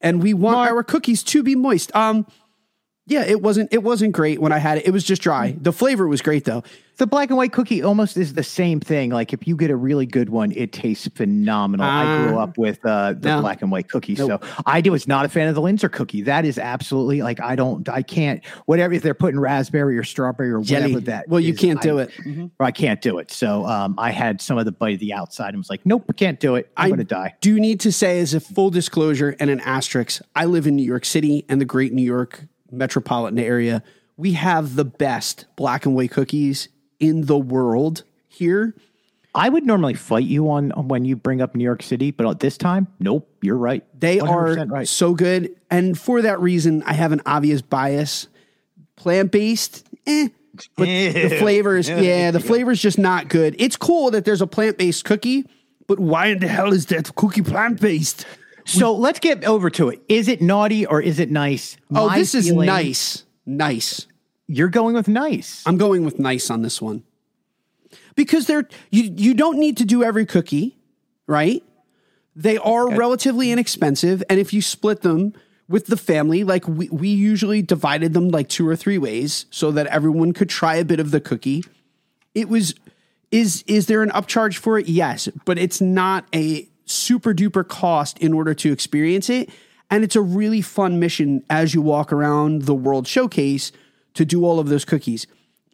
And 0.00 0.22
we 0.22 0.34
want 0.34 0.70
our 0.70 0.82
cookies 0.82 1.22
to 1.24 1.42
be 1.42 1.54
moist. 1.54 1.94
Um 1.96 2.26
yeah, 3.06 3.22
it 3.24 3.42
wasn't 3.42 3.72
it 3.72 3.82
wasn't 3.82 4.12
great 4.12 4.40
when 4.40 4.52
I 4.52 4.58
had 4.58 4.78
it. 4.78 4.86
It 4.86 4.90
was 4.90 5.04
just 5.04 5.22
dry. 5.22 5.54
The 5.60 5.72
flavor 5.72 6.06
was 6.08 6.22
great 6.22 6.44
though. 6.44 6.62
The 6.96 7.08
black 7.08 7.28
and 7.30 7.36
white 7.36 7.52
cookie 7.52 7.82
almost 7.82 8.16
is 8.16 8.34
the 8.34 8.44
same 8.44 8.78
thing. 8.78 9.10
Like 9.10 9.32
if 9.32 9.48
you 9.48 9.56
get 9.56 9.68
a 9.70 9.74
really 9.76 10.06
good 10.06 10.28
one, 10.28 10.52
it 10.52 10.72
tastes 10.72 11.08
phenomenal. 11.08 11.84
I 11.84 12.28
grew 12.28 12.38
Uh, 12.38 12.42
up 12.44 12.56
with 12.56 12.78
uh, 12.86 13.14
the 13.14 13.30
no. 13.30 13.40
black 13.40 13.62
and 13.62 13.70
white 13.72 13.88
cookie, 13.88 14.14
Nope. 14.14 14.44
so 14.44 14.62
I 14.64 14.80
was 14.88 15.08
not 15.08 15.24
a 15.26 15.28
fan 15.28 15.48
of 15.48 15.56
the 15.56 15.60
Linzer 15.60 15.90
cookie. 15.90 16.22
That 16.22 16.44
is 16.44 16.56
absolutely 16.56 17.20
like 17.20 17.40
I 17.40 17.56
don't, 17.56 17.88
I 17.88 18.02
can't. 18.02 18.44
Whatever 18.66 18.94
if 18.94 19.02
they're 19.02 19.12
putting 19.12 19.40
raspberry 19.40 19.98
or 19.98 20.04
strawberry 20.04 20.52
or 20.52 20.62
Jelly. 20.62 20.92
whatever 20.94 21.00
that. 21.06 21.28
Well, 21.28 21.40
you 21.40 21.52
is, 21.52 21.58
can't 21.58 21.82
do 21.82 21.98
I- 21.98 22.02
it. 22.04 22.10
Mhm. 22.24 22.50
I 22.60 22.70
can't 22.70 23.02
do 23.02 23.18
it. 23.18 23.32
So 23.32 23.66
um, 23.66 23.96
I 23.98 24.12
had 24.12 24.40
some 24.40 24.56
of 24.56 24.64
the 24.64 24.72
bite 24.72 24.94
of 24.94 25.00
the 25.00 25.12
outside 25.14 25.48
and 25.48 25.58
was 25.58 25.68
like, 25.70 25.84
nope, 25.84 26.04
can't 26.16 26.38
do 26.38 26.54
it. 26.54 26.70
I'm 26.76 26.84
I 26.86 26.88
going 26.90 26.98
to 26.98 27.04
die. 27.04 27.34
do 27.40 27.50
you 27.52 27.58
need 27.60 27.80
to 27.80 27.90
say, 27.92 28.20
as 28.20 28.34
a 28.34 28.40
full 28.40 28.70
disclosure 28.70 29.34
and 29.40 29.50
an 29.50 29.58
asterisk, 29.60 30.22
I 30.36 30.44
live 30.44 30.66
in 30.68 30.76
New 30.76 30.84
York 30.86 31.04
City 31.04 31.44
and 31.48 31.60
the 31.60 31.64
great 31.66 31.92
New 31.92 32.04
York 32.04 32.44
metropolitan 32.74 33.38
area. 33.38 33.82
We 34.16 34.32
have 34.32 34.76
the 34.76 34.84
best 34.84 35.46
black 35.56 35.86
and 35.86 35.94
white 35.94 36.10
cookies 36.10 36.68
in 37.00 37.22
the 37.22 37.38
world 37.38 38.04
here. 38.28 38.74
I 39.34 39.48
would 39.48 39.66
normally 39.66 39.94
fight 39.94 40.24
you 40.24 40.48
on, 40.50 40.70
on 40.72 40.86
when 40.86 41.04
you 41.04 41.16
bring 41.16 41.40
up 41.40 41.56
New 41.56 41.64
York 41.64 41.82
City, 41.82 42.12
but 42.12 42.26
at 42.26 42.38
this 42.38 42.56
time, 42.56 42.86
nope, 43.00 43.28
you're 43.42 43.56
right. 43.56 43.84
They 43.98 44.20
are 44.20 44.54
right. 44.66 44.86
so 44.86 45.14
good. 45.14 45.56
And 45.70 45.98
for 45.98 46.22
that 46.22 46.40
reason, 46.40 46.84
I 46.84 46.92
have 46.92 47.10
an 47.10 47.20
obvious 47.26 47.60
bias. 47.60 48.28
Plant 48.96 49.32
based, 49.32 49.84
eh. 50.06 50.28
But 50.76 50.84
the 50.84 51.36
flavors, 51.40 51.88
yeah, 51.88 52.30
the 52.30 52.38
flavor's 52.38 52.80
just 52.80 52.96
not 52.96 53.28
good. 53.28 53.56
It's 53.58 53.76
cool 53.76 54.12
that 54.12 54.24
there's 54.24 54.40
a 54.40 54.46
plant 54.46 54.78
based 54.78 55.04
cookie, 55.04 55.46
but 55.88 55.98
why 55.98 56.26
in 56.26 56.38
the 56.38 56.46
hell 56.46 56.72
is 56.72 56.86
that 56.86 57.12
cookie 57.16 57.42
plant 57.42 57.80
based? 57.80 58.24
So 58.64 58.94
let's 58.94 59.20
get 59.20 59.44
over 59.44 59.70
to 59.70 59.90
it. 59.90 60.02
Is 60.08 60.28
it 60.28 60.40
naughty 60.40 60.86
or 60.86 61.00
is 61.00 61.20
it 61.20 61.30
nice? 61.30 61.76
Oh, 61.94 62.08
My 62.08 62.18
this 62.18 62.34
is 62.34 62.50
nice. 62.50 63.24
Nice. 63.46 64.06
You're 64.46 64.68
going 64.68 64.94
with 64.94 65.08
nice. 65.08 65.62
I'm 65.66 65.76
going 65.76 66.04
with 66.04 66.18
nice 66.18 66.50
on 66.50 66.62
this 66.62 66.80
one. 66.80 67.02
Because 68.14 68.46
they're 68.46 68.68
you 68.90 69.12
you 69.16 69.34
don't 69.34 69.58
need 69.58 69.76
to 69.78 69.84
do 69.84 70.02
every 70.02 70.24
cookie, 70.26 70.76
right? 71.26 71.62
They 72.36 72.56
are 72.56 72.88
relatively 72.88 73.52
inexpensive 73.52 74.22
and 74.28 74.40
if 74.40 74.52
you 74.52 74.62
split 74.62 75.02
them 75.02 75.34
with 75.68 75.86
the 75.86 75.96
family, 75.96 76.44
like 76.44 76.66
we, 76.68 76.88
we 76.90 77.08
usually 77.08 77.62
divided 77.62 78.12
them 78.12 78.28
like 78.28 78.48
two 78.48 78.68
or 78.68 78.76
three 78.76 78.98
ways 78.98 79.46
so 79.50 79.70
that 79.72 79.86
everyone 79.86 80.32
could 80.32 80.48
try 80.48 80.76
a 80.76 80.84
bit 80.84 81.00
of 81.00 81.10
the 81.10 81.20
cookie. 81.20 81.64
It 82.34 82.48
was 82.48 82.74
is 83.30 83.64
is 83.66 83.86
there 83.86 84.02
an 84.02 84.10
upcharge 84.10 84.56
for 84.58 84.78
it? 84.78 84.88
Yes, 84.88 85.28
but 85.44 85.58
it's 85.58 85.80
not 85.80 86.26
a 86.34 86.68
super 86.86 87.34
duper 87.34 87.66
cost 87.66 88.18
in 88.18 88.32
order 88.32 88.54
to 88.54 88.72
experience 88.72 89.30
it. 89.30 89.50
And 89.90 90.02
it's 90.02 90.16
a 90.16 90.20
really 90.20 90.60
fun 90.60 90.98
mission 90.98 91.44
as 91.50 91.74
you 91.74 91.82
walk 91.82 92.12
around 92.12 92.62
the 92.62 92.74
World 92.74 93.06
Showcase 93.06 93.70
to 94.14 94.24
do 94.24 94.44
all 94.44 94.58
of 94.58 94.68
those 94.68 94.84
cookies. 94.84 95.26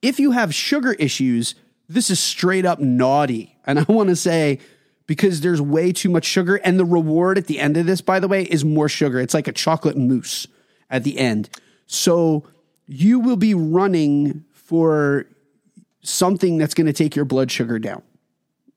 If 0.02 0.18
you 0.18 0.32
have 0.32 0.54
sugar 0.54 0.94
issues, 0.94 1.54
this 1.88 2.10
is 2.10 2.18
straight 2.18 2.64
up 2.64 2.80
naughty. 2.80 3.56
And 3.66 3.78
I 3.78 3.84
want 3.88 4.08
to 4.08 4.16
say, 4.16 4.58
because 5.06 5.40
there's 5.40 5.60
way 5.60 5.92
too 5.92 6.08
much 6.08 6.24
sugar, 6.24 6.56
and 6.56 6.78
the 6.78 6.84
reward 6.84 7.36
at 7.36 7.46
the 7.46 7.58
end 7.58 7.76
of 7.76 7.86
this, 7.86 8.00
by 8.00 8.20
the 8.20 8.28
way, 8.28 8.44
is 8.44 8.64
more 8.64 8.88
sugar. 8.88 9.20
It's 9.20 9.34
like 9.34 9.48
a 9.48 9.52
chocolate 9.52 9.96
mousse 9.96 10.46
at 10.88 11.04
the 11.04 11.18
end. 11.18 11.50
So 11.86 12.44
you 12.86 13.18
will 13.20 13.36
be 13.36 13.54
running 13.54 14.44
for 14.52 15.26
something 16.02 16.58
that's 16.58 16.74
going 16.74 16.86
to 16.86 16.92
take 16.92 17.16
your 17.16 17.24
blood 17.24 17.50
sugar 17.50 17.78
down 17.78 18.02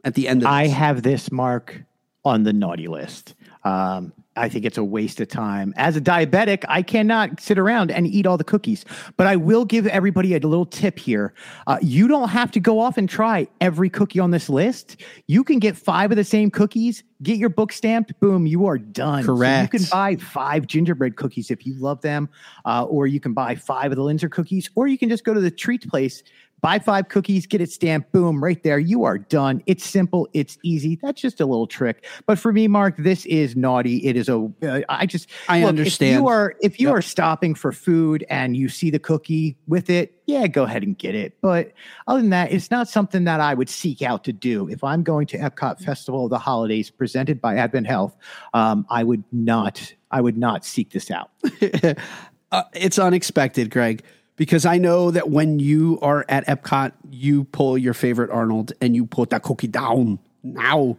at 0.03 0.15
the 0.15 0.27
end 0.27 0.41
of 0.41 0.47
this. 0.47 0.51
I 0.51 0.67
have 0.67 1.03
this 1.03 1.31
mark 1.31 1.83
on 2.25 2.43
the 2.43 2.53
naughty 2.53 2.87
list. 2.87 3.35
Um, 3.63 4.13
I 4.35 4.49
think 4.49 4.65
it's 4.65 4.77
a 4.77 4.83
waste 4.83 5.21
of 5.21 5.27
time. 5.27 5.73
As 5.77 5.95
a 5.95 6.01
diabetic, 6.01 6.63
I 6.67 6.81
cannot 6.81 7.39
sit 7.39 7.59
around 7.59 7.91
and 7.91 8.07
eat 8.07 8.25
all 8.25 8.37
the 8.37 8.43
cookies. 8.43 8.83
But 9.15 9.27
I 9.27 9.35
will 9.35 9.63
give 9.63 9.85
everybody 9.85 10.33
a 10.35 10.39
little 10.39 10.65
tip 10.65 10.97
here. 10.97 11.33
Uh, 11.67 11.77
you 11.81 12.07
don't 12.07 12.29
have 12.29 12.51
to 12.51 12.59
go 12.59 12.79
off 12.79 12.97
and 12.97 13.07
try 13.07 13.47
every 13.61 13.89
cookie 13.89 14.19
on 14.19 14.31
this 14.31 14.49
list. 14.49 14.97
You 15.27 15.43
can 15.43 15.59
get 15.59 15.77
five 15.77 16.11
of 16.11 16.17
the 16.17 16.23
same 16.23 16.49
cookies, 16.49 17.03
get 17.21 17.37
your 17.37 17.49
book 17.49 17.71
stamped, 17.71 18.19
boom, 18.19 18.47
you 18.47 18.65
are 18.65 18.79
done. 18.79 19.23
So 19.23 19.35
Correct. 19.35 19.73
you 19.73 19.79
can 19.79 19.87
buy 19.91 20.15
five 20.15 20.65
gingerbread 20.65 21.15
cookies 21.15 21.51
if 21.51 21.65
you 21.65 21.75
love 21.75 22.01
them, 22.01 22.27
uh, 22.65 22.85
or 22.85 23.05
you 23.05 23.19
can 23.19 23.33
buy 23.33 23.55
five 23.55 23.91
of 23.91 23.97
the 23.97 24.03
Linzer 24.03 24.31
cookies, 24.31 24.69
or 24.75 24.87
you 24.87 24.97
can 24.97 25.09
just 25.09 25.23
go 25.23 25.33
to 25.33 25.41
the 25.41 25.51
treats 25.51 25.85
place 25.85 26.23
Buy 26.63 26.79
five 26.79 27.09
cookies, 27.09 27.45
get 27.45 27.59
it 27.59 27.69
stamped, 27.69 28.13
boom, 28.13 28.41
right 28.41 28.63
there. 28.63 28.79
You 28.79 29.03
are 29.03 29.17
done. 29.17 29.61
It's 29.65 29.85
simple, 29.85 30.29
it's 30.31 30.57
easy. 30.63 30.97
That's 31.03 31.19
just 31.21 31.41
a 31.41 31.45
little 31.45 31.67
trick. 31.67 32.05
But 32.25 32.39
for 32.39 32.53
me, 32.53 32.69
Mark, 32.69 32.95
this 32.97 33.25
is 33.25 33.57
naughty. 33.57 33.97
It 33.97 34.15
is 34.15 34.29
a. 34.29 34.49
Uh, 34.63 34.79
I 34.87 35.05
just 35.05 35.29
I 35.49 35.59
look, 35.59 35.67
understand. 35.67 36.15
If 36.15 36.21
you 36.21 36.27
are 36.29 36.55
if 36.61 36.79
you 36.79 36.87
Yep. 36.87 36.95
are 36.97 37.01
stopping 37.01 37.53
for 37.53 37.73
food 37.73 38.25
and 38.29 38.55
you 38.55 38.69
see 38.69 38.89
the 38.89 38.97
cookie 38.97 39.57
with 39.67 39.89
it, 39.89 40.21
yeah, 40.25 40.47
go 40.47 40.63
ahead 40.63 40.83
and 40.83 40.97
get 40.97 41.15
it. 41.15 41.37
But 41.41 41.73
other 42.07 42.21
than 42.21 42.29
that, 42.29 42.53
it's 42.53 42.71
not 42.71 42.87
something 42.87 43.25
that 43.25 43.41
I 43.41 43.53
would 43.55 43.67
seek 43.67 44.01
out 44.01 44.23
to 44.23 44.31
do. 44.31 44.69
If 44.69 44.85
I'm 44.85 45.03
going 45.03 45.27
to 45.27 45.37
Epcot 45.37 45.81
Festival 45.81 46.23
of 46.23 46.29
the 46.29 46.39
Holidays 46.39 46.89
presented 46.89 47.41
by 47.41 47.57
Advent 47.57 47.87
Health, 47.87 48.15
um, 48.53 48.85
I 48.89 49.03
would 49.03 49.25
not. 49.33 49.93
I 50.11 50.21
would 50.21 50.37
not 50.37 50.63
seek 50.63 50.91
this 50.91 51.11
out. 51.11 51.31
uh, 52.53 52.63
it's 52.73 52.97
unexpected, 52.99 53.69
Greg, 53.69 54.01
because 54.35 54.65
I 54.65 54.77
know 54.77 55.11
that 55.11 55.29
when 55.29 55.59
you 55.59 55.99
are 56.01 56.25
at 56.27 56.45
Epcot, 56.47 56.93
you 57.11 57.43
pull 57.45 57.77
your 57.77 57.93
favorite 57.93 58.31
Arnold 58.31 58.73
and 58.81 58.95
you 58.95 59.05
put 59.05 59.29
that 59.29 59.43
cookie 59.43 59.67
down 59.67 60.19
now. 60.43 60.97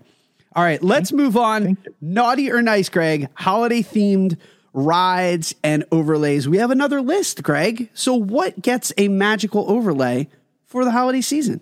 All 0.56 0.62
right, 0.62 0.82
let's 0.82 1.12
move 1.12 1.36
on. 1.36 1.76
Naughty 2.00 2.50
or 2.50 2.62
nice, 2.62 2.88
Greg? 2.88 3.28
Holiday 3.34 3.82
themed 3.82 4.38
rides 4.72 5.54
and 5.64 5.84
overlays. 5.90 6.48
We 6.48 6.58
have 6.58 6.70
another 6.70 7.00
list, 7.00 7.42
Greg. 7.42 7.90
So, 7.92 8.14
what 8.14 8.60
gets 8.62 8.92
a 8.96 9.08
magical 9.08 9.68
overlay 9.70 10.28
for 10.66 10.84
the 10.84 10.92
holiday 10.92 11.20
season? 11.20 11.60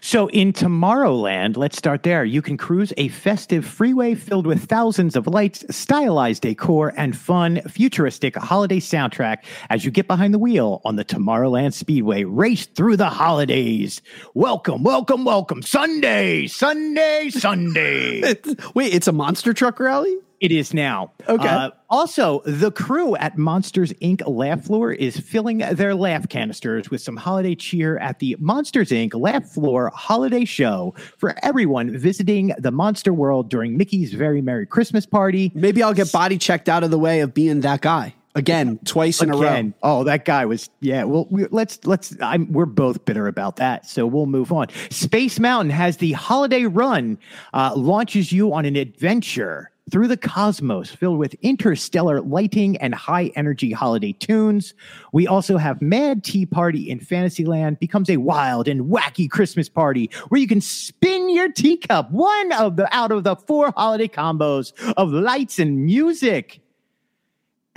So 0.00 0.28
in 0.28 0.52
Tomorrowland, 0.52 1.56
let's 1.56 1.76
start 1.76 2.02
there. 2.02 2.24
You 2.24 2.40
can 2.40 2.56
cruise 2.56 2.92
a 2.96 3.08
festive 3.08 3.64
freeway 3.66 4.14
filled 4.14 4.46
with 4.46 4.64
thousands 4.64 5.16
of 5.16 5.26
lights, 5.26 5.64
stylized 5.74 6.42
decor, 6.42 6.94
and 6.96 7.16
fun, 7.16 7.60
futuristic 7.68 8.36
holiday 8.36 8.78
soundtrack 8.78 9.38
as 9.70 9.84
you 9.84 9.90
get 9.90 10.06
behind 10.06 10.32
the 10.32 10.38
wheel 10.38 10.80
on 10.84 10.96
the 10.96 11.04
Tomorrowland 11.04 11.74
Speedway. 11.74 12.24
Race 12.24 12.66
through 12.66 12.96
the 12.96 13.10
holidays. 13.10 14.00
Welcome, 14.34 14.82
welcome, 14.82 15.24
welcome. 15.24 15.62
Sunday, 15.62 16.46
Sunday, 16.46 17.30
Sunday. 17.30 18.36
Wait, 18.74 18.94
it's 18.94 19.08
a 19.08 19.12
monster 19.12 19.52
truck 19.52 19.80
rally? 19.80 20.16
It 20.40 20.52
is 20.52 20.72
now. 20.72 21.12
Okay. 21.28 21.48
Uh, 21.48 21.70
also, 21.90 22.42
the 22.44 22.70
crew 22.70 23.16
at 23.16 23.36
Monsters 23.36 23.92
Inc. 23.94 24.22
Laugh 24.26 24.62
Floor 24.62 24.92
is 24.92 25.18
filling 25.18 25.58
their 25.58 25.94
laugh 25.94 26.28
canisters 26.28 26.90
with 26.90 27.00
some 27.00 27.16
holiday 27.16 27.56
cheer 27.56 27.98
at 27.98 28.20
the 28.20 28.36
Monsters 28.38 28.90
Inc. 28.90 29.18
Laugh 29.18 29.44
Floor 29.44 29.90
Holiday 29.94 30.44
Show 30.44 30.94
for 31.16 31.34
everyone 31.42 31.96
visiting 31.98 32.54
the 32.58 32.70
Monster 32.70 33.12
World 33.12 33.48
during 33.48 33.76
Mickey's 33.76 34.12
Very 34.12 34.40
Merry 34.40 34.66
Christmas 34.66 35.06
Party. 35.06 35.50
Maybe 35.54 35.82
I'll 35.82 35.94
get 35.94 36.12
body 36.12 36.38
checked 36.38 36.68
out 36.68 36.84
of 36.84 36.90
the 36.90 36.98
way 36.98 37.20
of 37.20 37.34
being 37.34 37.60
that 37.62 37.80
guy 37.80 38.14
again, 38.34 38.78
twice 38.84 39.20
in 39.20 39.30
a 39.30 39.36
row. 39.36 39.72
Oh, 39.82 40.04
that 40.04 40.24
guy 40.24 40.46
was 40.46 40.70
yeah. 40.80 41.04
Well, 41.04 41.26
we, 41.30 41.46
let's 41.50 41.84
let's. 41.84 42.16
I'm, 42.20 42.50
we're 42.52 42.66
both 42.66 43.04
bitter 43.04 43.26
about 43.26 43.56
that, 43.56 43.86
so 43.86 44.06
we'll 44.06 44.26
move 44.26 44.52
on. 44.52 44.68
Space 44.90 45.40
Mountain 45.40 45.70
has 45.70 45.96
the 45.98 46.12
holiday 46.12 46.64
run, 46.64 47.18
uh, 47.52 47.72
launches 47.74 48.32
you 48.32 48.54
on 48.54 48.64
an 48.64 48.76
adventure 48.76 49.70
through 49.90 50.08
the 50.08 50.16
cosmos 50.16 50.90
filled 50.90 51.18
with 51.18 51.34
interstellar 51.42 52.20
lighting 52.20 52.76
and 52.78 52.94
high 52.94 53.30
energy 53.36 53.72
holiday 53.72 54.12
tunes. 54.12 54.74
We 55.12 55.26
also 55.26 55.56
have 55.56 55.80
Mad 55.82 56.24
Tea 56.24 56.46
Party 56.46 56.90
in 56.90 57.00
Fantasyland 57.00 57.78
becomes 57.78 58.10
a 58.10 58.18
wild 58.18 58.68
and 58.68 58.86
wacky 58.86 59.30
Christmas 59.30 59.68
party 59.68 60.10
where 60.28 60.40
you 60.40 60.46
can 60.46 60.60
spin 60.60 61.30
your 61.30 61.50
teacup, 61.50 62.10
one 62.10 62.52
of 62.52 62.76
the 62.76 62.94
out 62.94 63.12
of 63.12 63.24
the 63.24 63.36
four 63.36 63.72
holiday 63.76 64.08
combos 64.08 64.72
of 64.96 65.10
lights 65.10 65.58
and 65.58 65.84
music 65.84 66.60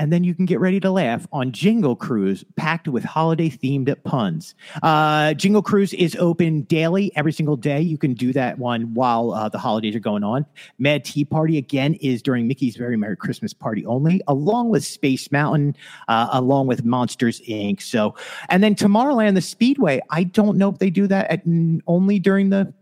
and 0.02 0.12
then 0.12 0.24
you 0.24 0.34
can 0.34 0.47
get 0.47 0.60
ready 0.60 0.80
to 0.80 0.89
laugh 0.89 1.28
on 1.32 1.52
Jingle 1.52 1.95
Cruise, 1.95 2.43
packed 2.56 2.88
with 2.88 3.04
holiday 3.04 3.52
themed 3.52 3.95
puns. 4.04 4.56
Uh, 4.82 5.36
Jingle 5.36 5.62
Cruise 5.62 5.93
is 5.93 6.16
open 6.16 6.62
daily, 6.64 7.12
every 7.16 7.32
single 7.32 7.56
day. 7.56 7.80
You 7.82 7.99
can 7.99 8.16
do 8.16 8.34
that 8.34 8.58
one 8.58 8.95
while 8.95 9.32
uh, 9.32 9.47
the 9.47 9.60
holidays 9.60 9.95
are 9.95 9.99
going 9.99 10.24
on. 10.24 10.43
Mad 10.80 11.06
Tea 11.06 11.24
Party 11.24 11.60
again 11.60 11.93
is 12.02 12.24
during 12.24 12.47
Mickey's 12.47 12.78
Very 12.78 12.97
Merry 12.97 13.16
Christmas 13.16 13.54
Party 13.54 13.86
only, 13.86 14.24
along 14.28 14.70
with 14.70 14.84
Space 14.84 15.32
Mountain, 15.32 15.76
uh, 16.08 16.30
along 16.32 16.66
with 16.66 16.84
Monsters 16.84 17.39
Inc. 17.41 17.80
So, 17.80 18.16
and 18.49 18.64
then 18.64 18.74
Tomorrowland, 18.74 19.36
the 19.36 19.41
Speedway. 19.41 20.02
I 20.10 20.24
don't 20.24 20.58
know 20.58 20.70
if 20.70 20.80
they 20.80 20.89
do 20.89 21.06
that 21.08 21.30
at, 21.30 21.43
only 21.86 22.18
during 22.18 22.49
the. 22.49 22.74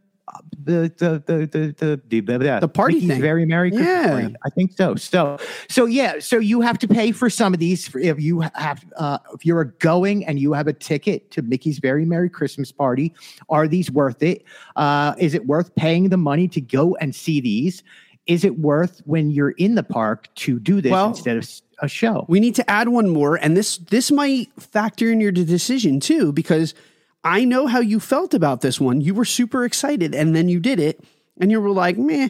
The 0.62 0.92
the 0.98 1.24
the 1.26 1.38
the 1.48 1.76
the 1.78 2.02
the, 2.22 2.22
the, 2.38 2.58
The 2.62 2.68
party 2.68 2.96
Mickey's 2.96 3.10
thing. 3.10 3.22
Very 3.22 3.46
Merry 3.46 3.72
Christmas 3.72 3.88
Yeah. 3.90 4.08
Party. 4.22 4.36
I 4.46 4.50
think 4.50 4.74
so. 4.78 4.96
So, 4.96 5.38
so 5.70 5.86
yeah. 5.86 6.20
So 6.20 6.38
you 6.38 6.62
have 6.62 6.78
to 6.80 6.88
pay 6.88 7.12
for 7.12 7.30
some 7.30 7.54
of 7.54 7.60
these. 7.60 7.90
If 7.96 8.20
you 8.22 8.42
have, 8.54 8.84
uh, 8.98 9.20
if 9.34 9.46
you're 9.46 9.64
going 9.80 10.26
and 10.26 10.40
you 10.40 10.54
have 10.54 10.68
a 10.68 10.74
ticket 10.74 11.32
to 11.32 11.42
Mickey's 11.42 11.80
Very 11.80 12.06
Merry 12.06 12.30
Christmas 12.30 12.72
Party, 12.72 13.14
are 13.50 13.68
these 13.68 13.90
worth 13.90 14.22
it? 14.22 14.44
Uh, 14.76 15.14
is 15.18 15.34
it 15.34 15.48
worth 15.48 15.74
paying 15.76 16.10
the 16.10 16.18
money 16.18 16.48
to 16.50 16.62
go 16.62 16.96
and 16.98 17.16
see 17.16 17.40
these? 17.42 17.82
Is 18.28 18.44
it 18.44 18.60
worth 18.60 19.02
when 19.06 19.32
you're 19.32 19.52
in 19.52 19.74
the 19.76 19.82
park 19.84 20.28
to 20.36 20.60
do 20.60 20.82
this 20.82 20.92
Well- 20.92 21.10
instead 21.10 21.38
of 21.38 21.50
a 21.82 21.88
show? 21.88 22.26
We 22.28 22.40
need 22.40 22.54
to 22.56 22.70
add 22.70 22.90
one 22.90 23.10
more, 23.10 23.38
and 23.38 23.58
this 23.58 23.78
this 23.78 24.12
might 24.12 24.50
factor 24.60 25.10
in 25.12 25.20
your 25.22 25.32
decision 25.32 26.00
too, 26.00 26.32
because 26.34 26.76
I 27.24 27.44
know 27.46 27.68
how 27.68 27.80
you 27.80 28.00
felt 28.00 28.34
about 28.34 28.62
this 28.62 28.80
one. 28.80 29.02
You 29.02 29.14
were 29.14 29.26
super 29.26 29.66
excited, 29.66 30.16
and 30.16 30.36
then 30.36 30.50
you 30.50 30.60
did 30.60 30.80
it, 30.80 31.04
and 31.40 31.52
you 31.52 31.60
were 31.60 31.72
like, 31.72 31.98
"Meh." 31.98 32.30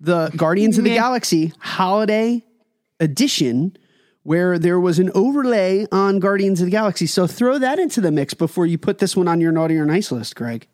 The 0.00 0.30
Guardians 0.34 0.78
of 0.78 0.84
the 0.84 0.94
Galaxy 0.94 1.52
Holiday 1.58 2.42
Edition, 3.00 3.76
where 4.22 4.58
there 4.58 4.80
was 4.80 4.98
an 4.98 5.10
overlay 5.14 5.86
on 5.92 6.20
Guardians 6.20 6.60
of 6.60 6.66
the 6.66 6.70
Galaxy. 6.70 7.06
So 7.06 7.26
throw 7.26 7.58
that 7.58 7.78
into 7.78 8.00
the 8.00 8.10
mix 8.10 8.32
before 8.32 8.64
you 8.64 8.78
put 8.78 8.98
this 8.98 9.14
one 9.14 9.28
on 9.28 9.40
your 9.40 9.52
naughty 9.52 9.76
or 9.76 9.84
nice 9.84 10.10
list, 10.10 10.36
Greg. 10.36 10.66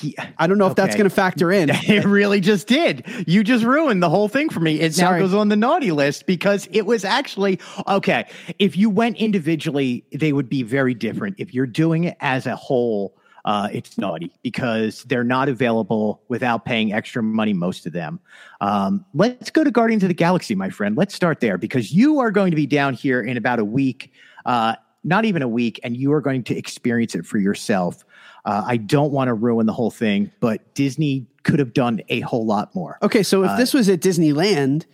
Yeah. 0.00 0.28
I 0.38 0.46
don't 0.46 0.56
know 0.56 0.66
if 0.66 0.74
that's 0.74 0.94
going 0.94 1.08
to 1.08 1.14
factor 1.14 1.52
in. 1.52 1.70
It 1.86 2.04
really 2.04 2.40
just 2.40 2.66
did. 2.66 3.06
You 3.26 3.44
just 3.44 3.64
ruined 3.64 4.02
the 4.02 4.08
whole 4.08 4.28
thing 4.28 4.48
for 4.48 4.60
me. 4.60 4.80
It 4.80 4.94
Sorry. 4.94 5.20
now 5.20 5.26
goes 5.26 5.34
on 5.34 5.48
the 5.48 5.56
naughty 5.56 5.92
list 5.92 6.26
because 6.26 6.68
it 6.72 6.86
was 6.86 7.04
actually 7.04 7.60
okay. 7.86 8.26
If 8.58 8.76
you 8.76 8.90
went 8.90 9.18
individually, 9.18 10.04
they 10.12 10.32
would 10.32 10.48
be 10.48 10.62
very 10.62 10.94
different. 10.94 11.36
If 11.38 11.54
you're 11.54 11.66
doing 11.66 12.04
it 12.04 12.16
as 12.20 12.46
a 12.46 12.56
whole, 12.56 13.16
uh, 13.44 13.68
it's 13.72 13.96
naughty 13.96 14.32
because 14.42 15.04
they're 15.04 15.24
not 15.24 15.48
available 15.48 16.20
without 16.28 16.64
paying 16.64 16.92
extra 16.92 17.22
money, 17.22 17.52
most 17.52 17.86
of 17.86 17.92
them. 17.92 18.18
Um, 18.60 19.04
let's 19.14 19.50
go 19.50 19.62
to 19.62 19.70
Guardians 19.70 20.02
of 20.02 20.08
the 20.08 20.14
Galaxy, 20.14 20.54
my 20.54 20.70
friend. 20.70 20.96
Let's 20.96 21.14
start 21.14 21.40
there 21.40 21.56
because 21.56 21.92
you 21.92 22.18
are 22.18 22.32
going 22.32 22.50
to 22.50 22.56
be 22.56 22.66
down 22.66 22.94
here 22.94 23.22
in 23.22 23.36
about 23.36 23.60
a 23.60 23.64
week, 23.64 24.12
uh, 24.44 24.74
not 25.04 25.24
even 25.24 25.42
a 25.42 25.48
week, 25.48 25.78
and 25.84 25.96
you 25.96 26.12
are 26.12 26.20
going 26.20 26.42
to 26.44 26.56
experience 26.56 27.14
it 27.14 27.24
for 27.24 27.38
yourself. 27.38 28.04
Uh, 28.46 28.62
I 28.64 28.76
don't 28.78 29.12
want 29.12 29.28
to 29.28 29.34
ruin 29.34 29.66
the 29.66 29.72
whole 29.74 29.90
thing, 29.90 30.30
but 30.40 30.74
Disney 30.74 31.26
could 31.42 31.58
have 31.58 31.74
done 31.74 32.00
a 32.08 32.20
whole 32.20 32.46
lot 32.46 32.74
more. 32.74 32.96
Okay, 33.02 33.22
so 33.22 33.44
Uh, 33.44 33.52
if 33.52 33.58
this 33.58 33.74
was 33.74 33.88
at 33.88 34.00
Disneyland, 34.00 34.84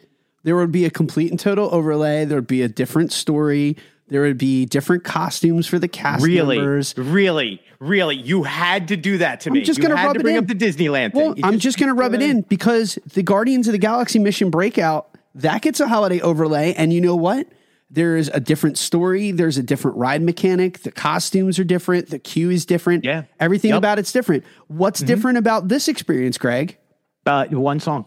there 0.43 0.57
would 0.57 0.73
be 0.73 0.85
a 0.87 0.91
complete 0.91 1.31
and 1.31 1.39
total 1.39 1.69
overlay. 1.73 2.25
There 2.25 2.39
would 2.39 2.47
be 2.47 2.63
a 2.63 2.69
different 2.69 3.13
story. 3.13 3.77
There 4.09 4.23
would 4.23 4.39
be 4.39 4.65
different 4.67 5.05
costumes 5.05 5.67
for 5.67 5.79
the 5.79 5.87
cast 5.89 6.25
Really, 6.25 6.57
members. 6.57 6.95
really, 6.99 7.63
really, 7.79 8.17
you 8.17 8.43
had 8.43 8.89
to 8.89 8.97
do 8.97 9.19
that 9.19 9.41
to 9.43 9.51
me. 9.51 9.61
I'm 9.61 9.65
just 9.65 9.79
You 9.79 9.83
gonna 9.85 9.97
had 9.97 10.07
rub 10.09 10.15
to 10.19 10.27
it 10.27 10.27
in. 10.33 10.37
up 10.39 10.47
the 10.47 10.55
Disneyland 10.55 11.13
thing. 11.13 11.23
Well, 11.23 11.35
I'm 11.43 11.59
just 11.59 11.79
going 11.79 11.89
to 11.89 11.95
rub 11.95 12.13
it 12.15 12.21
in 12.23 12.43
because 12.43 12.99
the 13.15 13.23
Guardians 13.23 13.69
of 13.69 13.73
the 13.73 13.79
Galaxy 13.79 14.19
Mission 14.19 14.51
Breakout 14.51 15.09
that 15.37 15.63
gets 15.63 15.79
a 15.81 15.89
holiday 15.89 16.21
overlay, 16.21 16.75
and 16.75 16.93
you 16.93 17.01
know 17.01 17.17
what? 17.17 17.47
There's 17.95 18.29
a 18.29 18.41
different 18.41 18.79
story. 18.79 19.33
There's 19.33 19.59
a 19.59 19.63
different 19.63 19.99
ride 19.99 20.23
mechanic. 20.23 20.79
The 20.83 20.91
costumes 20.91 21.59
are 21.59 21.65
different. 21.65 22.09
The 22.09 22.19
queue 22.19 22.49
is 22.51 22.65
different. 22.65 23.05
Yeah. 23.05 23.25
everything 23.39 23.69
Yep. 23.71 23.79
about 23.79 23.99
it's 23.99 24.13
different. 24.13 24.45
What's 24.69 25.01
different 25.01 25.37
about 25.39 25.69
this 25.69 25.89
experience, 25.89 26.39
Greg? 26.39 26.79
uh, 27.27 27.45
one 27.51 27.79
song. 27.81 28.07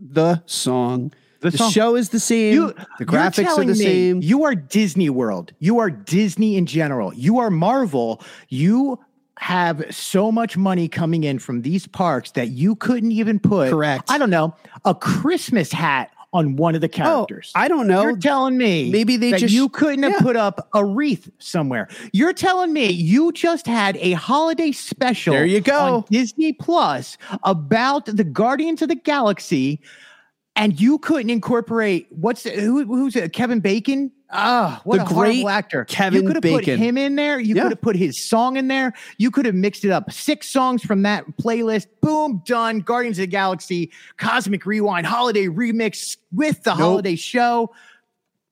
The 0.00 0.42
song. 0.46 1.12
The 1.40 1.50
The, 1.50 1.58
show 1.70 1.94
is 1.94 2.08
the 2.08 2.18
same. 2.18 2.54
You, 2.54 2.74
the 2.98 3.04
graphics 3.06 3.46
are 3.46 3.60
the 3.64 3.66
me 3.66 3.74
same. 3.74 4.20
You 4.22 4.44
are 4.44 4.54
Disney 4.56 5.10
World. 5.10 5.52
You 5.60 5.78
are 5.78 5.90
Disney 5.90 6.56
in 6.56 6.66
general. 6.66 7.14
You 7.14 7.38
are 7.38 7.50
Marvel. 7.50 8.20
You 8.48 8.98
have 9.38 9.84
so 9.94 10.32
much 10.32 10.56
money 10.56 10.88
coming 10.88 11.22
in 11.22 11.38
from 11.38 11.62
these 11.62 11.86
parks 11.86 12.32
that 12.32 12.48
you 12.48 12.74
couldn't 12.74 13.12
even 13.12 13.38
put 13.38 13.70
Correct. 13.70 14.10
I 14.10 14.18
don't 14.18 14.30
know, 14.30 14.56
a 14.84 14.94
Christmas 14.96 15.70
hat 15.70 16.10
on 16.32 16.56
one 16.56 16.74
of 16.74 16.80
the 16.80 16.88
oh, 16.88 16.90
characters. 16.90 17.52
Oh, 17.54 17.60
I 17.60 17.68
don't 17.68 17.86
know. 17.86 18.02
You're 18.02 18.16
telling 18.16 18.58
me 18.58 18.90
Maybe 18.90 19.16
they 19.16 19.30
that 19.32 19.40
just- 19.40 19.54
you 19.54 19.68
couldn't 19.68 20.02
have 20.02 20.20
put 20.20 20.36
up 20.36 20.68
a 20.74 20.84
wreath 20.84 21.30
somewhere. 21.38 21.88
You're 22.12 22.32
telling 22.32 22.72
me 22.72 22.90
you 22.90 23.32
just 23.32 23.66
had 23.66 23.96
a 23.96 24.12
holiday 24.12 24.72
special 24.72 25.32
There 25.32 25.46
you 25.46 25.60
go. 25.60 25.78
on 25.78 26.04
Disney 26.10 26.52
Plus 26.52 27.16
about 27.44 28.06
the 28.06 28.24
Guardians 28.24 28.82
of 28.82 28.88
the 28.88 28.94
Galaxy 28.94 29.80
and 30.56 30.78
you 30.78 30.98
couldn't 30.98 31.30
incorporate 31.30 32.08
what's 32.10 32.42
who, 32.42 32.84
who's 32.84 33.16
it? 33.16 33.32
Kevin 33.32 33.60
Bacon? 33.60 34.10
Ah, 34.30 34.80
what 34.84 34.98
The 34.98 35.04
a 35.04 35.08
great 35.08 35.46
actor! 35.46 35.84
Kevin 35.86 36.22
you 36.22 36.26
could 36.28 36.36
have 36.44 36.52
put 36.54 36.64
him 36.66 36.98
in 36.98 37.16
there. 37.16 37.40
You 37.40 37.54
Yeah. 37.54 37.62
could 37.62 37.72
have 37.72 37.80
put 37.80 37.96
his 37.96 38.22
song 38.22 38.56
in 38.58 38.68
there. 38.68 38.92
You 39.16 39.30
could 39.30 39.46
have 39.46 39.54
mixed 39.54 39.84
it 39.86 39.90
up. 39.90 40.12
Six 40.12 40.48
songs 40.50 40.82
from 40.82 41.02
that 41.02 41.24
playlist. 41.40 41.86
Boom, 42.02 42.42
done. 42.44 42.80
Guardians 42.80 43.18
of 43.18 43.22
the 43.22 43.26
Galaxy, 43.28 43.90
Cosmic 44.18 44.66
Rewind, 44.66 45.06
Holiday 45.06 45.46
Remix 45.46 46.18
with 46.32 46.62
the 46.62 46.74
holiday 46.74 47.16
show. 47.16 47.70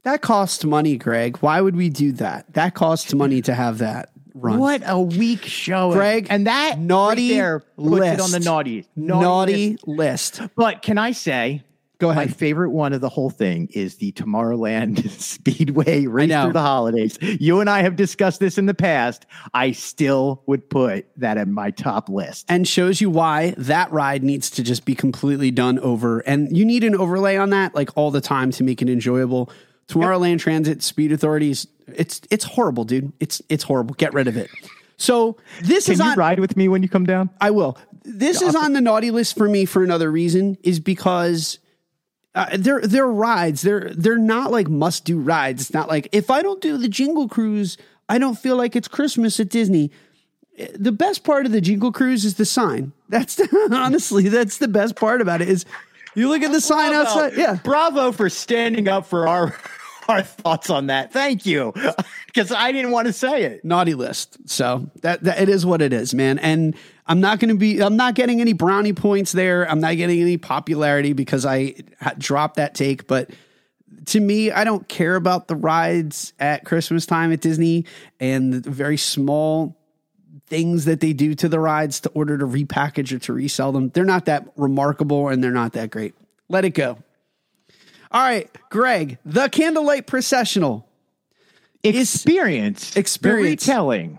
That 0.05 0.23
costs 0.23 0.65
money, 0.65 0.97
Greg. 0.97 1.37
Why 1.39 1.61
would 1.61 1.77
we 1.77 1.89
do 1.91 2.13
that? 2.13 2.53
That 2.55 2.75
costs 2.75 3.13
money 3.13 3.43
to 3.43 3.55
have 3.55 3.79
that. 3.79 4.11
run. 4.39 4.59
What 4.59 4.83
a 4.85 5.01
weak 5.01 5.45
show, 5.47 5.93
Greg, 5.93 6.27
And 6.29 6.47
that 6.47 6.79
naughty 6.79 7.31
right 7.31 7.35
there 7.37 7.63
list. 7.79 8.15
it 8.15 8.21
on 8.21 8.31
the 8.33 8.41
naughty 8.41 8.87
Naughty, 8.95 9.79
list. 9.87 10.43
But 10.55 10.83
can 10.83 10.99
I 10.99 11.13
say, 11.13 11.63
Go 11.99 12.11
ahead. 12.11 12.29
my 12.29 12.33
favorite 12.33 12.71
one 12.71 12.93
of 12.93 13.01
the 13.01 13.09
whole 13.09 13.31
thing 13.31 13.69
is 13.73 13.97
the 13.97 14.13
Tomorrowland 14.13 15.09
Speedway 15.21 16.07
race 16.07 16.31
through 16.31 16.53
the 16.53 16.61
holidays. 16.61 17.19
You 17.21 17.61
and 17.61 17.71
I 17.71 17.81
have 17.83 17.97
discussed 17.97 18.39
this 18.41 18.59
in 18.59 18.67
the 18.67 18.75
past. 18.75 19.25
I 19.55 19.73
still 19.73 20.43
would 20.47 20.69
put 20.69 21.07
that 21.17 21.39
in 21.39 21.53
my 21.53 21.71
top 21.71 22.09
list. 22.09 22.45
and 22.49 22.69
shows 22.69 23.01
you 23.01 23.09
why 23.09 23.55
that 23.57 23.91
ride 23.93 24.23
needs 24.23 24.51
to 24.51 24.63
just 24.63 24.85
be 24.85 24.95
completely 24.95 25.51
done 25.51 25.79
over. 25.79 26.21
And 26.21 26.55
you 26.55 26.65
need 26.67 26.85
an 26.85 26.95
overlay 26.95 27.37
on 27.37 27.51
that 27.51 27.75
like 27.75 27.91
all 27.97 28.11
the 28.11 28.21
time 28.21 28.51
to 28.53 28.65
make 28.65 28.83
it 28.83 28.91
enjoyable. 28.91 29.51
Tomorrowland 29.89 30.41
Transit 30.41 30.83
Speed 30.83 31.13
Authorities, 31.13 31.67
it's 31.87 32.21
it's 32.31 32.45
horrible, 32.45 32.85
dude. 32.85 33.13
It's 33.21 33.41
it's 33.49 33.63
horrible. 33.63 33.95
Get 33.95 34.13
rid 34.13 34.27
of 34.27 34.37
it. 34.37 34.51
So 34.97 35.37
this 35.63 35.85
Can 35.87 35.93
is 35.95 35.99
you 36.01 36.07
on. 36.07 36.19
ride 36.19 36.41
with 36.41 36.57
me 36.57 36.69
when 36.69 36.83
you 36.83 36.89
come 36.89 37.05
down? 37.07 37.31
I 37.41 37.53
will. 37.53 37.79
This 38.05 38.43
is 38.43 38.55
on 38.55 38.73
the 38.73 38.81
naughty 38.81 39.11
list 39.11 39.37
for 39.37 39.49
me 39.49 39.65
for 39.65 39.83
another 39.85 40.11
reason 40.11 40.59
is 40.63 40.81
because 40.81 41.59
uh, 42.37 42.47
they're 42.59 42.83
they're 42.83 43.07
rides. 43.07 43.63
They're 43.63 43.91
they're 43.95 44.19
not 44.19 44.53
like 44.53 44.69
must 44.69 45.05
do 45.07 45.19
rides. 45.19 45.63
It's 45.63 45.75
not 45.75 45.89
like 45.89 46.09
if 46.13 46.31
I 46.31 46.43
don't 46.43 46.61
do 46.61 46.77
the 46.77 46.89
Jingle 46.89 47.29
Cruise, 47.29 47.79
I 48.09 48.19
don't 48.19 48.39
feel 48.39 48.57
like 48.57 48.77
it's 48.77 48.89
Christmas 48.89 49.41
at 49.41 49.49
Disney. 49.49 49.91
The 50.75 50.93
best 50.93 51.25
part 51.25 51.47
of 51.47 51.53
the 51.53 51.61
Jingle 51.61 51.93
Cruise 51.93 52.25
is 52.25 52.35
the 52.35 52.45
sign. 52.45 52.93
That's 53.09 53.41
honestly 53.71 54.29
that's 54.29 54.59
the 54.59 54.69
best 54.69 54.97
part 54.97 55.21
about 55.23 55.41
it 55.41 55.49
is 55.49 55.65
you 56.15 56.29
look 56.29 56.43
at 56.43 56.53
the 56.53 56.61
sign 56.61 56.93
outside. 56.93 57.33
Yeah, 57.37 57.59
Bravo 57.65 58.13
for 58.13 58.29
standing 58.29 58.87
up 58.87 59.07
for 59.07 59.27
our 59.27 59.59
our 60.09 60.23
thoughts 60.23 60.69
on 60.71 60.89
that. 60.89 61.13
Thank 61.13 61.47
you. 61.47 61.73
Because 62.27 62.53
I 62.53 62.71
didn't 62.71 62.91
want 62.91 63.07
to 63.07 63.15
say 63.15 63.45
it. 63.45 63.65
naughty 63.65 63.95
list. 63.95 64.37
So 64.47 64.91
that, 65.01 65.23
that 65.25 65.41
it 65.41 65.49
is 65.49 65.65
what 65.65 65.81
it 65.81 65.95
is, 65.95 66.13
man. 66.13 66.39
And 66.39 66.77
I'm 67.09 67.21
not 67.21 67.39
going 67.39 67.51
to 67.51 67.57
be. 67.57 67.81
I'm 67.81 67.97
not 67.97 68.15
getting 68.15 68.41
any 68.41 68.53
brownie 68.53 68.93
points 68.93 69.33
there. 69.33 69.69
I'm 69.71 69.81
not 69.81 69.97
getting 69.97 70.21
any 70.21 70.39
popularity 70.39 71.13
because 71.13 71.47
I 71.47 71.75
dropped 72.19 72.57
that 72.57 72.75
take. 72.75 73.07
But 73.07 73.31
to 74.07 74.21
me, 74.21 74.51
I 74.51 74.65
don't 74.65 74.89
care 74.89 75.15
about 75.15 75.47
the 75.49 75.57
rides 75.57 76.33
at 76.41 76.65
Christmas 76.65 77.07
time 77.07 77.33
at 77.33 77.41
Disney 77.41 77.85
and 78.19 78.53
the 78.53 78.71
very 78.71 78.97
small 78.97 79.77
things 80.49 80.85
that 80.85 81.01
they 81.01 81.13
do 81.13 81.35
to 81.35 81.49
the 81.49 81.59
rides 81.61 82.01
to 82.01 82.09
order 82.11 82.39
to 82.39 82.47
repackage 82.47 83.13
or 83.13 83.19
to 83.21 83.33
resell 83.33 83.73
them. 83.73 83.91
They're 83.91 84.05
not 84.05 84.27
that 84.27 84.49
remarkable 84.57 85.29
and 85.29 85.43
they're 85.43 85.51
not 85.51 85.73
that 85.73 85.91
great. 85.91 86.15
Let 86.49 86.65
it 86.65 86.71
go. 86.71 86.99
All 88.13 88.23
right, 88.23 88.49
Greg, 88.71 89.19
the 89.25 89.49
candlelight 89.49 90.07
processional. 90.07 90.89
Experience, 91.83 92.97
Experience. 92.97 93.65
the 93.65 93.71
retelling 93.73 94.19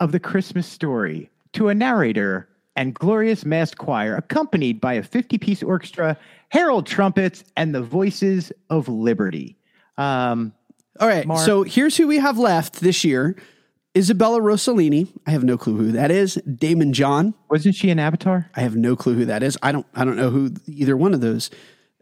of 0.00 0.10
the 0.12 0.20
Christmas 0.20 0.66
story 0.66 1.30
to 1.54 1.68
a 1.68 1.74
narrator 1.74 2.48
and 2.76 2.94
glorious 2.94 3.44
masked 3.44 3.78
choir, 3.78 4.16
accompanied 4.16 4.80
by 4.80 4.94
a 4.94 5.02
50 5.02 5.38
piece 5.38 5.62
orchestra, 5.62 6.16
herald 6.48 6.86
trumpets, 6.86 7.44
and 7.56 7.74
the 7.74 7.82
voices 7.82 8.52
of 8.70 8.88
liberty. 8.88 9.56
Um, 9.96 10.52
All 11.00 11.08
right. 11.08 11.26
Mark. 11.26 11.40
So 11.40 11.62
here's 11.62 11.96
who 11.96 12.06
we 12.06 12.18
have 12.18 12.38
left 12.38 12.80
this 12.80 13.04
year 13.04 13.36
Isabella 13.96 14.40
Rossellini. 14.40 15.08
I 15.26 15.30
have 15.30 15.44
no 15.44 15.56
clue 15.56 15.76
who 15.76 15.92
that 15.92 16.10
is. 16.10 16.36
Daymond 16.48 16.92
John. 16.92 17.34
wasn't 17.48 17.76
she 17.76 17.90
an 17.90 18.00
avatar? 18.00 18.50
I 18.56 18.60
have 18.60 18.74
no 18.74 18.96
clue 18.96 19.14
who 19.14 19.24
that 19.26 19.42
is. 19.42 19.56
I 19.62 19.72
don't 19.72 19.86
I 19.94 20.04
don't 20.04 20.16
know 20.16 20.30
who 20.30 20.52
either 20.66 20.96
one 20.96 21.14
of 21.14 21.20
those. 21.20 21.50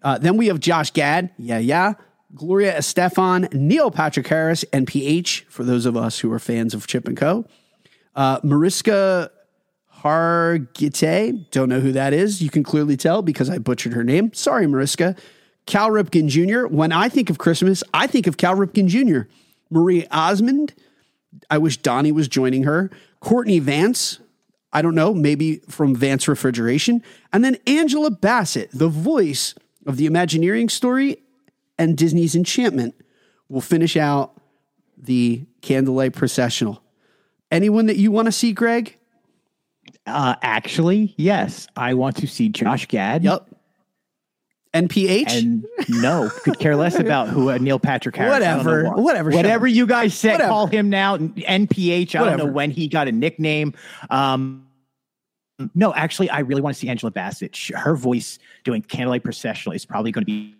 Uh, 0.02 0.18
then 0.18 0.36
we 0.36 0.48
have 0.48 0.58
Josh 0.58 0.90
Gad. 0.90 1.30
Yeah, 1.38 1.58
yeah. 1.58 1.94
Gloria 2.34 2.78
Estefan, 2.78 3.52
Neil 3.52 3.90
Patrick 3.90 4.26
Harris, 4.26 4.64
NPH, 4.72 5.44
for 5.44 5.64
those 5.64 5.84
of 5.84 5.98
us 5.98 6.18
who 6.18 6.32
are 6.32 6.38
fans 6.38 6.72
of 6.72 6.86
Chip 6.86 7.06
and 7.06 7.16
Co. 7.16 7.44
Uh, 8.14 8.40
Mariska 8.42 9.30
Hargitay. 10.02 11.50
Don't 11.50 11.68
know 11.68 11.80
who 11.80 11.92
that 11.92 12.12
is. 12.12 12.42
You 12.42 12.50
can 12.50 12.62
clearly 12.62 12.96
tell 12.96 13.22
because 13.22 13.48
I 13.48 13.58
butchered 13.58 13.92
her 13.92 14.04
name. 14.04 14.32
Sorry, 14.32 14.66
Mariska. 14.66 15.14
Cal 15.66 15.90
Ripken 15.90 16.28
Jr. 16.28 16.66
When 16.66 16.90
I 16.90 17.08
think 17.08 17.30
of 17.30 17.38
Christmas, 17.38 17.84
I 17.94 18.06
think 18.06 18.26
of 18.26 18.36
Cal 18.36 18.56
Ripken 18.56 18.88
Jr. 18.88 19.28
Marie 19.70 20.06
Osmond. 20.10 20.74
I 21.50 21.58
wish 21.58 21.76
Donnie 21.76 22.12
was 22.12 22.28
joining 22.28 22.64
her. 22.64 22.90
Courtney 23.20 23.60
Vance. 23.60 24.18
I 24.72 24.82
don't 24.82 24.94
know, 24.94 25.12
maybe 25.12 25.58
from 25.68 25.94
Vance 25.94 26.26
Refrigeration. 26.26 27.02
And 27.32 27.44
then 27.44 27.58
Angela 27.66 28.10
Bassett, 28.10 28.70
the 28.72 28.88
voice 28.88 29.54
of 29.86 29.98
the 29.98 30.06
Imagineering 30.06 30.68
story 30.68 31.18
and 31.78 31.96
Disney's 31.96 32.34
Enchantment, 32.34 32.94
will 33.48 33.60
finish 33.60 33.96
out 33.96 34.40
the 34.96 35.44
Candlelight 35.60 36.14
Processional. 36.14 36.82
Anyone 37.50 37.86
that 37.86 37.98
you 37.98 38.10
want 38.10 38.26
to 38.26 38.32
see, 38.32 38.52
Greg? 38.52 38.96
Uh, 40.06 40.34
actually, 40.42 41.14
yes. 41.16 41.66
I 41.76 41.94
want 41.94 42.16
to 42.16 42.26
see 42.26 42.48
Josh 42.48 42.86
Gad. 42.88 43.24
Yep. 43.24 43.48
NPH? 44.74 45.30
And 45.30 45.66
no, 45.88 46.30
could 46.44 46.58
care 46.58 46.76
less 46.76 46.98
about 46.98 47.28
who 47.28 47.50
uh, 47.50 47.58
Neil 47.58 47.78
Patrick 47.78 48.16
Harris. 48.16 48.34
I 48.34 48.38
don't 48.38 48.64
know 48.64 48.72
Whatever. 48.72 49.02
Whatever. 49.02 49.30
Whatever 49.30 49.66
you 49.66 49.86
guys 49.86 50.14
say, 50.14 50.32
Whatever. 50.32 50.48
call 50.48 50.66
him 50.66 50.88
now. 50.88 51.18
NPH. 51.18 52.14
I 52.14 52.24
don't 52.24 52.38
know 52.38 52.46
when 52.46 52.70
he 52.70 52.88
got 52.88 53.06
a 53.06 53.12
nickname. 53.12 53.74
Um, 54.08 54.66
no, 55.74 55.92
actually, 55.94 56.30
I 56.30 56.40
really 56.40 56.62
want 56.62 56.74
to 56.74 56.80
see 56.80 56.88
Angela 56.88 57.10
Bassett. 57.10 57.56
Her 57.68 57.94
voice 57.94 58.38
doing 58.64 58.82
Candlelight 58.82 59.22
Processional 59.24 59.74
is 59.74 59.84
probably 59.84 60.10
going 60.10 60.22
to 60.22 60.26
be 60.26 60.56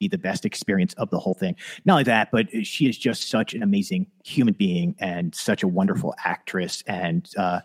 be 0.00 0.08
the 0.08 0.18
best 0.18 0.44
experience 0.44 0.94
of 0.94 1.10
the 1.10 1.18
whole 1.18 1.34
thing. 1.34 1.54
Not 1.84 1.92
only 1.92 2.04
that, 2.04 2.30
but 2.32 2.48
she 2.66 2.88
is 2.88 2.98
just 2.98 3.28
such 3.30 3.54
an 3.54 3.62
amazing 3.62 4.06
human 4.24 4.54
being 4.54 4.96
and 4.98 5.32
such 5.34 5.62
a 5.62 5.68
wonderful 5.68 6.14
actress. 6.24 6.82
And 6.88 7.28
uh, 7.36 7.60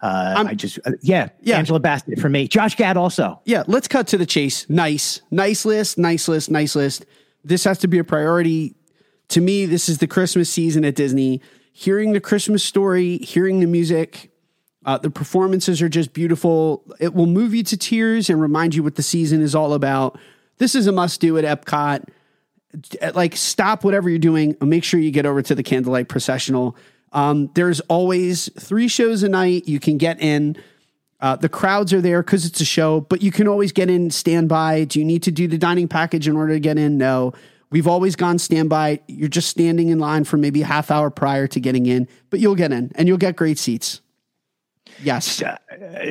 uh, 0.00 0.34
I'm- 0.38 0.56
just, 0.56 0.78
uh, 0.86 0.92
yeah, 1.02 1.28
Yeah. 1.42 1.58
Angela 1.58 1.80
Bassett 1.80 2.18
for 2.18 2.28
me. 2.30 2.48
Josh 2.48 2.76
Gad 2.76 2.96
also. 2.96 3.40
yeah, 3.44 3.64
let's 3.66 3.88
cut 3.88 4.06
to 4.08 4.16
the 4.18 4.24
chase. 4.24 4.70
Nice, 4.70 5.20
nice 5.30 5.64
list, 5.66 5.98
nice 5.98 6.28
list, 6.28 6.50
nice 6.50 6.74
list. 6.76 7.04
This 7.44 7.64
has 7.64 7.78
to 7.78 7.88
be 7.88 7.98
a 7.98 8.04
priority. 8.04 8.76
To 9.30 9.40
me, 9.40 9.66
this 9.66 9.88
is 9.88 9.98
the 9.98 10.06
Christmas 10.06 10.48
season 10.48 10.84
at 10.84 10.94
Disney. 10.94 11.42
Hearing 11.72 12.12
the 12.12 12.20
Christmas 12.20 12.62
story, 12.62 13.18
hearing 13.18 13.60
the 13.60 13.66
music, 13.66 14.30
uh, 14.84 14.98
the 14.98 15.10
performances 15.10 15.82
are 15.82 15.88
just 15.88 16.12
beautiful. 16.12 16.84
It 17.00 17.14
will 17.14 17.26
move 17.26 17.52
you 17.54 17.62
to 17.64 17.76
tears 17.76 18.30
and 18.30 18.40
remind 18.40 18.74
you 18.74 18.82
what 18.82 18.94
the 18.96 19.02
season 19.02 19.40
is 19.40 19.54
all 19.54 19.72
about. 19.74 20.18
This 20.60 20.74
is 20.74 20.86
a 20.86 20.92
must 20.92 21.22
do 21.22 21.38
at 21.38 21.44
Epcot. 21.44 22.04
Like, 23.14 23.34
stop 23.34 23.82
whatever 23.82 24.10
you're 24.10 24.18
doing 24.18 24.54
make 24.60 24.84
sure 24.84 25.00
you 25.00 25.10
get 25.10 25.24
over 25.24 25.40
to 25.40 25.54
the 25.54 25.62
Candlelight 25.62 26.08
Processional. 26.08 26.76
Um, 27.12 27.50
there's 27.54 27.80
always 27.80 28.50
three 28.60 28.86
shows 28.86 29.22
a 29.22 29.28
night. 29.30 29.66
You 29.66 29.80
can 29.80 29.96
get 29.96 30.20
in. 30.20 30.56
Uh, 31.18 31.36
the 31.36 31.48
crowds 31.48 31.94
are 31.94 32.02
there 32.02 32.22
because 32.22 32.44
it's 32.44 32.60
a 32.60 32.64
show, 32.66 33.00
but 33.00 33.22
you 33.22 33.32
can 33.32 33.48
always 33.48 33.72
get 33.72 33.88
in 33.88 34.10
standby. 34.10 34.84
Do 34.84 34.98
you 34.98 35.04
need 35.04 35.22
to 35.22 35.30
do 35.30 35.48
the 35.48 35.58
dining 35.58 35.88
package 35.88 36.28
in 36.28 36.36
order 36.36 36.52
to 36.52 36.60
get 36.60 36.76
in? 36.76 36.98
No. 36.98 37.32
We've 37.70 37.88
always 37.88 38.14
gone 38.14 38.38
standby. 38.38 39.00
You're 39.08 39.28
just 39.28 39.48
standing 39.48 39.88
in 39.88 39.98
line 39.98 40.24
for 40.24 40.36
maybe 40.36 40.60
a 40.60 40.66
half 40.66 40.90
hour 40.90 41.08
prior 41.08 41.46
to 41.48 41.58
getting 41.58 41.86
in, 41.86 42.06
but 42.28 42.38
you'll 42.38 42.54
get 42.54 42.70
in 42.70 42.92
and 42.96 43.08
you'll 43.08 43.16
get 43.16 43.34
great 43.34 43.58
seats. 43.58 44.02
Yes. 45.02 45.42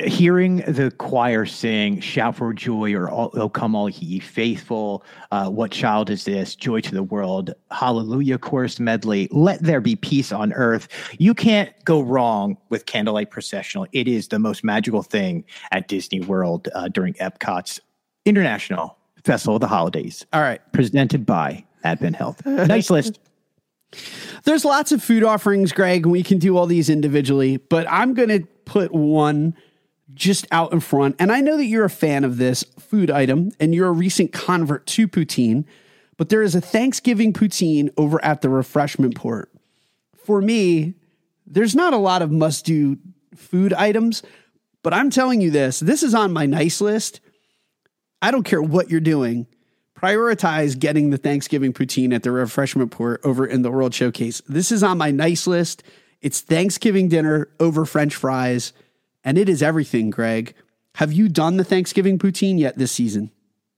hearing 0.04 0.58
the 0.66 0.92
choir 0.98 1.46
sing 1.46 2.00
shout 2.00 2.36
for 2.36 2.52
joy 2.52 2.94
or 2.94 3.08
all, 3.08 3.30
oh 3.34 3.48
come 3.48 3.74
all 3.74 3.88
ye 3.88 4.18
faithful 4.18 5.04
uh, 5.30 5.48
what 5.48 5.70
child 5.70 6.10
is 6.10 6.24
this? 6.24 6.54
Joy 6.54 6.80
to 6.80 6.94
the 6.94 7.02
world. 7.02 7.54
Hallelujah 7.70 8.38
chorus 8.38 8.80
medley. 8.80 9.28
Let 9.30 9.62
there 9.62 9.80
be 9.80 9.96
peace 9.96 10.32
on 10.32 10.52
earth. 10.52 10.88
You 11.18 11.34
can't 11.34 11.72
go 11.84 12.00
wrong 12.00 12.56
with 12.68 12.86
candlelight 12.86 13.30
processional. 13.30 13.86
It 13.92 14.08
is 14.08 14.28
the 14.28 14.38
most 14.38 14.64
magical 14.64 15.02
thing 15.02 15.44
at 15.70 15.88
disney 15.88 16.20
world 16.20 16.68
uh, 16.74 16.88
during 16.88 17.14
epcot's 17.14 17.80
international 18.24 18.96
festival 19.24 19.56
of 19.56 19.60
the 19.60 19.68
holidays. 19.68 20.24
All 20.32 20.40
right. 20.40 20.60
presented 20.72 21.26
by 21.26 21.64
advent 21.84 22.16
health. 22.16 22.44
Nice 22.70 22.90
list. 22.90 23.18
There's 24.44 24.64
lots 24.64 24.92
of 24.92 25.02
food 25.02 25.24
offerings, 25.24 25.72
Greg, 25.72 26.04
and 26.04 26.12
we 26.12 26.22
can 26.22 26.38
do 26.38 26.56
all 26.56 26.66
these 26.66 26.88
individually, 26.88 27.56
but 27.56 27.86
I'm 27.90 28.14
going 28.14 28.28
to 28.28 28.46
put 28.70 28.92
one 28.92 29.52
just 30.14 30.46
out 30.52 30.72
in 30.72 30.78
front. 30.78 31.16
And 31.18 31.32
I 31.32 31.40
know 31.40 31.56
that 31.56 31.64
you're 31.64 31.84
a 31.84 31.90
fan 31.90 32.22
of 32.22 32.36
this 32.36 32.62
food 32.78 33.10
item 33.10 33.50
and 33.58 33.74
you're 33.74 33.88
a 33.88 33.92
recent 33.92 34.32
convert 34.32 34.86
to 34.88 35.08
poutine, 35.08 35.64
but 36.16 36.28
there 36.28 36.42
is 36.42 36.54
a 36.54 36.60
Thanksgiving 36.60 37.32
poutine 37.32 37.90
over 37.96 38.24
at 38.24 38.42
the 38.42 38.48
refreshment 38.48 39.16
port. 39.16 39.50
For 40.14 40.40
me, 40.40 40.94
there's 41.46 41.74
not 41.74 41.92
a 41.92 41.98
lot 41.98 42.22
of 42.22 42.30
must 42.30 42.64
do 42.64 42.96
food 43.34 43.72
items, 43.72 44.22
but 44.84 44.94
I'm 44.94 45.10
telling 45.10 45.40
you 45.40 45.50
this 45.50 45.80
this 45.80 46.04
is 46.04 46.14
on 46.14 46.32
my 46.32 46.46
nice 46.46 46.80
list. 46.80 47.20
I 48.22 48.30
don't 48.30 48.44
care 48.44 48.62
what 48.62 48.88
you're 48.88 49.00
doing. 49.00 49.48
Prioritize 49.98 50.78
getting 50.78 51.10
the 51.10 51.18
Thanksgiving 51.18 51.72
poutine 51.72 52.14
at 52.14 52.22
the 52.22 52.30
refreshment 52.30 52.92
port 52.92 53.20
over 53.24 53.44
in 53.44 53.62
the 53.62 53.70
World 53.72 53.94
Showcase. 53.94 54.42
This 54.48 54.70
is 54.70 54.84
on 54.84 54.96
my 54.96 55.10
nice 55.10 55.48
list. 55.48 55.82
It's 56.22 56.40
Thanksgiving 56.40 57.08
dinner 57.08 57.48
over 57.60 57.86
French 57.86 58.14
fries, 58.14 58.72
and 59.24 59.38
it 59.38 59.48
is 59.48 59.62
everything, 59.62 60.10
Greg. 60.10 60.54
Have 60.96 61.12
you 61.12 61.28
done 61.28 61.56
the 61.56 61.64
Thanksgiving 61.64 62.18
poutine 62.18 62.58
yet 62.58 62.76
this 62.76 62.92
season? 62.92 63.30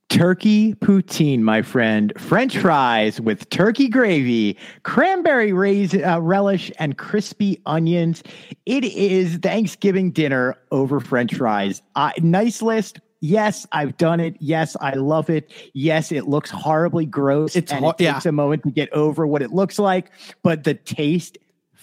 Turkey 0.09 0.75
poutine, 0.75 1.41
my 1.41 1.63
friend. 1.63 2.13
French 2.19 2.59
fries 2.59 3.21
with 3.21 3.49
turkey 3.49 3.89
gravy, 3.89 4.59
cranberry 4.83 5.53
rais- 5.53 5.95
uh, 5.95 6.21
relish, 6.21 6.71
and 6.79 6.99
crispy 6.99 7.61
onions. 7.65 8.23
It 8.67 8.85
is 8.85 9.37
Thanksgiving 9.37 10.11
dinner 10.11 10.57
over 10.71 11.01
French 11.01 11.35
fries. 11.35 11.81
Uh, 11.95 12.11
nice 12.19 12.61
list. 12.61 13.01
Yes, 13.21 13.67
I've 13.71 13.97
done 13.97 14.19
it. 14.19 14.37
Yes, 14.41 14.77
I 14.81 14.95
love 14.95 15.31
it. 15.31 15.51
Yes, 15.75 16.11
it 16.11 16.29
looks 16.29 16.51
horribly 16.51 17.07
gross. 17.07 17.55
It's 17.55 17.73
and 17.73 17.85
it 17.87 17.97
takes 17.97 18.27
a 18.27 18.33
moment 18.33 18.65
to 18.65 18.71
get 18.71 18.93
over 18.93 19.29
what 19.29 19.43
it 19.43 19.53
looks 19.53 19.79
like, 19.79 20.11
but 20.43 20.65
the 20.65 20.75
taste 20.75 21.39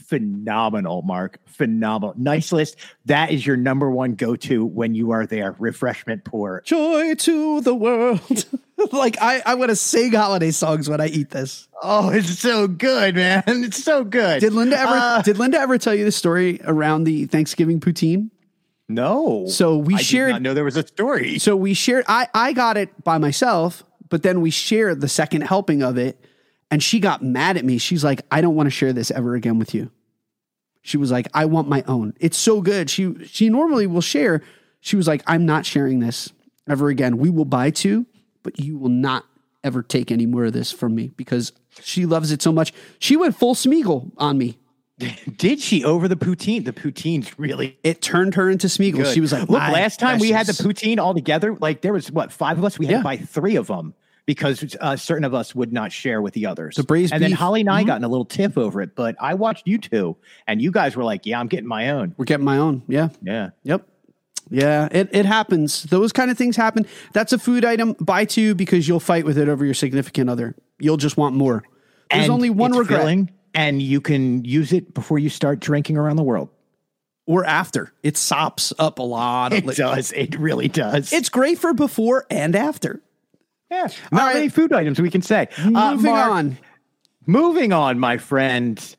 phenomenal, 0.10 1.04
Mark. 1.04 1.40
Phenomenal. 1.46 2.16
Nice 2.18 2.52
list. 2.52 2.78
That 3.06 3.32
is 3.32 3.46
your 3.46 3.58
number 3.58 3.90
one 3.92 4.16
go 4.16 4.36
to 4.38 4.66
when 4.66 4.96
you 4.96 5.12
are 5.12 5.26
there. 5.26 5.56
Refreshment 5.60 6.24
Port. 6.26 6.66
Joy 6.66 7.14
to 7.16 7.62
the 7.62 7.76
world. 7.76 8.46
like 8.92 9.18
I, 9.22 9.42
I 9.46 9.56
want 9.56 9.70
to 9.70 9.76
sing 9.76 10.12
holiday 10.12 10.52
songs 10.52 10.90
when 10.90 11.00
I 11.00 11.08
eat 11.08 11.30
this. 11.30 11.68
Oh, 11.82 12.10
it's 12.10 12.40
so 12.40 12.68
good, 12.68 13.16
man. 13.16 13.44
It's 13.70 13.84
so 13.84 14.04
good. 14.04 14.40
Did 14.40 14.54
Linda 14.54 14.80
ever 14.80 14.92
Uh, 14.92 15.22
did 15.22 15.38
Linda 15.38 15.60
ever 15.60 15.78
tell 15.78 15.94
you 15.94 16.06
the 16.06 16.12
story 16.12 16.60
around 16.64 17.04
the 17.04 17.26
Thanksgiving 17.28 17.80
poutine? 17.80 18.32
no. 18.88 19.46
So 19.48 19.78
we 19.78 19.94
I 19.94 19.98
did 19.98 20.06
shared 20.06 20.32
not 20.32 20.42
know 20.42 20.54
there 20.56 20.64
was 20.64 20.78
a 20.78 20.88
story. 20.88 21.38
So 21.38 21.56
we 21.56 21.74
shared 21.76 22.06
I 22.08 22.28
I 22.34 22.54
got 22.54 22.78
it 22.78 23.04
by 23.04 23.20
myself, 23.20 23.84
but 24.10 24.24
then 24.24 24.42
we 24.42 24.50
shared 24.50 25.02
the 25.02 25.08
second 25.10 25.42
helping 25.42 25.84
of 25.84 25.98
it 25.98 26.20
and 26.72 26.82
she 26.82 27.00
got 27.00 27.24
mad 27.24 27.58
at 27.58 27.66
me. 27.66 27.78
She's 27.78 28.04
like, 28.04 28.22
"I 28.32 28.42
don't 28.42 28.56
want 28.56 28.68
to 28.68 28.72
share 28.72 28.94
this 28.94 29.12
ever 29.12 29.36
again 29.36 29.60
with 29.60 29.74
you." 29.74 29.92
She 30.82 30.98
was 30.98 31.12
like, 31.12 31.28
"I 31.34 31.46
want 31.46 31.68
my 31.68 31.84
own. 31.88 32.14
It's 32.20 32.38
so 32.38 32.62
good." 32.62 32.90
She 32.90 33.14
she 33.26 33.50
normally 33.50 33.88
will 33.88 34.02
share. 34.02 34.42
She 34.80 34.96
was 34.96 35.08
like, 35.08 35.22
"I'm 35.28 35.46
not 35.46 35.66
sharing 35.66 36.00
this 36.00 36.32
ever 36.68 36.90
again. 36.90 37.18
We 37.18 37.30
will 37.30 37.46
buy 37.46 37.70
two, 37.70 38.06
but 38.44 38.60
you 38.60 38.78
will 38.78 38.90
not 38.90 39.26
ever 39.64 39.84
take 39.84 40.10
any 40.12 40.26
more 40.26 40.46
of 40.46 40.54
this 40.54 40.72
from 40.72 40.96
me 40.96 41.12
because 41.18 41.52
she 41.82 42.06
loves 42.06 42.32
it 42.32 42.42
so 42.42 42.52
much." 42.52 42.74
She 43.00 43.18
went 43.18 43.36
full 43.36 43.56
Smeagol 43.56 44.12
on 44.18 44.38
me. 44.38 44.58
Did 45.38 45.60
she 45.62 45.84
over 45.84 46.08
the 46.08 46.16
poutine? 46.18 46.66
The 46.66 46.74
poutine's 46.74 47.38
really 47.40 47.78
It 47.84 48.02
turned 48.02 48.36
her 48.36 48.50
into 48.50 48.68
Smeagol. 48.68 48.98
good. 49.04 49.14
She 49.14 49.22
was 49.22 49.32
like, 49.32 49.50
"Look, 49.50 49.60
last 49.62 50.00
time 50.00 50.20
we 50.20 50.32
had 50.32 50.46
the 50.48 50.54
poutine 50.54 50.98
all 50.98 51.14
together, 51.14 51.56
like 51.60 51.82
there 51.82 51.94
was 51.94 52.12
what 52.12 52.32
five 52.32 52.58
of 52.58 52.64
us. 52.66 52.78
We 52.80 52.86
had 52.86 52.92
Yeah. 52.92 52.98
to 53.00 53.04
buy 53.04 53.18
three 53.18 53.56
of 53.56 53.68
them 53.68 53.94
because 54.30 54.76
uh, 54.80 54.96
certain 54.96 55.24
of 55.24 55.34
us 55.34 55.56
would 55.56 55.74
not 55.74 55.92
share 55.92 56.22
with 56.22 56.36
the 56.36 56.46
others. 56.46 56.76
The 56.76 56.84
braised 56.84 57.12
and 57.12 57.20
then 57.20 57.32
beef. 57.32 57.36
Mm-hmm. 57.36 57.44
Holly 57.44 57.62
and 57.62 57.70
I 57.72 57.84
got 57.84 57.98
in 57.98 58.04
a 58.04 58.08
little 58.08 58.26
tiff 58.26 58.60
over 58.60 58.80
it, 58.80 58.96
but 58.96 59.16
I 59.20 59.34
watched 59.34 59.66
you 59.66 59.80
two, 59.80 60.18
and 60.46 60.62
you 60.62 60.72
guys 60.72 60.96
were 60.96 61.04
like, 61.04 61.26
"Yeah, 61.26 61.40
I'm 61.40 61.48
getting 61.48 61.68
my 61.68 61.90
own." 61.90 62.14
We're 62.16 62.26
getting 62.26 62.46
my 62.46 62.60
own. 62.60 62.84
Yeah. 62.88 63.10
Yeah. 63.24 63.50
Yep. 63.64 63.88
Yeah, 64.52 64.88
it, 64.92 65.10
it 65.14 65.26
happens. 65.26 65.82
Those 65.84 66.12
kind 66.14 66.30
of 66.30 66.38
things 66.38 66.56
happen. 66.56 66.86
That's 67.12 67.34
a 67.34 67.40
food 67.40 67.66
item. 67.66 67.96
Buy 68.00 68.26
two 68.26 68.54
because 68.54 68.88
you'll 68.88 69.00
fight 69.00 69.26
with 69.26 69.40
it 69.40 69.50
over 69.50 69.66
your 69.66 69.74
significant 69.74 70.30
other. 70.30 70.56
You'll 70.78 70.98
just 70.98 71.18
want 71.18 71.36
more. 71.36 71.64
There's 72.12 72.26
And 72.26 72.32
only 72.32 72.52
one 72.52 72.78
regret. 72.78 73.00
filling, 73.00 73.32
and 73.56 73.82
you 73.82 74.00
can 74.00 74.46
use 74.46 74.74
it 74.74 74.94
before 74.94 75.18
you 75.18 75.30
start 75.30 75.60
drinking 75.60 75.98
around 75.98 76.18
the 76.18 76.24
world. 76.24 76.50
Or 77.26 77.46
after. 77.46 77.94
It 78.04 78.16
sops 78.16 78.74
up 78.78 79.00
a 79.00 79.04
lot. 79.04 79.54
It 79.54 79.66
li- 79.66 79.74
does. 79.76 80.12
It 80.12 80.38
really 80.40 80.68
does. 80.68 81.14
It's 81.14 81.30
great 81.30 81.58
for 81.58 81.74
before 81.74 82.28
and 82.30 82.56
after. 82.56 83.02
Yeah. 83.70 83.88
Not 84.12 84.22
right. 84.28 84.34
many 84.36 84.50
food 84.50 84.74
items 84.74 85.00
we 85.00 85.10
can 85.10 85.22
say. 85.22 85.48
Uh, 85.58 85.92
Moving 85.96 86.12
Mark, 86.12 86.32
on. 86.32 86.58
Moving 87.26 87.74
on, 87.74 88.00
my 88.00 88.18
friend. 88.18 88.96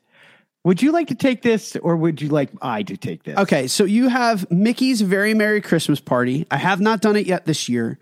Would 0.63 0.81
you 0.81 0.91
like 0.91 1.07
to 1.07 1.15
take 1.15 1.41
this, 1.41 1.75
or 1.77 1.95
would 1.95 2.21
you 2.21 2.29
like 2.29 2.51
I 2.61 2.83
to 2.83 2.95
take 2.95 3.23
this? 3.23 3.37
Okay, 3.37 3.67
so 3.67 3.83
you 3.83 4.09
have 4.09 4.49
Mickey's 4.51 5.01
Very 5.01 5.33
Merry 5.33 5.59
Christmas 5.59 5.99
Party. 5.99 6.45
I 6.51 6.57
have 6.57 6.79
not 6.79 7.01
done 7.01 7.15
it 7.15 7.25
yet 7.25 7.45
this 7.45 7.67
year, 7.67 7.97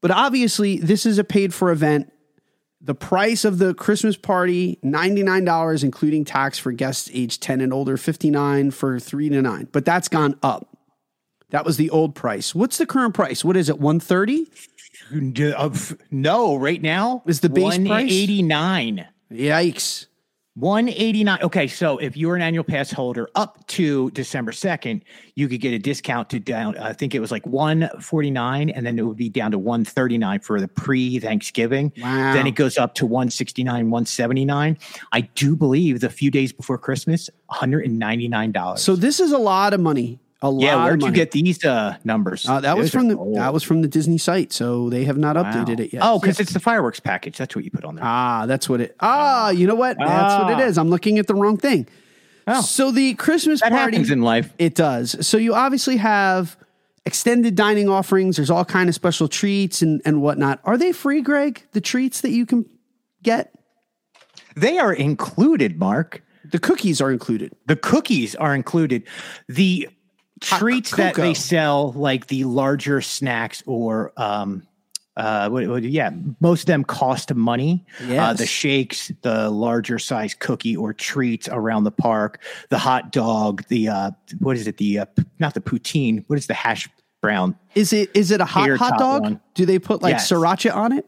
but 0.00 0.10
obviously 0.10 0.78
this 0.78 1.04
is 1.04 1.18
a 1.18 1.24
paid 1.24 1.52
for 1.52 1.70
event. 1.70 2.10
The 2.80 2.94
price 2.94 3.44
of 3.44 3.58
the 3.58 3.74
Christmas 3.74 4.16
party, 4.16 4.78
$99, 4.82 5.84
including 5.84 6.24
tax 6.24 6.58
for 6.58 6.72
guests 6.72 7.10
age 7.12 7.38
10 7.38 7.60
and 7.60 7.74
older, 7.74 7.98
59 7.98 8.70
for 8.70 8.98
three 8.98 9.28
to 9.28 9.42
nine. 9.42 9.68
But 9.70 9.84
that's 9.84 10.08
gone 10.08 10.38
up. 10.42 10.78
That 11.50 11.66
was 11.66 11.76
the 11.76 11.90
old 11.90 12.14
price. 12.14 12.54
What's 12.54 12.78
the 12.78 12.86
current 12.86 13.12
price? 13.12 13.44
What 13.44 13.56
is 13.56 13.68
it? 13.68 13.78
130? 13.78 14.48
D- 15.32 15.52
uh, 15.52 15.68
f- 15.68 15.94
no, 16.10 16.56
right 16.56 16.80
now 16.80 17.22
Is 17.26 17.40
the 17.40 17.48
base 17.48 17.76
price? 17.76 17.88
189. 17.88 19.06
Yikes. 19.32 20.06
189. 20.54 21.38
Okay, 21.42 21.68
so 21.68 21.96
if 21.98 22.16
you're 22.16 22.34
an 22.34 22.42
annual 22.42 22.64
pass 22.64 22.90
holder 22.90 23.30
up 23.36 23.64
to 23.68 24.10
December 24.10 24.50
2nd, 24.50 25.00
you 25.36 25.48
could 25.48 25.60
get 25.60 25.72
a 25.72 25.78
discount 25.78 26.28
to 26.30 26.40
down, 26.40 26.76
I 26.76 26.92
think 26.92 27.14
it 27.14 27.20
was 27.20 27.30
like 27.30 27.46
149, 27.46 28.70
and 28.70 28.84
then 28.84 28.98
it 28.98 29.02
would 29.02 29.16
be 29.16 29.28
down 29.28 29.52
to 29.52 29.58
139 29.58 30.40
for 30.40 30.60
the 30.60 30.68
pre 30.68 31.18
Thanksgiving. 31.20 31.92
Wow. 31.98 32.34
Then 32.34 32.46
it 32.46 32.56
goes 32.56 32.78
up 32.78 32.94
to 32.96 33.06
169, 33.06 33.90
179. 33.90 34.76
I 35.12 35.20
do 35.20 35.54
believe 35.54 36.00
the 36.00 36.10
few 36.10 36.30
days 36.30 36.52
before 36.52 36.78
Christmas, 36.78 37.30
$199. 37.50 38.78
So 38.78 38.96
this 38.96 39.20
is 39.20 39.32
a 39.32 39.38
lot 39.38 39.72
of 39.72 39.80
money. 39.80 40.18
A 40.42 40.48
lot 40.50 40.62
yeah, 40.62 40.84
where'd 40.84 41.02
you 41.02 41.10
get 41.12 41.32
these 41.32 41.62
uh, 41.64 41.96
numbers? 42.02 42.48
Uh, 42.48 42.60
that 42.60 42.74
was 42.76 42.86
Those 42.86 42.94
are 42.94 42.98
from 43.00 43.08
the 43.08 43.16
old. 43.18 43.36
that 43.36 43.52
was 43.52 43.62
from 43.62 43.82
the 43.82 43.88
Disney 43.88 44.16
site, 44.16 44.52
so 44.54 44.88
they 44.88 45.04
have 45.04 45.18
not 45.18 45.36
Wow. 45.36 45.42
updated 45.44 45.80
it 45.80 45.92
yet. 45.92 46.00
Oh, 46.02 46.18
because 46.18 46.40
it's 46.40 46.52
the 46.54 46.60
fireworks 46.60 46.98
package. 46.98 47.36
That's 47.36 47.54
what 47.54 47.62
you 47.64 47.70
put 47.70 47.84
on 47.84 47.96
there. 47.96 48.04
Ah, 48.04 48.46
that's 48.46 48.66
what 48.68 48.80
it. 48.80 48.96
Ah, 49.00 49.50
you 49.50 49.66
know 49.66 49.74
what? 49.74 49.98
That's 49.98 50.42
what 50.42 50.58
it 50.58 50.78
Ah. 50.78 50.80
I'm 50.80 50.88
looking 50.88 51.18
at 51.18 51.26
the 51.26 51.34
wrong 51.34 51.58
thing. 51.58 51.86
Oh. 52.46 52.62
So 52.62 52.90
the 52.90 53.12
Christmas 53.14 53.60
that 53.60 53.70
party 53.70 53.96
happens 53.96 54.10
in 54.10 54.22
life. 54.22 54.50
It 54.58 54.74
does. 54.74 55.14
So 55.26 55.36
you 55.36 55.54
obviously 55.54 55.98
have 55.98 56.56
extended 57.04 57.54
dining 57.54 57.88
offerings. 57.90 58.36
There's 58.36 58.50
all 58.50 58.64
kind 58.64 58.88
of 58.88 58.94
special 58.94 59.28
treats 59.28 59.82
and 59.82 60.00
and 60.06 60.22
whatnot. 60.22 60.60
Are 60.64 60.78
they 60.78 60.92
free, 60.92 61.20
Greg? 61.20 61.66
The 61.72 61.82
treats 61.82 62.22
that 62.22 62.30
you 62.30 62.46
can 62.46 62.64
get. 63.22 63.52
They 64.56 64.78
are 64.78 64.92
included, 64.92 65.78
Mark. 65.78 66.22
The 66.50 66.58
cookies 66.58 67.00
are 67.02 67.12
included. 67.12 67.52
The 67.66 67.76
cookies 67.76 68.34
are 68.34 68.54
included. 68.54 69.04
The 69.48 69.88
treats 70.40 70.90
that 70.96 71.14
they 71.14 71.34
sell, 71.34 71.92
like 71.92 72.26
the 72.28 72.44
larger 72.44 73.00
snacks 73.00 73.62
or 73.66 74.12
um 74.16 74.62
uh 75.16 75.48
what, 75.48 75.66
what- 75.68 75.82
yeah, 75.82 76.10
most 76.40 76.62
of 76.62 76.66
them 76.66 76.84
cost 76.84 77.34
money. 77.34 77.84
Uh, 78.08 78.32
the 78.32 78.46
shakes, 78.46 79.10
the 79.22 79.50
larger 79.50 79.98
size 79.98 80.34
cookie 80.34 80.76
or 80.76 80.92
treats 80.94 81.48
around 81.48 81.84
the 81.84 81.90
park, 81.90 82.42
the 82.70 82.78
hot 82.78 83.12
dog, 83.12 83.62
the 83.68 83.88
uh 83.88 84.10
what 84.38 84.56
is 84.56 84.66
it? 84.66 84.76
The 84.78 85.00
uh, 85.00 85.06
not 85.38 85.54
the 85.54 85.60
poutine. 85.60 86.24
What 86.28 86.38
is 86.38 86.46
the 86.46 86.54
hash 86.54 86.88
brown? 87.20 87.56
Is 87.74 87.92
it 87.92 88.10
is 88.14 88.30
it 88.30 88.40
a 88.40 88.44
hot 88.46 88.70
hot 88.78 88.98
dog? 88.98 89.22
one. 89.22 89.40
Do 89.54 89.66
they 89.66 89.78
put 89.78 90.00
like 90.02 90.12
Yes. 90.12 90.30
sriracha 90.30 90.74
on 90.74 90.92
it? 90.92 91.06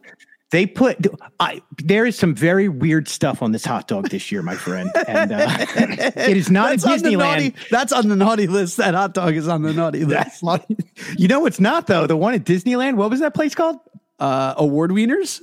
They 0.51 0.67
put 0.67 1.07
I 1.39 1.63
there 1.83 2.05
is 2.05 2.15
some 2.15 2.35
very 2.35 2.69
weird 2.69 3.07
stuff 3.07 3.41
on 3.41 3.53
this 3.53 3.65
hot 3.65 3.87
dog 3.87 4.09
this 4.09 4.31
year, 4.31 4.43
my 4.43 4.55
friend, 4.55 4.91
and 5.07 5.31
uh, 5.31 5.47
it 5.59 6.37
is 6.37 6.51
not 6.51 6.77
That's 6.77 6.85
Disneyland. 6.85 7.17
naughty. 7.17 7.55
That's 7.71 7.91
on 7.91 8.07
the 8.07 8.15
naughty 8.15 8.45
list. 8.45 8.77
That 8.77 8.93
hot 8.93 9.15
dog 9.15 9.35
is 9.35 9.47
on 9.47 9.63
the 9.63 9.73
naughty 9.73 10.05
list. 10.05 10.43
You 11.17 11.27
know 11.27 11.45
it's 11.47 11.59
not 11.59 11.87
though. 11.87 12.05
The 12.05 12.15
one 12.15 12.35
at 12.35 12.43
Disneyland, 12.43 12.95
what 12.97 13.09
was 13.09 13.19
that 13.21 13.33
place 13.33 13.55
called? 13.55 13.77
Uh, 14.19 14.53
award 14.57 14.91
wieners. 14.91 15.41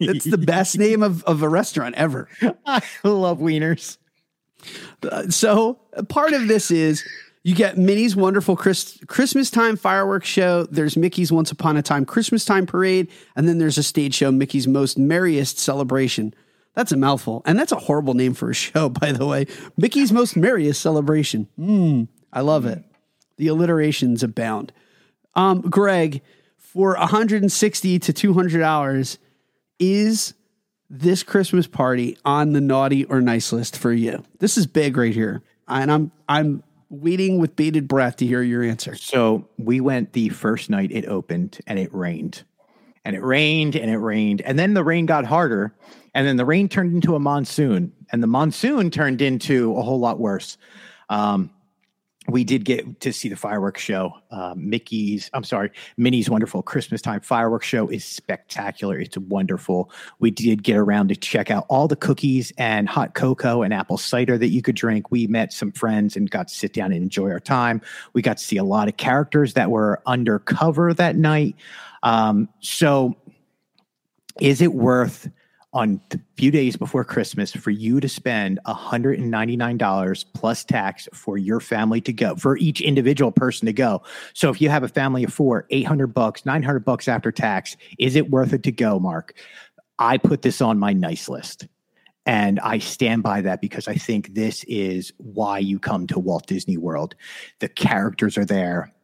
It's 0.00 0.24
the 0.24 0.38
best 0.38 0.78
name 0.78 1.02
of, 1.02 1.22
of 1.24 1.42
a 1.42 1.48
restaurant 1.48 1.94
ever. 1.96 2.28
I 2.66 2.82
love 3.04 3.38
wieners. 3.38 3.98
Uh, 5.02 5.28
so 5.28 5.78
part 6.08 6.32
of 6.32 6.48
this 6.48 6.70
is 6.70 7.04
you 7.44 7.54
get 7.54 7.76
Minnie's 7.76 8.16
wonderful 8.16 8.56
Chris, 8.56 8.98
Christmas 9.06 9.50
time 9.50 9.76
fireworks 9.76 10.26
show. 10.26 10.64
There's 10.64 10.96
Mickey's 10.96 11.30
Once 11.30 11.50
Upon 11.52 11.76
a 11.76 11.82
Time 11.82 12.06
Christmas 12.06 12.46
time 12.46 12.64
parade, 12.64 13.08
and 13.36 13.46
then 13.46 13.58
there's 13.58 13.76
a 13.76 13.82
stage 13.82 14.14
show, 14.14 14.32
Mickey's 14.32 14.66
Most 14.66 14.98
Merriest 14.98 15.58
Celebration. 15.58 16.34
That's 16.72 16.90
a 16.90 16.96
mouthful, 16.96 17.42
and 17.44 17.58
that's 17.58 17.70
a 17.70 17.76
horrible 17.76 18.14
name 18.14 18.32
for 18.32 18.50
a 18.50 18.54
show, 18.54 18.88
by 19.00 19.12
the 19.12 19.26
way. 19.26 19.46
Mickey's 19.76 20.10
Most 20.10 20.36
Merriest 20.36 20.80
Celebration. 20.80 21.46
Mm, 21.58 22.08
I 22.32 22.40
love 22.40 22.64
it. 22.64 22.82
The 23.36 23.48
alliterations 23.48 24.22
abound. 24.22 24.72
Um, 25.34 25.60
Greg, 25.60 26.22
for 26.56 26.96
160 26.96 27.98
to 27.98 28.12
200 28.12 28.62
hours, 28.62 29.18
is 29.78 30.32
this 30.88 31.22
Christmas 31.22 31.66
party 31.66 32.16
on 32.24 32.54
the 32.54 32.60
naughty 32.62 33.04
or 33.04 33.20
nice 33.20 33.52
list 33.52 33.76
for 33.76 33.92
you? 33.92 34.24
This 34.38 34.56
is 34.56 34.66
big 34.66 34.96
right 34.96 35.12
here, 35.12 35.42
and 35.68 35.92
I'm 35.92 36.10
I'm 36.26 36.62
waiting 37.00 37.38
with 37.38 37.56
bated 37.56 37.88
breath 37.88 38.16
to 38.16 38.26
hear 38.26 38.42
your 38.42 38.62
answer. 38.62 38.94
So 38.94 39.48
we 39.58 39.80
went 39.80 40.12
the 40.12 40.28
first 40.30 40.70
night 40.70 40.90
it 40.92 41.06
opened 41.06 41.58
and 41.66 41.78
it 41.78 41.92
rained. 41.94 42.42
And 43.04 43.14
it 43.14 43.22
rained 43.22 43.76
and 43.76 43.90
it 43.90 43.98
rained. 43.98 44.40
And 44.40 44.58
then 44.58 44.74
the 44.74 44.82
rain 44.82 45.06
got 45.06 45.26
harder. 45.26 45.74
And 46.14 46.26
then 46.26 46.36
the 46.36 46.44
rain 46.44 46.68
turned 46.68 46.94
into 46.94 47.14
a 47.14 47.20
monsoon. 47.20 47.92
And 48.12 48.22
the 48.22 48.26
monsoon 48.26 48.90
turned 48.90 49.20
into 49.20 49.76
a 49.76 49.82
whole 49.82 49.98
lot 49.98 50.18
worse. 50.18 50.56
Um, 51.10 51.50
we 52.28 52.42
did 52.42 52.64
get 52.64 53.00
to 53.00 53.12
see 53.12 53.28
the 53.28 53.36
fireworks 53.36 53.82
show. 53.82 54.14
Uh, 54.30 54.54
Mickey's, 54.56 55.28
I'm 55.34 55.44
sorry, 55.44 55.70
Minnie's 55.96 56.30
wonderful 56.30 56.62
Christmas 56.62 57.02
time 57.02 57.20
fireworks 57.20 57.66
show 57.66 57.88
is 57.88 58.04
spectacular. 58.04 58.98
It's 58.98 59.18
wonderful. 59.18 59.90
We 60.20 60.30
did 60.30 60.62
get 60.62 60.76
around 60.76 61.08
to 61.08 61.16
check 61.16 61.50
out 61.50 61.66
all 61.68 61.86
the 61.86 61.96
cookies 61.96 62.52
and 62.56 62.88
hot 62.88 63.14
cocoa 63.14 63.62
and 63.62 63.74
apple 63.74 63.98
cider 63.98 64.38
that 64.38 64.48
you 64.48 64.62
could 64.62 64.74
drink. 64.74 65.10
We 65.10 65.26
met 65.26 65.52
some 65.52 65.72
friends 65.72 66.16
and 66.16 66.30
got 66.30 66.48
to 66.48 66.54
sit 66.54 66.72
down 66.72 66.92
and 66.92 67.02
enjoy 67.02 67.30
our 67.30 67.40
time. 67.40 67.82
We 68.14 68.22
got 68.22 68.38
to 68.38 68.44
see 68.44 68.56
a 68.56 68.64
lot 68.64 68.88
of 68.88 68.96
characters 68.96 69.52
that 69.54 69.70
were 69.70 70.00
undercover 70.06 70.94
that 70.94 71.16
night. 71.16 71.56
Um, 72.02 72.48
so 72.60 73.16
is 74.40 74.62
it 74.62 74.72
worth 74.72 75.28
on 75.74 76.00
the 76.10 76.20
few 76.36 76.52
days 76.52 76.76
before 76.76 77.04
Christmas 77.04 77.50
for 77.52 77.70
you 77.70 78.00
to 78.00 78.08
spend 78.08 78.60
$199 78.66 80.24
plus 80.32 80.64
tax 80.64 81.08
for 81.12 81.36
your 81.36 81.58
family 81.58 82.00
to 82.00 82.12
go, 82.12 82.36
for 82.36 82.56
each 82.56 82.80
individual 82.80 83.32
person 83.32 83.66
to 83.66 83.72
go. 83.72 84.00
So 84.32 84.50
if 84.50 84.60
you 84.60 84.70
have 84.70 84.84
a 84.84 84.88
family 84.88 85.24
of 85.24 85.32
four, 85.34 85.66
800 85.70 86.08
bucks, 86.08 86.46
900 86.46 86.84
bucks 86.84 87.08
after 87.08 87.32
tax, 87.32 87.76
is 87.98 88.14
it 88.14 88.30
worth 88.30 88.52
it 88.52 88.62
to 88.62 88.72
go, 88.72 89.00
Mark? 89.00 89.34
I 89.98 90.16
put 90.16 90.42
this 90.42 90.60
on 90.60 90.78
my 90.78 90.92
nice 90.92 91.28
list. 91.28 91.66
And 92.26 92.58
I 92.60 92.78
stand 92.78 93.22
by 93.22 93.42
that 93.42 93.60
because 93.60 93.86
I 93.86 93.96
think 93.96 94.32
this 94.34 94.64
is 94.64 95.12
why 95.18 95.58
you 95.58 95.78
come 95.78 96.06
to 96.06 96.18
Walt 96.18 96.46
Disney 96.46 96.78
World. 96.78 97.14
The 97.58 97.68
characters 97.68 98.38
are 98.38 98.46
there 98.46 98.94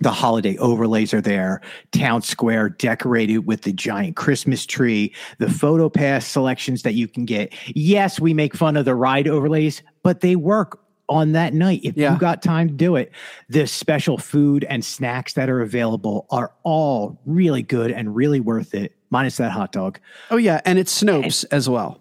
the 0.00 0.10
holiday 0.10 0.56
overlays 0.58 1.14
are 1.14 1.20
there 1.20 1.60
town 1.92 2.20
square 2.20 2.68
decorated 2.68 3.38
with 3.46 3.62
the 3.62 3.72
giant 3.72 4.16
christmas 4.16 4.66
tree 4.66 5.12
the 5.38 5.48
photo 5.48 5.88
pass 5.88 6.26
selections 6.26 6.82
that 6.82 6.94
you 6.94 7.06
can 7.06 7.24
get 7.24 7.52
yes 7.76 8.18
we 8.18 8.34
make 8.34 8.54
fun 8.56 8.76
of 8.76 8.84
the 8.84 8.94
ride 8.94 9.28
overlays 9.28 9.82
but 10.02 10.20
they 10.20 10.34
work 10.36 10.80
on 11.08 11.32
that 11.32 11.52
night 11.54 11.80
if 11.84 11.96
Yeah. 11.96 12.14
you 12.14 12.18
got 12.18 12.42
time 12.42 12.68
to 12.68 12.74
do 12.74 12.96
it 12.96 13.12
the 13.48 13.66
special 13.66 14.18
food 14.18 14.64
and 14.64 14.84
snacks 14.84 15.34
that 15.34 15.48
are 15.48 15.60
available 15.60 16.26
are 16.30 16.52
all 16.64 17.20
really 17.26 17.62
good 17.62 17.90
and 17.92 18.16
really 18.16 18.40
worth 18.40 18.74
it 18.74 18.96
minus 19.10 19.36
that 19.36 19.52
hot 19.52 19.70
dog 19.70 20.00
Oh 20.30 20.38
yeah, 20.38 20.60
and 20.64 20.78
it's 20.78 21.02
Snopes 21.02 21.44
as 21.52 21.68
well. 21.68 22.00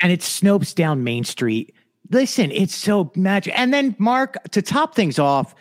and 0.00 0.10
it's 0.10 0.40
Snopes 0.40 0.74
down 0.74 1.04
Main 1.04 1.24
Street. 1.24 1.72
Listen, 2.10 2.50
it's 2.50 2.74
so 2.74 3.12
magic. 3.14 3.52
And 3.56 3.72
then, 3.74 3.94
Mark, 3.98 4.36
to 4.52 4.62
top 4.62 4.94
things 4.94 5.18
off, 5.18 5.54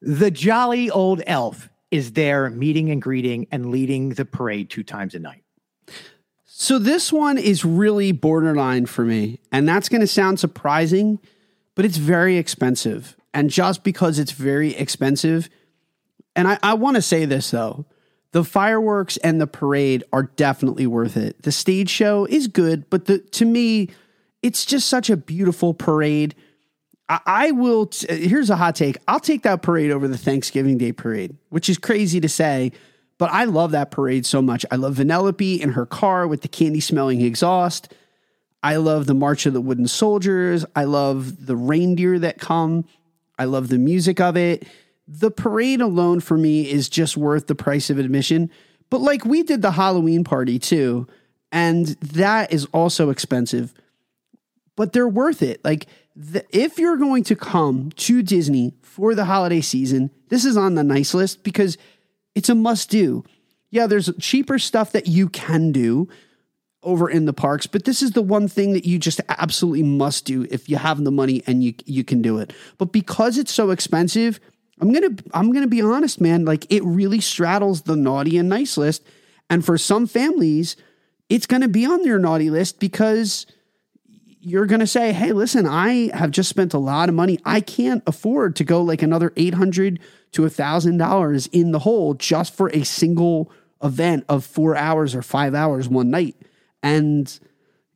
the 0.00 0.30
jolly 0.30 0.90
old 0.90 1.22
elf 1.26 1.68
is 1.90 2.12
there 2.12 2.50
meeting 2.50 2.90
and 2.90 3.00
greeting 3.00 3.46
and 3.52 3.70
leading 3.70 4.10
the 4.10 4.24
parade 4.24 4.68
two 4.68 4.82
times 4.82 5.14
a 5.14 5.18
night. 5.18 5.44
So 6.44 6.78
this 6.78 7.12
one 7.12 7.36
is 7.36 7.64
really 7.64 8.12
borderline 8.12 8.86
for 8.86 9.04
me, 9.04 9.40
and 9.52 9.68
that's 9.68 9.88
going 9.88 10.00
to 10.00 10.06
sound 10.06 10.40
surprising, 10.40 11.18
but 11.74 11.84
it's 11.84 11.96
very 11.96 12.36
expensive. 12.36 13.16
And 13.32 13.50
just 13.50 13.82
because 13.82 14.18
it's 14.18 14.32
very 14.32 14.74
expensive, 14.74 15.48
and 16.36 16.48
I, 16.48 16.58
I 16.62 16.74
want 16.74 16.96
to 16.96 17.02
say 17.02 17.24
this 17.24 17.50
though, 17.50 17.86
the 18.32 18.44
fireworks 18.44 19.16
and 19.18 19.40
the 19.40 19.46
parade 19.46 20.02
are 20.12 20.24
definitely 20.24 20.86
worth 20.86 21.16
it. 21.16 21.42
The 21.42 21.52
stage 21.52 21.90
show 21.90 22.24
is 22.24 22.48
good, 22.48 22.90
but 22.90 23.04
the 23.04 23.18
to 23.18 23.44
me, 23.44 23.90
it's 24.42 24.64
just 24.64 24.88
such 24.88 25.10
a 25.10 25.16
beautiful 25.16 25.74
parade. 25.74 26.34
I, 27.08 27.50
will. 27.50 27.86
T- 27.86 28.26
here's 28.26 28.50
a 28.50 28.56
hot 28.56 28.76
take. 28.76 28.96
I'll 29.06 29.20
take 29.20 29.42
that 29.42 29.62
parade 29.62 29.90
over 29.90 30.08
the 30.08 30.16
Thanksgiving 30.16 30.78
Day 30.78 30.92
parade, 30.92 31.36
which 31.50 31.68
is 31.68 31.76
crazy 31.76 32.20
to 32.20 32.28
say, 32.28 32.72
but 33.18 33.30
I 33.30 33.44
love 33.44 33.72
that 33.72 33.90
parade 33.90 34.24
so 34.24 34.40
much. 34.40 34.64
I 34.70 34.76
love 34.76 34.96
Vanellope 34.96 35.60
in 35.60 35.72
her 35.72 35.86
car 35.86 36.26
with 36.26 36.40
the 36.40 36.48
candy 36.48 36.80
smelling 36.80 37.20
exhaust. 37.20 37.92
I 38.62 38.76
love 38.76 39.06
the 39.06 39.14
March 39.14 39.44
of 39.44 39.52
the 39.52 39.60
Wooden 39.60 39.86
Soldiers. 39.86 40.64
I 40.74 40.84
love 40.84 41.46
the 41.46 41.56
reindeer 41.56 42.18
that 42.20 42.38
come. 42.38 42.86
I 43.38 43.44
love 43.44 43.68
the 43.68 43.78
music 43.78 44.20
of 44.20 44.36
it. 44.36 44.66
The 45.06 45.30
parade 45.30 45.82
alone 45.82 46.20
for 46.20 46.38
me 46.38 46.70
is 46.70 46.88
just 46.88 47.18
worth 47.18 47.46
the 47.46 47.54
price 47.54 47.90
of 47.90 47.98
admission. 47.98 48.50
But 48.88 49.02
like 49.02 49.26
we 49.26 49.42
did 49.42 49.60
the 49.60 49.72
Halloween 49.72 50.24
party 50.24 50.58
too, 50.58 51.06
and 51.52 51.88
that 51.88 52.52
is 52.52 52.64
also 52.66 53.10
expensive 53.10 53.74
but 54.76 54.92
they're 54.92 55.08
worth 55.08 55.42
it. 55.42 55.64
Like, 55.64 55.86
the, 56.16 56.44
if 56.56 56.78
you're 56.78 56.96
going 56.96 57.24
to 57.24 57.36
come 57.36 57.90
to 57.96 58.22
Disney 58.22 58.74
for 58.82 59.14
the 59.14 59.24
holiday 59.24 59.60
season, 59.60 60.10
this 60.28 60.44
is 60.44 60.56
on 60.56 60.74
the 60.74 60.84
nice 60.84 61.14
list 61.14 61.42
because 61.42 61.76
it's 62.34 62.48
a 62.48 62.54
must 62.54 62.90
do. 62.90 63.24
Yeah, 63.70 63.86
there's 63.86 64.10
cheaper 64.20 64.58
stuff 64.58 64.92
that 64.92 65.08
you 65.08 65.28
can 65.28 65.72
do 65.72 66.08
over 66.82 67.08
in 67.08 67.24
the 67.24 67.32
parks, 67.32 67.66
but 67.66 67.84
this 67.84 68.02
is 68.02 68.12
the 68.12 68.22
one 68.22 68.46
thing 68.46 68.74
that 68.74 68.84
you 68.84 68.98
just 68.98 69.20
absolutely 69.28 69.82
must 69.82 70.24
do 70.26 70.46
if 70.50 70.68
you 70.68 70.76
have 70.76 71.02
the 71.02 71.10
money 71.10 71.42
and 71.46 71.64
you 71.64 71.74
you 71.86 72.04
can 72.04 72.22
do 72.22 72.38
it. 72.38 72.52
But 72.78 72.92
because 72.92 73.38
it's 73.38 73.52
so 73.52 73.70
expensive, 73.70 74.38
I'm 74.80 74.92
going 74.92 75.16
to 75.16 75.24
I'm 75.32 75.50
going 75.50 75.64
to 75.64 75.68
be 75.68 75.82
honest, 75.82 76.20
man, 76.20 76.44
like 76.44 76.66
it 76.70 76.84
really 76.84 77.20
straddles 77.20 77.82
the 77.82 77.96
naughty 77.96 78.38
and 78.38 78.48
nice 78.48 78.76
list. 78.76 79.02
And 79.50 79.64
for 79.64 79.76
some 79.76 80.06
families, 80.06 80.76
it's 81.28 81.46
going 81.46 81.62
to 81.62 81.68
be 81.68 81.86
on 81.86 82.02
their 82.02 82.18
naughty 82.18 82.50
list 82.50 82.78
because 82.78 83.46
you're 84.44 84.66
going 84.66 84.80
to 84.80 84.86
say, 84.86 85.12
hey, 85.12 85.32
listen, 85.32 85.66
I 85.66 86.14
have 86.14 86.30
just 86.30 86.50
spent 86.50 86.74
a 86.74 86.78
lot 86.78 87.08
of 87.08 87.14
money. 87.14 87.38
I 87.46 87.60
can't 87.60 88.02
afford 88.06 88.56
to 88.56 88.64
go 88.64 88.82
like 88.82 89.00
another 89.00 89.32
800 89.36 89.98
to 90.32 90.42
$1,000 90.42 91.48
in 91.52 91.72
the 91.72 91.78
hole 91.78 92.12
just 92.14 92.54
for 92.54 92.68
a 92.74 92.84
single 92.84 93.50
event 93.82 94.24
of 94.28 94.44
four 94.44 94.76
hours 94.76 95.14
or 95.14 95.22
five 95.22 95.54
hours 95.54 95.88
one 95.88 96.10
night. 96.10 96.36
And, 96.82 97.38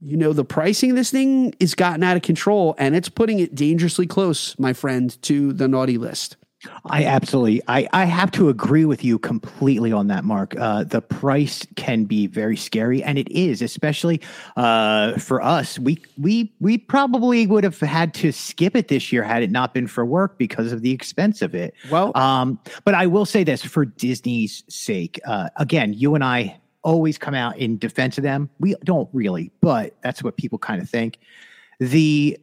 you 0.00 0.16
know, 0.16 0.32
the 0.32 0.44
pricing 0.44 0.90
of 0.90 0.96
this 0.96 1.10
thing 1.10 1.54
is 1.60 1.74
gotten 1.74 2.02
out 2.02 2.16
of 2.16 2.22
control 2.22 2.74
and 2.78 2.96
it's 2.96 3.10
putting 3.10 3.40
it 3.40 3.54
dangerously 3.54 4.06
close, 4.06 4.58
my 4.58 4.72
friend, 4.72 5.20
to 5.22 5.52
the 5.52 5.68
naughty 5.68 5.98
list. 5.98 6.36
I 6.84 7.04
absolutely, 7.04 7.62
I, 7.68 7.88
I 7.92 8.04
have 8.04 8.32
to 8.32 8.48
agree 8.48 8.84
with 8.84 9.04
you 9.04 9.18
completely 9.18 9.92
on 9.92 10.08
that, 10.08 10.24
Mark. 10.24 10.56
Uh, 10.58 10.82
the 10.82 11.00
price 11.00 11.64
can 11.76 12.04
be 12.04 12.26
very 12.26 12.56
scary, 12.56 13.02
and 13.02 13.16
it 13.16 13.30
is, 13.30 13.62
especially 13.62 14.20
uh, 14.56 15.18
for 15.18 15.40
us. 15.40 15.78
We 15.78 16.02
we 16.16 16.52
we 16.58 16.78
probably 16.78 17.46
would 17.46 17.62
have 17.62 17.78
had 17.78 18.12
to 18.14 18.32
skip 18.32 18.74
it 18.74 18.88
this 18.88 19.12
year 19.12 19.22
had 19.22 19.44
it 19.44 19.52
not 19.52 19.72
been 19.72 19.86
for 19.86 20.04
work 20.04 20.36
because 20.36 20.72
of 20.72 20.82
the 20.82 20.90
expense 20.90 21.42
of 21.42 21.54
it. 21.54 21.74
Well- 21.90 22.16
um, 22.16 22.58
but 22.84 22.94
I 22.94 23.06
will 23.06 23.26
say 23.26 23.44
this 23.44 23.62
for 23.62 23.84
Disney's 23.84 24.64
sake. 24.68 25.20
Uh, 25.24 25.50
again, 25.56 25.92
you 25.92 26.16
and 26.16 26.24
I 26.24 26.58
always 26.82 27.18
come 27.18 27.34
out 27.34 27.56
in 27.58 27.78
defense 27.78 28.18
of 28.18 28.24
them. 28.24 28.50
We 28.58 28.74
don't 28.82 29.08
really, 29.12 29.52
but 29.60 29.94
that's 30.02 30.22
what 30.24 30.36
people 30.36 30.58
kind 30.58 30.82
of 30.82 30.90
think. 30.90 31.18
The 31.78 32.38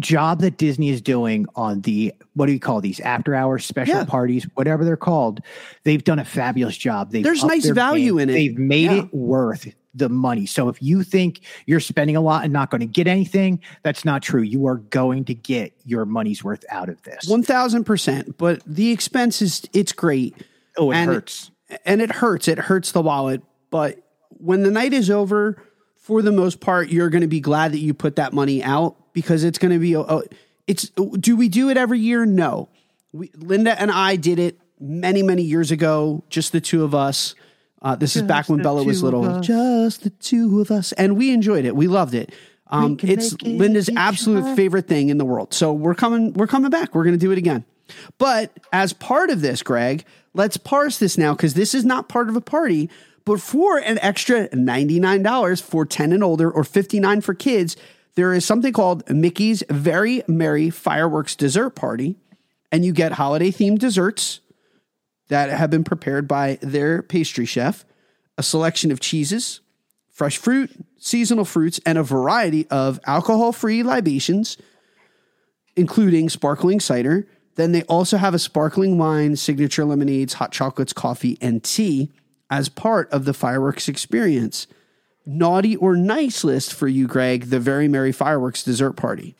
job 0.00 0.40
that 0.40 0.56
Disney 0.56 0.88
is 0.90 1.00
doing 1.00 1.46
on 1.54 1.80
the 1.82 2.12
what 2.34 2.46
do 2.46 2.52
you 2.52 2.58
call 2.60 2.80
these 2.80 2.98
after 3.00 3.34
hours 3.34 3.64
special 3.64 3.94
Yeah. 3.94 4.04
parties, 4.04 4.46
whatever 4.54 4.84
they're 4.84 4.96
called, 4.96 5.40
they've 5.84 6.02
done 6.02 6.18
a 6.18 6.24
fabulous 6.24 6.76
job. 6.76 7.12
They've 7.12 7.22
There's 7.22 7.44
nice 7.44 7.68
value 7.68 8.12
game. 8.18 8.18
in 8.20 8.30
it. 8.30 8.32
They've 8.32 8.58
made 8.58 8.90
Yeah. 8.90 8.98
it 9.04 9.14
worth 9.14 9.72
the 9.96 10.08
money. 10.08 10.46
So 10.46 10.68
if 10.68 10.82
you 10.82 11.04
think 11.04 11.42
you're 11.66 11.78
spending 11.78 12.16
a 12.16 12.20
lot 12.20 12.42
and 12.42 12.52
not 12.52 12.68
going 12.70 12.80
to 12.80 12.86
get 12.86 13.06
anything, 13.06 13.60
that's 13.84 14.04
not 14.04 14.22
true. 14.22 14.42
You 14.42 14.66
are 14.66 14.78
going 14.78 15.24
to 15.26 15.34
get 15.34 15.72
your 15.84 16.04
money's 16.04 16.42
worth 16.42 16.64
out 16.68 16.88
of 16.88 17.00
this. 17.04 17.28
1000%. 17.28 18.36
But 18.36 18.60
the 18.66 18.90
expense 18.90 19.40
is, 19.40 19.62
it's 19.72 19.92
great. 19.92 20.34
oh, 20.76 20.90
it 20.90 20.96
and- 20.96 21.10
hurts. 21.10 21.52
and 21.86 22.02
it 22.02 22.10
hurts. 22.10 22.48
It 22.48 22.58
hurts 22.58 22.90
the 22.90 23.00
wallet. 23.02 23.42
But 23.70 24.00
when 24.30 24.64
the 24.64 24.70
night 24.72 24.92
is 24.92 25.08
over, 25.10 25.62
for 26.04 26.20
the 26.20 26.32
most 26.32 26.60
part, 26.60 26.90
you're 26.90 27.08
going 27.08 27.22
to 27.22 27.26
be 27.26 27.40
glad 27.40 27.72
that 27.72 27.78
you 27.78 27.94
put 27.94 28.16
that 28.16 28.34
money 28.34 28.62
out 28.62 28.94
because 29.14 29.42
it's 29.42 29.56
going 29.56 29.72
to 29.72 29.78
be. 29.78 29.96
It's. 30.66 30.90
Do 30.90 31.34
we 31.34 31.48
do 31.48 31.70
it 31.70 31.78
every 31.78 31.98
year? 31.98 32.26
No. 32.26 32.68
We, 33.12 33.30
Linda 33.34 33.80
and 33.80 33.90
I 33.90 34.16
did 34.16 34.38
it 34.38 34.60
many, 34.78 35.22
many 35.22 35.42
years 35.42 35.70
ago. 35.70 36.22
Just 36.28 36.52
the 36.52 36.60
two 36.60 36.84
of 36.84 36.94
us. 36.94 37.34
Uh, 37.80 37.96
this 37.96 38.16
is 38.16 38.22
back 38.22 38.50
when 38.50 38.60
Bella 38.62 38.84
was 38.84 39.02
little. 39.02 39.40
Just 39.40 40.02
the 40.02 40.10
two 40.10 40.60
of 40.60 40.70
us, 40.70 40.92
and 40.92 41.16
we 41.16 41.32
enjoyed 41.32 41.64
it. 41.64 41.74
We 41.74 41.86
loved 41.86 42.12
it. 42.12 42.34
Um, 42.66 42.98
it's 43.02 43.32
it 43.32 43.42
Linda's 43.42 43.88
absolute 43.96 44.56
favorite 44.56 44.86
thing 44.86 45.08
in 45.08 45.16
the 45.16 45.24
world. 45.24 45.54
So 45.54 45.72
we're 45.72 45.94
coming. 45.94 46.34
We're 46.34 46.46
coming 46.46 46.70
back. 46.70 46.94
We're 46.94 47.04
going 47.04 47.18
to 47.18 47.26
do 47.26 47.32
it 47.32 47.38
again. 47.38 47.64
But 48.18 48.52
as 48.74 48.92
part 48.92 49.30
of 49.30 49.40
this, 49.40 49.62
Greg, 49.62 50.04
let's 50.34 50.58
parse 50.58 50.98
this 50.98 51.16
now 51.16 51.34
because 51.34 51.54
this 51.54 51.74
is 51.74 51.86
not 51.86 52.10
part 52.10 52.28
of 52.28 52.36
a 52.36 52.42
party. 52.42 52.90
But 53.24 53.40
for 53.40 53.78
an 53.78 53.98
extra 54.00 54.48
$99 54.48 55.62
for 55.62 55.86
10 55.86 56.12
and 56.12 56.22
older 56.22 56.50
or 56.50 56.64
59 56.64 57.20
for 57.20 57.34
kids, 57.34 57.76
there 58.16 58.32
is 58.32 58.44
something 58.44 58.72
called 58.72 59.08
Mickey's 59.08 59.62
Very 59.70 60.22
Merry 60.28 60.70
Fireworks 60.70 61.34
Dessert 61.34 61.70
Party. 61.70 62.16
And 62.70 62.84
you 62.84 62.92
get 62.92 63.12
holiday 63.12 63.50
themed 63.50 63.78
desserts 63.78 64.40
that 65.28 65.48
have 65.50 65.70
been 65.70 65.84
prepared 65.84 66.28
by 66.28 66.58
their 66.60 67.02
pastry 67.02 67.46
chef, 67.46 67.84
a 68.36 68.42
selection 68.42 68.90
of 68.90 69.00
cheeses, 69.00 69.60
fresh 70.10 70.36
fruit, 70.36 70.70
seasonal 70.98 71.44
fruits, 71.44 71.80
and 71.86 71.96
a 71.96 72.02
variety 72.02 72.66
of 72.68 73.00
alcohol 73.06 73.52
free 73.52 73.82
libations 73.82 74.56
including 75.76 76.28
sparkling 76.28 76.80
cider. 76.80 77.26
Then 77.56 77.72
they 77.72 77.82
also 77.84 78.16
have 78.16 78.34
a 78.34 78.38
sparkling 78.38 78.98
wine, 78.98 79.36
signature 79.36 79.84
lemonades, 79.84 80.34
hot 80.34 80.52
chocolates, 80.52 80.92
coffee, 80.92 81.38
and 81.40 81.62
tea 81.62 82.10
as 82.54 82.68
part 82.68 83.10
of 83.10 83.24
the 83.24 83.34
fireworks 83.34 83.88
experience. 83.88 84.68
Naughty 85.26 85.74
or 85.76 85.96
nice 85.96 86.44
list 86.44 86.72
for 86.72 86.86
you, 86.86 87.08
Greg, 87.08 87.46
the 87.50 87.58
Very 87.58 87.88
Merry 87.88 88.12
Fireworks 88.12 88.62
dessert 88.62 88.92
party. 88.92 89.34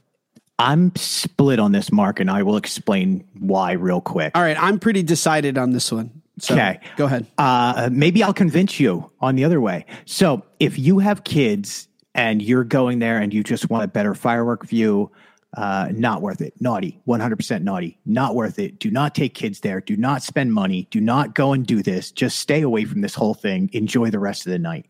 I'm 0.59 0.93
split 0.97 1.59
on 1.61 1.71
this, 1.73 1.93
Mark, 1.93 2.19
and 2.21 2.29
I 2.31 2.43
will 2.43 2.57
explain 2.57 3.25
why 3.39 3.73
real 3.73 4.01
quick. 4.01 4.33
All 4.35 4.43
right, 4.43 4.61
I'm 4.61 4.79
pretty 4.81 5.03
decided 5.05 5.59
on 5.59 5.71
this 5.73 5.93
one. 5.93 6.23
So 6.41 6.55
Okay. 6.55 6.81
go 6.97 7.05
ahead. 7.05 7.27
Uh, 7.39 7.89
maybe 7.93 8.23
I'll 8.25 8.33
convince 8.35 8.81
you 8.81 9.11
on 9.21 9.37
the 9.37 9.45
other 9.45 9.61
way. 9.61 9.87
So 10.07 10.43
if 10.59 10.77
you 10.79 10.99
have 10.99 11.23
kids 11.23 11.87
and 12.15 12.43
you're 12.43 12.65
going 12.65 12.99
there 12.99 13.19
and 13.19 13.33
you 13.33 13.45
just 13.45 13.71
want 13.71 13.85
a 13.85 13.89
better 13.89 14.15
firework 14.15 14.67
view, 14.67 15.13
Uh, 15.57 15.89
not 15.93 16.21
worth 16.21 16.41
it. 16.41 16.53
Naughty. 16.61 17.01
100% 17.07 17.63
naughty. 17.63 17.97
Not 18.05 18.35
worth 18.35 18.59
it. 18.59 18.79
Do 18.81 18.91
not 18.91 19.15
take 19.15 19.35
kids 19.35 19.61
there. 19.61 19.81
Do 19.81 19.97
not 19.97 20.23
spend 20.23 20.53
money. 20.53 20.89
Do 20.91 21.01
not 21.01 21.35
go 21.35 21.53
and 21.53 21.65
do 21.65 21.83
this. 21.83 22.11
Just 22.11 22.41
stay 22.41 22.63
away 22.63 22.85
from 22.85 23.03
this 23.03 23.15
whole 23.15 23.35
thing. 23.35 23.71
Enjoy 23.73 24.11
the 24.11 24.19
rest 24.19 24.47
of 24.47 24.53
the 24.53 24.59
night. 24.59 24.87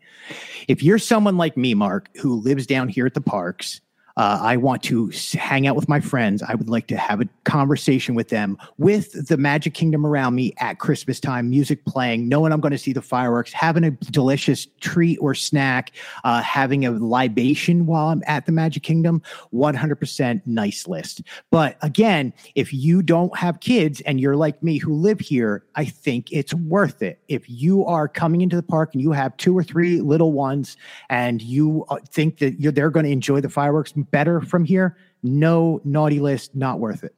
If 0.66 0.82
you're 0.82 0.98
someone 0.98 1.36
like 1.36 1.56
me, 1.56 1.74
Mark, 1.74 2.08
who 2.16 2.40
lives 2.40 2.66
down 2.66 2.88
here 2.88 3.04
at 3.04 3.14
the 3.14 3.20
parks, 3.20 3.82
uh, 4.16 4.38
I 4.40 4.56
want 4.56 4.82
to 4.84 5.10
hang 5.34 5.66
out 5.66 5.74
with 5.74 5.88
my 5.88 6.00
friends. 6.00 6.42
I 6.42 6.54
would 6.54 6.68
like 6.68 6.86
to 6.88 6.96
have 6.96 7.20
a 7.20 7.28
conversation 7.44 8.14
with 8.14 8.28
them 8.28 8.56
with 8.78 9.28
the 9.28 9.36
Magic 9.36 9.74
Kingdom 9.74 10.06
around 10.06 10.34
me 10.34 10.54
at 10.58 10.78
Christmas 10.78 11.18
time, 11.18 11.50
music 11.50 11.84
playing, 11.84 12.28
knowing 12.28 12.52
I'm 12.52 12.60
going 12.60 12.72
to 12.72 12.78
see 12.78 12.92
the 12.92 13.02
fireworks, 13.02 13.52
having 13.52 13.84
a 13.84 13.90
delicious 13.90 14.68
treat 14.80 15.18
or 15.20 15.34
snack, 15.34 15.92
uh, 16.22 16.42
having 16.42 16.84
a 16.84 16.92
libation 16.92 17.86
while 17.86 18.08
I'm 18.08 18.22
at 18.26 18.46
the 18.46 18.52
Magic 18.52 18.82
Kingdom. 18.82 19.20
100% 19.52 20.42
nice 20.46 20.86
list. 20.86 21.22
But 21.50 21.76
again, 21.82 22.32
if 22.54 22.72
you 22.72 23.02
don't 23.02 23.36
have 23.36 23.60
kids 23.60 24.00
and 24.02 24.20
you're 24.20 24.36
like 24.36 24.62
me 24.62 24.78
who 24.78 24.94
live 24.94 25.20
here, 25.20 25.64
I 25.74 25.84
think 25.86 26.30
it's 26.30 26.54
worth 26.54 27.02
it. 27.02 27.20
If 27.28 27.48
you 27.48 27.84
are 27.86 28.06
coming 28.06 28.42
into 28.42 28.56
the 28.56 28.62
park 28.62 28.90
and 28.92 29.02
you 29.02 29.12
have 29.12 29.36
two 29.38 29.56
or 29.56 29.64
three 29.64 30.00
little 30.00 30.32
ones 30.32 30.76
and 31.10 31.42
you 31.42 31.84
uh, 31.88 31.98
think 32.08 32.38
that 32.38 32.56
they're 32.74 32.90
going 32.90 33.06
to 33.06 33.12
enjoy 33.12 33.40
the 33.40 33.48
fireworks 33.48 33.92
better 34.10 34.40
from 34.40 34.64
here, 34.64 34.96
no 35.22 35.80
naughty 35.84 36.20
list, 36.20 36.54
not 36.54 36.78
worth 36.78 37.04
it. 37.04 37.14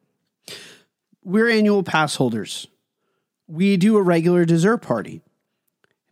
We're 1.24 1.50
annual 1.50 1.82
pass 1.82 2.16
holders. 2.16 2.66
We 3.48 3.76
do 3.76 3.96
a 3.96 4.02
regular 4.02 4.44
dessert 4.44 4.78
party. 4.78 5.22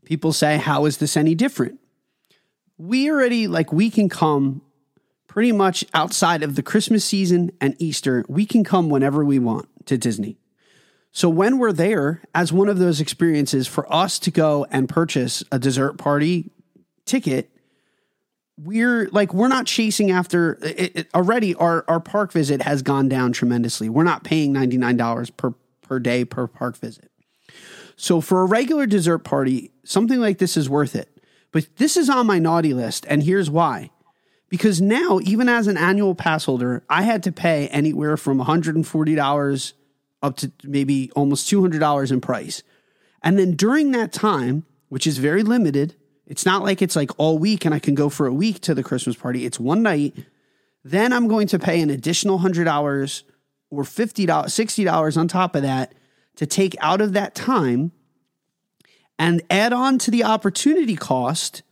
People 0.04 0.32
say, 0.32 0.58
How 0.58 0.84
is 0.86 0.98
this 0.98 1.16
any 1.16 1.34
different? 1.34 1.80
We 2.78 3.10
already, 3.10 3.46
like, 3.46 3.72
we 3.72 3.90
can 3.90 4.08
come 4.08 4.62
pretty 5.28 5.52
much 5.52 5.84
outside 5.94 6.42
of 6.42 6.56
the 6.56 6.62
Christmas 6.62 7.04
season 7.04 7.52
and 7.60 7.76
Easter. 7.78 8.24
We 8.28 8.46
can 8.46 8.64
come 8.64 8.88
whenever 8.88 9.24
we 9.24 9.38
want 9.38 9.68
to 9.86 9.96
Disney. 9.96 10.38
So 11.12 11.28
when 11.28 11.58
we're 11.58 11.72
there, 11.72 12.22
as 12.34 12.52
one 12.52 12.68
of 12.68 12.78
those 12.78 13.00
experiences 13.00 13.68
for 13.68 13.90
us 13.92 14.18
to 14.18 14.32
go 14.32 14.66
and 14.70 14.88
purchase 14.88 15.44
a 15.52 15.60
dessert 15.60 15.96
party 15.96 16.50
ticket, 17.04 17.53
we're 18.56 19.08
like 19.10 19.34
we're 19.34 19.48
not 19.48 19.66
chasing 19.66 20.10
after 20.10 20.58
it, 20.62 20.96
it- 20.96 21.08
already 21.14 21.54
our 21.56 21.84
our 21.88 22.00
park 22.00 22.32
visit 22.32 22.62
has 22.62 22.82
gone 22.82 23.08
down 23.08 23.32
tremendously. 23.32 23.88
We're 23.88 24.04
not 24.04 24.24
paying 24.24 24.52
$99 24.54 25.36
per 25.36 25.54
per 25.82 25.98
day 25.98 26.24
per 26.24 26.46
park 26.46 26.76
visit. 26.76 27.10
So 27.96 28.20
for 28.20 28.42
a 28.42 28.46
regular 28.46 28.86
dessert 28.86 29.18
party, 29.18 29.70
something 29.84 30.18
like 30.20 30.38
this 30.38 30.56
is 30.56 30.68
worth 30.68 30.94
it. 30.96 31.08
But 31.52 31.68
this 31.76 31.96
is 31.96 32.08
on 32.10 32.26
my 32.26 32.38
naughty 32.38 32.74
list 32.74 33.06
and 33.08 33.22
here's 33.22 33.50
why. 33.50 33.90
Because 34.48 34.80
now 34.80 35.20
even 35.22 35.48
as 35.48 35.66
an 35.66 35.76
annual 35.76 36.14
pass 36.14 36.44
holder, 36.44 36.84
I 36.88 37.02
had 37.02 37.22
to 37.24 37.32
pay 37.32 37.68
anywhere 37.68 38.16
from 38.16 38.38
$140 38.38 39.72
up 40.22 40.36
to 40.36 40.52
maybe 40.62 41.10
almost 41.16 41.50
$200 41.50 42.12
in 42.12 42.20
price. 42.20 42.62
And 43.22 43.38
then 43.38 43.52
during 43.56 43.90
that 43.92 44.12
time, 44.12 44.64
which 44.88 45.06
is 45.06 45.18
very 45.18 45.42
limited, 45.42 45.96
it's 46.26 46.46
not 46.46 46.62
like 46.62 46.80
it's 46.80 46.96
like 46.96 47.10
all 47.18 47.38
week 47.38 47.64
and 47.64 47.74
I 47.74 47.78
can 47.78 47.94
go 47.94 48.08
for 48.08 48.26
a 48.26 48.32
week 48.32 48.60
to 48.62 48.74
the 48.74 48.82
Christmas 48.82 49.16
party. 49.16 49.44
It's 49.44 49.60
one 49.60 49.82
night. 49.82 50.16
Then 50.82 51.12
I'm 51.12 51.28
going 51.28 51.46
to 51.48 51.58
pay 51.58 51.80
an 51.80 51.90
additional 51.90 52.38
$100 52.38 53.22
or 53.70 53.82
$50, 53.82 54.26
$60 54.26 55.16
on 55.16 55.28
top 55.28 55.54
of 55.54 55.62
that 55.62 55.94
to 56.36 56.46
take 56.46 56.76
out 56.80 57.00
of 57.00 57.12
that 57.12 57.34
time 57.34 57.92
and 59.18 59.42
add 59.50 59.72
on 59.72 59.98
to 59.98 60.10
the 60.10 60.24
opportunity 60.24 60.96
cost 60.96 61.62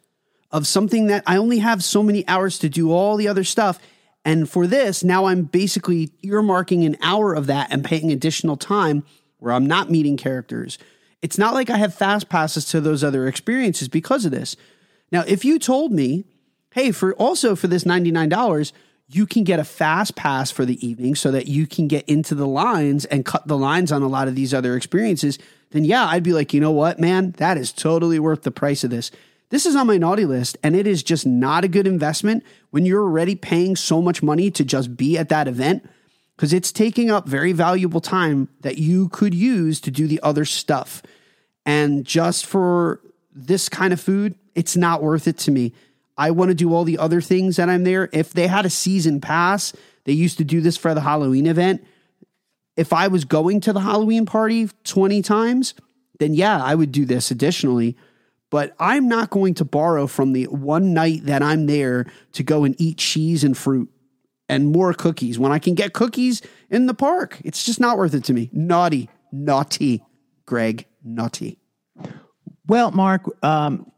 of 0.51 0.67
something 0.67 1.07
that 1.07 1.25
I 1.27 1.37
only 1.37 1.59
have 1.59 1.83
so 1.83 2.03
many 2.03 2.27
hours 2.29 2.59
to 2.61 2.69
do 2.69 2.93
all 2.93 3.17
the 3.17 3.29
other 3.29 3.45
stuff. 3.45 3.79
And 4.25 4.49
for 4.49 4.67
this, 4.67 5.03
now 5.03 5.25
I'm 5.25 5.45
basically 5.45 6.09
earmarking 6.23 6.87
an 6.87 6.97
hour 7.03 7.35
of 7.35 7.47
that 7.47 7.73
and 7.73 7.85
paying 7.85 8.13
additional 8.13 8.57
time 8.57 9.05
where 9.39 9.53
I'm 9.53 9.67
not 9.67 9.91
meeting 9.91 10.17
characters. 10.17 10.79
It's 11.23 11.39
not 11.39 11.55
like 11.55 11.71
I 11.71 11.79
have 11.79 11.95
fast 11.95 12.29
passes 12.29 12.65
to 12.67 12.81
those 12.81 13.03
other 13.03 13.27
experiences 13.29 13.89
because 13.89 14.25
of 14.25 14.33
this. 14.33 14.57
Now, 15.13 15.23
if 15.27 15.45
you 15.45 15.59
told 15.59 15.93
me, 15.93 16.25
hey, 16.73 16.91
for 16.91 17.15
also 17.15 17.55
for 17.55 17.69
this 17.69 17.85
$99, 17.85 18.73
you 19.09 19.27
can 19.27 19.45
get 19.45 19.61
a 19.61 19.65
fast 19.65 20.17
pass 20.17 20.51
for 20.51 20.65
the 20.65 20.85
evening 20.85 21.15
so 21.15 21.31
that 21.31 21.47
you 21.47 21.67
can 21.67 21.87
get 21.87 22.09
into 22.09 22.35
the 22.35 22.47
lines 22.47 23.05
and 23.07 23.25
cut 23.25 23.47
the 23.47 23.59
lines 23.59 23.93
on 23.93 24.03
a 24.03 24.09
lot 24.09 24.27
of 24.27 24.35
these 24.35 24.55
other 24.55 24.77
experiences, 24.77 25.39
then 25.71 25.85
yeah, 25.85 26.07
I'd 26.07 26.23
be 26.23 26.33
like, 26.33 26.53
you 26.53 26.61
know 26.61 26.71
what, 26.71 26.99
man, 26.99 27.33
that 27.33 27.57
is 27.57 27.73
totally 27.73 28.19
worth 28.19 28.43
the 28.43 28.51
price 28.51 28.85
of 28.85 28.91
this. 28.91 29.11
This 29.51 29.67
is 29.67 29.77
on 29.77 29.87
my 29.87 29.99
naughty 29.99 30.25
list, 30.25 30.57
and 30.63 30.75
it 30.75 30.87
is 30.87 31.03
just 31.03 31.27
not 31.27 31.63
a 31.63 31.69
good 31.69 31.87
investment 31.87 32.43
when 32.71 32.87
you're 32.87 33.03
already 33.03 33.35
paying 33.35 33.77
so 33.77 34.01
much 34.01 34.23
money 34.23 34.51
to 34.51 34.65
just 34.65 34.97
be 34.97 35.19
at 35.19 35.29
that 35.29 35.47
event 35.47 35.87
because 36.37 36.53
it's 36.53 36.73
taking 36.73 37.11
up 37.11 37.29
very 37.29 37.53
valuable 37.53 38.01
time 38.01 38.49
that 38.61 38.79
you 38.79 39.09
could 39.09 39.35
use 39.35 39.81
to 39.81 39.91
do 39.91 40.07
the 40.07 40.21
other 40.23 40.45
stuff. 40.45 41.03
And 41.65 42.05
just 42.05 42.47
for 42.47 43.01
this 43.35 43.69
kind 43.69 43.93
of 43.93 44.01
food, 44.01 44.35
it's 44.55 44.77
not 44.77 45.03
worth 45.03 45.29
it 45.29 45.39
to 45.39 45.51
me. 45.51 45.73
I 46.17 46.31
want 46.31 46.51
to 46.51 46.55
do 46.55 46.75
all 46.75 46.85
the 46.85 46.99
other 46.99 47.21
things 47.21 47.57
that 47.57 47.69
I'm 47.69 47.85
there. 47.85 48.09
If 48.13 48.33
they 48.33 48.47
had 48.47 48.67
a 48.67 48.71
season 48.71 49.21
pass, 49.21 49.73
they 50.05 50.13
used 50.13 50.39
to 50.39 50.45
do 50.45 50.61
this 50.61 50.77
for 50.77 50.95
the 50.95 51.01
Halloween 51.01 51.47
event. 51.47 51.85
If 52.77 52.93
I 52.93 53.09
was 53.09 53.25
going 53.25 53.61
to 53.63 53.73
the 53.73 53.81
Halloween 53.81 54.27
party 54.27 54.69
20 54.85 55.23
times, 55.23 55.75
then 56.19 56.35
yeah, 56.35 56.63
I 56.63 56.75
would 56.75 56.93
do 56.93 57.05
this 57.05 57.31
additionally. 57.31 57.97
But 58.51 58.75
I'm 58.79 59.09
not 59.09 59.31
going 59.31 59.55
to 59.55 59.65
borrow 59.65 60.07
from 60.07 60.33
the 60.33 60.45
one 60.45 60.93
night 60.93 61.25
that 61.25 61.43
I'm 61.43 61.67
there 61.67 62.07
to 62.33 62.43
go 62.43 62.65
and 62.65 62.79
eat 62.79 62.99
cheese 62.99 63.45
and 63.45 63.57
fruit 63.57 63.91
and 64.53 64.71
more 64.71 64.93
cookies 64.93 65.39
when 65.39 65.53
I 65.53 65.59
can 65.59 65.75
get 65.75 65.93
cookies 65.93 66.43
in 66.71 66.87
the 66.87 66.95
park. 66.95 67.41
It's 67.45 67.65
just 67.65 67.81
not 67.81 67.97
worth 67.97 68.15
it 68.15 68.25
to 68.25 68.35
me. 68.35 68.51
Naughty, 68.53 69.09
naughty, 69.33 70.05
Greg, 70.47 70.87
naughty. 71.03 71.59
Well, 72.67 72.91
Mark, 72.91 73.23
um, 73.45 73.91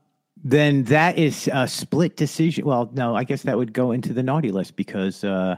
then 0.43 0.85
that 0.85 1.19
is 1.19 1.49
a 1.53 1.67
split 1.67 2.17
decision. 2.17 2.65
Well, 2.65 2.91
no, 2.93 3.17
I 3.17 3.25
guess 3.25 3.43
that 3.43 3.57
would 3.57 3.73
go 3.73 3.93
into 3.93 4.13
the 4.13 4.23
naughty 4.23 4.53
list 4.53 4.77
because, 4.77 5.25
uh, 5.25 5.57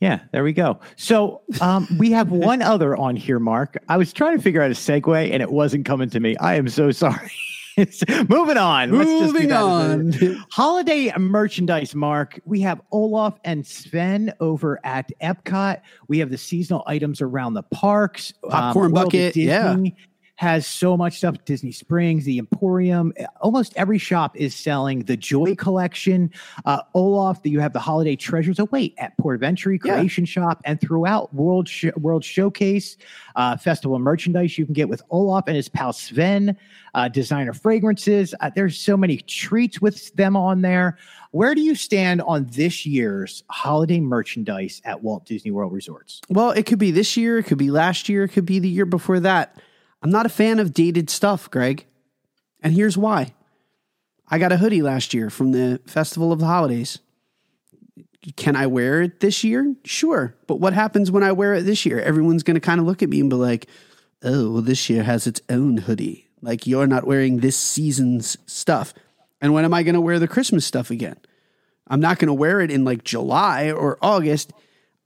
yeah, 0.00 0.20
there 0.32 0.44
we 0.44 0.52
go. 0.52 0.78
So 0.96 1.42
um, 1.60 1.88
we 1.98 2.12
have 2.12 2.30
one 2.30 2.62
other 2.62 2.96
on 2.96 3.16
here, 3.16 3.40
Mark. 3.40 3.76
I 3.88 3.96
was 3.96 4.12
trying 4.12 4.36
to 4.36 4.42
figure 4.42 4.62
out 4.62 4.70
a 4.70 4.74
segue 4.74 5.32
and 5.32 5.42
it 5.42 5.50
wasn't 5.50 5.84
coming 5.84 6.08
to 6.10 6.20
me. 6.20 6.36
I 6.36 6.54
am 6.54 6.68
so 6.68 6.90
sorry. 6.90 7.32
Moving 8.28 8.56
on. 8.56 8.90
Let's 8.90 9.10
just 9.10 9.32
Moving 9.32 9.48
that 9.48 9.60
as 9.60 10.22
a- 10.22 10.28
on. 10.34 10.44
Holiday 10.50 11.12
merchandise, 11.16 11.94
Mark. 11.94 12.40
We 12.44 12.60
have 12.60 12.80
Olaf 12.92 13.38
and 13.44 13.66
Sven 13.66 14.32
over 14.40 14.80
at 14.84 15.10
Epcot. 15.22 15.80
We 16.08 16.18
have 16.18 16.30
the 16.30 16.38
seasonal 16.38 16.82
items 16.86 17.20
around 17.20 17.54
the 17.54 17.62
parks. 17.62 18.32
Popcorn 18.48 18.86
um, 18.86 18.96
of 18.96 19.04
bucket, 19.04 19.36
yeah. 19.36 19.76
Has 20.38 20.68
so 20.68 20.96
much 20.96 21.16
stuff. 21.18 21.34
Disney 21.46 21.72
Springs, 21.72 22.24
the 22.24 22.38
Emporium. 22.38 23.12
Almost 23.40 23.72
every 23.74 23.98
shop 23.98 24.36
is 24.36 24.54
selling 24.54 25.00
the 25.02 25.16
Joy 25.16 25.56
Collection. 25.56 26.30
Uh, 26.64 26.80
Olaf, 26.94 27.42
that 27.42 27.48
you 27.48 27.58
have 27.58 27.72
the 27.72 27.80
holiday 27.80 28.14
treasures. 28.14 28.60
Oh 28.60 28.68
wait, 28.70 28.94
at 28.98 29.18
Port 29.18 29.40
Venture 29.40 29.72
Yeah. 29.72 29.78
Creation 29.78 30.24
Shop 30.24 30.60
and 30.64 30.80
throughout 30.80 31.34
World 31.34 31.68
Sh- 31.68 31.86
World 31.96 32.24
Showcase 32.24 32.96
uh, 33.34 33.56
Festival 33.56 33.98
merchandise 33.98 34.56
you 34.56 34.64
can 34.64 34.74
get 34.74 34.88
with 34.88 35.02
Olaf 35.10 35.48
and 35.48 35.56
his 35.56 35.68
pal 35.68 35.92
Sven. 35.92 36.56
Uh, 36.94 37.08
designer 37.08 37.52
fragrances. 37.52 38.32
Uh, 38.40 38.50
there's 38.54 38.78
so 38.78 38.96
many 38.96 39.18
treats 39.18 39.80
with 39.80 40.14
them 40.14 40.36
on 40.36 40.62
there. 40.62 40.96
Where 41.32 41.54
do 41.54 41.60
you 41.60 41.74
stand 41.74 42.22
on 42.22 42.46
this 42.50 42.86
year's 42.86 43.42
holiday 43.50 43.98
merchandise 44.00 44.80
at 44.84 45.02
Walt 45.02 45.26
Disney 45.26 45.50
World 45.50 45.72
Resorts? 45.72 46.20
Well, 46.28 46.52
it 46.52 46.64
could 46.64 46.78
be 46.78 46.90
this 46.92 47.16
year, 47.16 47.38
it 47.38 47.42
could 47.44 47.58
be 47.58 47.70
last 47.72 48.08
year, 48.08 48.24
it 48.24 48.28
could 48.28 48.46
be 48.46 48.60
the 48.60 48.68
year 48.68 48.86
before 48.86 49.18
that. 49.20 49.60
I'm 50.02 50.10
not 50.10 50.26
a 50.26 50.30
fan 50.30 50.58
of 50.58 50.72
dated 50.72 51.10
stuff, 51.10 51.50
Greg. 51.50 51.86
And 52.60 52.72
here's 52.72 52.96
why. 52.96 53.34
I 54.28 54.38
got 54.38 54.52
a 54.52 54.56
hoodie 54.56 54.82
last 54.82 55.14
year 55.14 55.30
from 55.30 55.52
the 55.52 55.80
Festival 55.86 56.32
of 56.32 56.38
the 56.38 56.46
Holidays. 56.46 56.98
Can 58.36 58.56
I 58.56 58.66
wear 58.66 59.02
it 59.02 59.20
this 59.20 59.42
year? 59.42 59.74
Sure. 59.84 60.34
But 60.46 60.60
what 60.60 60.74
happens 60.74 61.10
when 61.10 61.22
I 61.22 61.32
wear 61.32 61.54
it 61.54 61.62
this 61.62 61.86
year? 61.86 62.00
Everyone's 62.00 62.42
going 62.42 62.56
to 62.56 62.60
kind 62.60 62.80
of 62.80 62.86
look 62.86 63.02
at 63.02 63.08
me 63.08 63.20
and 63.20 63.30
be 63.30 63.36
like, 63.36 63.66
oh, 64.22 64.52
well, 64.52 64.62
this 64.62 64.90
year 64.90 65.02
has 65.02 65.26
its 65.26 65.40
own 65.48 65.78
hoodie. 65.78 66.28
Like 66.42 66.66
you're 66.66 66.86
not 66.86 67.06
wearing 67.06 67.38
this 67.38 67.56
season's 67.56 68.36
stuff. 68.46 68.92
And 69.40 69.52
when 69.52 69.64
am 69.64 69.74
I 69.74 69.82
going 69.82 69.94
to 69.94 70.00
wear 70.00 70.18
the 70.18 70.28
Christmas 70.28 70.66
stuff 70.66 70.90
again? 70.90 71.16
I'm 71.86 72.00
not 72.00 72.18
going 72.18 72.28
to 72.28 72.34
wear 72.34 72.60
it 72.60 72.70
in 72.70 72.84
like 72.84 73.04
July 73.04 73.70
or 73.70 73.98
August. 74.02 74.52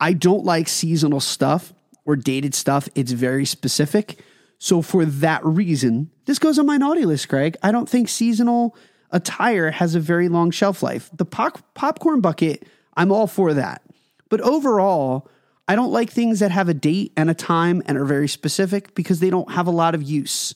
I 0.00 0.14
don't 0.14 0.44
like 0.44 0.68
seasonal 0.68 1.20
stuff 1.20 1.72
or 2.04 2.16
dated 2.16 2.54
stuff. 2.54 2.88
It's 2.94 3.12
very 3.12 3.44
specific. 3.44 4.18
So 4.62 4.80
for 4.80 5.04
that 5.04 5.44
reason, 5.44 6.12
this 6.26 6.38
goes 6.38 6.56
on 6.56 6.66
my 6.66 6.76
naughty 6.76 7.04
list, 7.04 7.26
Greg. 7.26 7.56
I 7.64 7.72
don't 7.72 7.88
think 7.88 8.08
seasonal 8.08 8.76
attire 9.10 9.72
has 9.72 9.96
a 9.96 10.00
very 10.00 10.28
long 10.28 10.52
shelf 10.52 10.84
life. 10.84 11.10
The 11.12 11.24
pop- 11.24 11.74
popcorn 11.74 12.20
bucket, 12.20 12.64
I'm 12.96 13.10
all 13.10 13.26
for 13.26 13.54
that. 13.54 13.82
But 14.28 14.40
overall, 14.42 15.28
I 15.66 15.74
don't 15.74 15.90
like 15.90 16.12
things 16.12 16.38
that 16.38 16.52
have 16.52 16.68
a 16.68 16.74
date 16.74 17.12
and 17.16 17.28
a 17.28 17.34
time 17.34 17.82
and 17.86 17.98
are 17.98 18.04
very 18.04 18.28
specific 18.28 18.94
because 18.94 19.18
they 19.18 19.30
don't 19.30 19.50
have 19.50 19.66
a 19.66 19.72
lot 19.72 19.96
of 19.96 20.02
use 20.04 20.54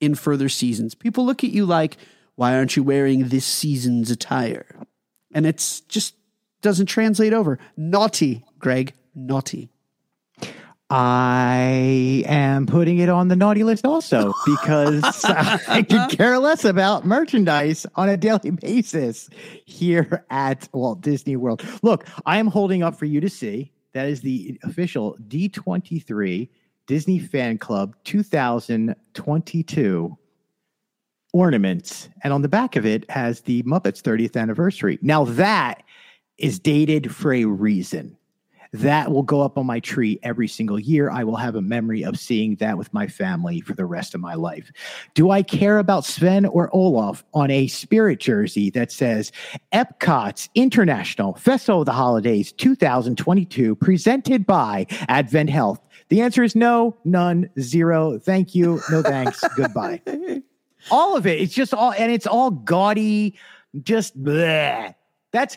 in 0.00 0.14
further 0.14 0.48
seasons. 0.48 0.94
People 0.94 1.26
look 1.26 1.44
at 1.44 1.50
you 1.50 1.66
like, 1.66 1.98
why 2.36 2.54
aren't 2.54 2.74
you 2.74 2.82
wearing 2.82 3.28
this 3.28 3.44
season's 3.44 4.10
attire? 4.10 4.64
And 5.34 5.44
it's 5.44 5.80
just 5.82 6.14
doesn't 6.62 6.86
translate 6.86 7.34
over. 7.34 7.58
Naughty, 7.76 8.46
Greg. 8.58 8.94
naughty? 9.14 9.68
I 10.88 12.22
am 12.26 12.66
putting 12.66 12.98
it 12.98 13.08
on 13.08 13.26
the 13.26 13.34
naughty 13.34 13.64
list 13.64 13.84
also 13.84 14.32
because 14.46 15.24
I 15.24 15.82
could 15.82 16.16
care 16.16 16.38
less 16.38 16.64
about 16.64 17.04
merchandise 17.04 17.86
on 17.96 18.08
a 18.08 18.16
daily 18.16 18.50
basis 18.50 19.28
here 19.64 20.24
at 20.30 20.68
Walt 20.72 21.00
Disney 21.00 21.34
World. 21.34 21.64
Look, 21.82 22.06
I 22.24 22.38
am 22.38 22.46
holding 22.46 22.84
up 22.84 22.96
for 22.96 23.06
you 23.06 23.20
to 23.20 23.28
see. 23.28 23.72
That 23.94 24.08
is 24.08 24.20
the 24.20 24.60
official 24.62 25.16
D23 25.26 26.48
Disney 26.86 27.18
Fan 27.18 27.58
Club 27.58 27.96
2022 28.04 30.18
ornaments. 31.32 32.08
And 32.22 32.32
on 32.32 32.42
the 32.42 32.48
back 32.48 32.76
of 32.76 32.86
it 32.86 33.10
has 33.10 33.40
the 33.40 33.64
Muppets 33.64 34.02
30th 34.02 34.40
anniversary. 34.40 35.00
Now, 35.02 35.24
that 35.24 35.82
is 36.38 36.60
dated 36.60 37.12
for 37.14 37.32
a 37.32 37.46
reason 37.46 38.16
that 38.76 39.10
will 39.10 39.22
go 39.22 39.40
up 39.40 39.58
on 39.58 39.66
my 39.66 39.80
tree 39.80 40.18
every 40.22 40.48
single 40.48 40.78
year. 40.78 41.10
I 41.10 41.24
will 41.24 41.36
have 41.36 41.54
a 41.54 41.62
memory 41.62 42.04
of 42.04 42.18
seeing 42.18 42.56
that 42.56 42.78
with 42.78 42.92
my 42.92 43.06
family 43.06 43.60
for 43.60 43.74
the 43.74 43.86
rest 43.86 44.14
of 44.14 44.20
my 44.20 44.34
life. 44.34 44.70
Do 45.14 45.30
I 45.30 45.42
care 45.42 45.78
about 45.78 46.04
Sven 46.04 46.46
or 46.46 46.70
Olaf 46.74 47.24
on 47.34 47.50
a 47.50 47.66
spirit 47.68 48.20
jersey 48.20 48.70
that 48.70 48.92
says 48.92 49.32
Epcot's 49.72 50.48
International 50.54 51.34
Festival 51.34 51.80
of 51.80 51.86
the 51.86 51.92
Holidays 51.92 52.52
2022 52.52 53.76
presented 53.76 54.46
by 54.46 54.86
Advent 55.08 55.50
Health? 55.50 55.80
The 56.08 56.20
answer 56.20 56.42
is 56.42 56.54
no, 56.54 56.96
none, 57.04 57.50
zero. 57.58 58.18
Thank 58.18 58.54
you. 58.54 58.80
No 58.90 59.02
thanks. 59.02 59.42
Goodbye. 59.56 60.00
All 60.90 61.16
of 61.16 61.26
it. 61.26 61.40
It's 61.40 61.54
just 61.54 61.74
all, 61.74 61.92
and 61.92 62.12
it's 62.12 62.26
all 62.26 62.50
gaudy, 62.50 63.36
just 63.82 64.22
bleh. 64.22 64.94
That's 65.32 65.56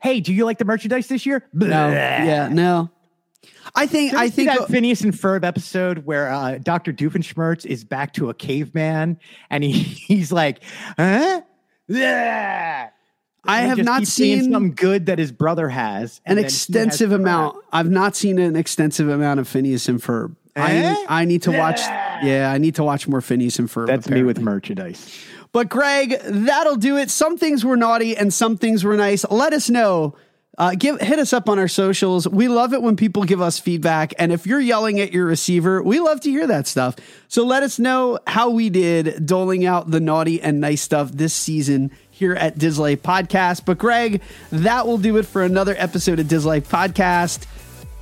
hey, 0.00 0.20
do 0.20 0.32
you 0.32 0.44
like 0.44 0.58
the 0.58 0.64
merchandise 0.64 1.08
this 1.08 1.26
year? 1.26 1.44
No, 1.52 1.90
yeah, 1.90 2.48
no. 2.48 2.90
I 3.74 3.86
think 3.86 4.14
I 4.14 4.30
think 4.30 4.48
that 4.48 4.68
Phineas 4.68 5.02
and 5.02 5.12
Ferb 5.12 5.44
episode 5.44 6.06
where 6.06 6.32
uh, 6.32 6.58
Doctor 6.58 6.92
Doofenshmirtz 6.92 7.66
is 7.66 7.84
back 7.84 8.12
to 8.14 8.30
a 8.30 8.34
caveman 8.34 9.18
and 9.50 9.62
he 9.64 9.72
he's 9.82 10.32
like, 10.32 10.62
huh? 10.96 11.42
Yeah. 11.86 12.90
I 13.44 13.60
have 13.62 13.78
not 13.78 14.06
seen 14.06 14.52
something 14.52 14.74
good 14.74 15.06
that 15.06 15.18
his 15.18 15.32
brother 15.32 15.70
has. 15.70 16.20
An 16.26 16.36
extensive 16.36 17.12
amount. 17.12 17.54
Crap. 17.54 17.64
I've 17.72 17.90
not 17.90 18.14
seen 18.14 18.38
an 18.38 18.56
extensive 18.56 19.08
amount 19.08 19.40
of 19.40 19.48
Phineas 19.48 19.88
and 19.88 20.00
Ferb. 20.00 20.36
Eh? 20.54 20.94
I 21.08 21.22
I 21.22 21.24
need 21.24 21.42
to 21.42 21.52
watch. 21.52 21.80
Yeah, 22.22 22.50
I 22.52 22.58
need 22.58 22.74
to 22.74 22.84
watch 22.84 23.06
more 23.08 23.20
Phineas 23.20 23.58
and 23.58 23.68
Ferb. 23.68 23.86
That's 23.86 24.06
apparently. 24.06 24.22
me 24.22 24.26
with 24.26 24.40
merchandise. 24.40 25.24
But 25.58 25.70
Greg, 25.70 26.20
that'll 26.22 26.76
do 26.76 26.98
it. 26.98 27.10
Some 27.10 27.36
things 27.36 27.64
were 27.64 27.76
naughty 27.76 28.16
and 28.16 28.32
some 28.32 28.56
things 28.56 28.84
were 28.84 28.96
nice. 28.96 29.28
Let 29.28 29.52
us 29.52 29.68
know. 29.68 30.14
Uh, 30.56 30.76
give 30.78 31.00
hit 31.00 31.18
us 31.18 31.32
up 31.32 31.48
on 31.48 31.58
our 31.58 31.66
socials. 31.66 32.28
We 32.28 32.46
love 32.46 32.72
it 32.74 32.80
when 32.80 32.94
people 32.94 33.24
give 33.24 33.40
us 33.40 33.58
feedback, 33.58 34.14
and 34.20 34.30
if 34.30 34.46
you're 34.46 34.60
yelling 34.60 35.00
at 35.00 35.10
your 35.10 35.26
receiver, 35.26 35.82
we 35.82 35.98
love 35.98 36.20
to 36.20 36.30
hear 36.30 36.46
that 36.46 36.68
stuff. 36.68 36.94
So 37.26 37.44
let 37.44 37.64
us 37.64 37.80
know 37.80 38.20
how 38.28 38.50
we 38.50 38.70
did 38.70 39.26
doling 39.26 39.66
out 39.66 39.90
the 39.90 39.98
naughty 39.98 40.40
and 40.40 40.60
nice 40.60 40.80
stuff 40.80 41.10
this 41.10 41.34
season 41.34 41.90
here 42.08 42.34
at 42.34 42.56
Dis 42.56 42.78
Life 42.78 43.02
Podcast. 43.02 43.64
But 43.64 43.78
Greg, 43.78 44.22
that 44.52 44.86
will 44.86 44.98
do 44.98 45.16
it 45.16 45.26
for 45.26 45.42
another 45.42 45.74
episode 45.76 46.20
of 46.20 46.28
Dis 46.28 46.44
Life 46.44 46.70
Podcast. 46.70 47.46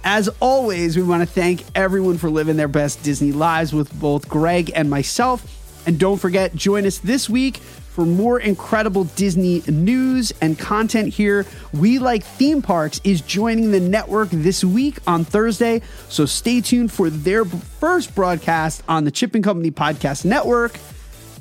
As 0.05 0.29
always, 0.41 0.95
we 0.95 1.05
want 1.05 1.23
to 1.23 1.27
thank 1.27 1.65
everyone 1.75 2.19
for 2.19 2.29
living 2.29 2.59
their 2.59 2.69
best 2.69 3.03
Disney 3.03 3.33
lives 3.33 3.73
with 3.73 3.99
both 3.99 4.29
Greg 4.29 4.73
and 4.75 4.91
myself. 4.91 5.56
And 5.87 5.99
don't 5.99 6.19
forget, 6.19 6.55
join 6.55 6.85
us 6.85 6.99
this 6.99 7.31
week 7.31 7.59
for 7.97 8.05
more 8.05 8.39
incredible 8.39 9.05
Disney 9.05 9.63
news 9.69 10.33
and 10.43 10.59
content 10.59 11.15
here. 11.15 11.47
We 11.73 11.99
Like 11.99 12.25
Theme 12.25 12.61
Parks 12.61 13.01
is 13.05 13.23
joining 13.23 13.71
the 13.71 13.81
network 13.81 14.29
this 14.31 14.63
week 14.63 14.99
on 15.07 15.25
Thursday. 15.25 15.81
So 16.11 16.27
stay 16.27 16.61
tuned 16.61 16.93
for 16.93 17.09
their 17.09 17.45
first 17.47 18.15
broadcast 18.15 18.83
on 18.87 19.05
the 19.05 19.11
Chip 19.11 19.35
and 19.35 19.43
Company 19.43 19.71
Podcast 19.71 20.27
Network. 20.27 20.79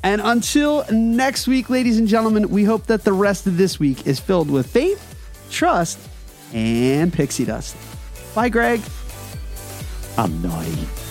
And 0.01 0.21
until 0.23 0.85
next 0.91 1.47
week, 1.47 1.69
ladies 1.69 1.97
and 1.97 2.07
gentlemen, 2.07 2.49
we 2.49 2.63
hope 2.63 2.85
that 2.85 3.03
the 3.03 3.11
rest 3.11 3.47
of 3.47 3.57
this 3.57 3.79
week 3.79 4.05
is 4.05 4.19
filled 4.19 4.51
with 4.51 4.67
faith, 4.67 5.15
trust, 5.49 5.99
and 6.53 7.11
pixie 7.11 7.43
dust. 7.43 7.75
Bye, 8.35 8.49
Greg. 8.49 8.81
I'm 10.17 10.41
naughty. 10.41 11.04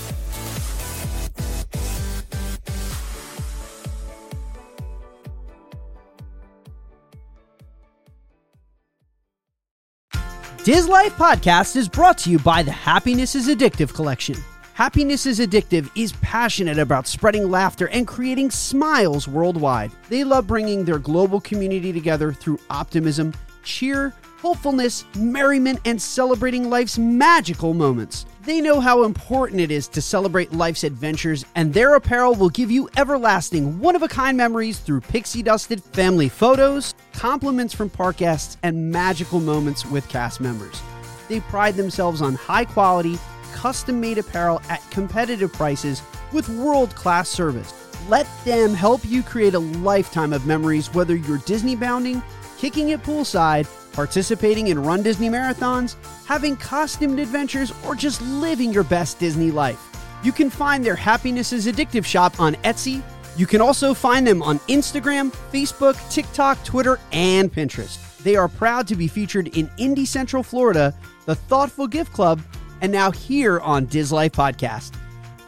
Dis 10.64 10.88
Life 10.88 11.14
Podcast 11.16 11.76
is 11.76 11.90
brought 11.90 12.16
to 12.16 12.30
you 12.30 12.38
by 12.38 12.62
the 12.62 12.72
Happiness 12.72 13.34
is 13.34 13.48
Addictive 13.48 13.92
Collection. 13.92 14.34
Happiness 14.72 15.26
is 15.26 15.38
Addictive 15.38 15.90
is 15.94 16.12
passionate 16.22 16.78
about 16.78 17.06
spreading 17.06 17.50
laughter 17.50 17.88
and 17.88 18.06
creating 18.06 18.50
smiles 18.50 19.28
worldwide. 19.28 19.92
They 20.08 20.24
love 20.24 20.46
bringing 20.46 20.82
their 20.82 20.98
global 20.98 21.38
community 21.38 21.92
together 21.92 22.32
through 22.32 22.60
optimism, 22.70 23.34
cheer, 23.62 24.14
hopefulness, 24.38 25.04
merriment, 25.18 25.80
and 25.84 26.00
celebrating 26.00 26.70
life's 26.70 26.96
magical 26.96 27.74
moments. 27.74 28.24
They 28.44 28.60
know 28.60 28.78
how 28.78 29.04
important 29.04 29.62
it 29.62 29.70
is 29.70 29.88
to 29.88 30.02
celebrate 30.02 30.52
life's 30.52 30.84
adventures, 30.84 31.46
and 31.54 31.72
their 31.72 31.94
apparel 31.94 32.34
will 32.34 32.50
give 32.50 32.70
you 32.70 32.90
everlasting, 32.98 33.80
one 33.80 33.96
of 33.96 34.02
a 34.02 34.08
kind 34.08 34.36
memories 34.36 34.78
through 34.78 35.00
pixie 35.00 35.42
dusted 35.42 35.82
family 35.82 36.28
photos, 36.28 36.94
compliments 37.14 37.72
from 37.72 37.88
park 37.88 38.18
guests, 38.18 38.58
and 38.62 38.90
magical 38.90 39.40
moments 39.40 39.86
with 39.86 40.06
cast 40.10 40.42
members. 40.42 40.82
They 41.26 41.40
pride 41.40 41.76
themselves 41.76 42.20
on 42.20 42.34
high 42.34 42.66
quality, 42.66 43.18
custom 43.54 43.98
made 43.98 44.18
apparel 44.18 44.60
at 44.68 44.82
competitive 44.90 45.50
prices 45.54 46.02
with 46.30 46.46
world 46.50 46.94
class 46.94 47.30
service. 47.30 47.72
Let 48.10 48.28
them 48.44 48.74
help 48.74 49.06
you 49.06 49.22
create 49.22 49.54
a 49.54 49.58
lifetime 49.58 50.34
of 50.34 50.44
memories, 50.44 50.92
whether 50.92 51.16
you're 51.16 51.38
Disney 51.38 51.76
bounding, 51.76 52.22
kicking 52.58 52.90
it 52.90 53.02
poolside, 53.04 53.66
participating 53.94 54.68
in 54.68 54.82
Run 54.82 55.02
Disney 55.02 55.30
marathons, 55.30 55.96
having 56.26 56.56
costumed 56.56 57.18
adventures, 57.18 57.72
or 57.86 57.94
just 57.94 58.20
living 58.22 58.72
your 58.72 58.84
best 58.84 59.18
Disney 59.18 59.50
life. 59.50 59.80
You 60.22 60.32
can 60.32 60.50
find 60.50 60.84
their 60.84 60.96
Happiness 60.96 61.52
is 61.52 61.66
Addictive 61.66 62.04
shop 62.04 62.40
on 62.40 62.54
Etsy. 62.56 63.02
You 63.36 63.46
can 63.46 63.60
also 63.60 63.94
find 63.94 64.26
them 64.26 64.42
on 64.42 64.58
Instagram, 64.60 65.32
Facebook, 65.52 65.96
TikTok, 66.10 66.62
Twitter, 66.64 66.98
and 67.12 67.52
Pinterest. 67.52 67.98
They 68.18 68.36
are 68.36 68.48
proud 68.48 68.88
to 68.88 68.96
be 68.96 69.06
featured 69.06 69.48
in 69.56 69.70
Indy 69.76 70.06
Central 70.06 70.42
Florida, 70.42 70.94
the 71.26 71.34
Thoughtful 71.34 71.86
Gift 71.86 72.12
Club, 72.12 72.40
and 72.80 72.90
now 72.90 73.10
here 73.10 73.60
on 73.60 73.86
Dis 73.86 74.12
Life 74.12 74.32
Podcast. 74.32 74.92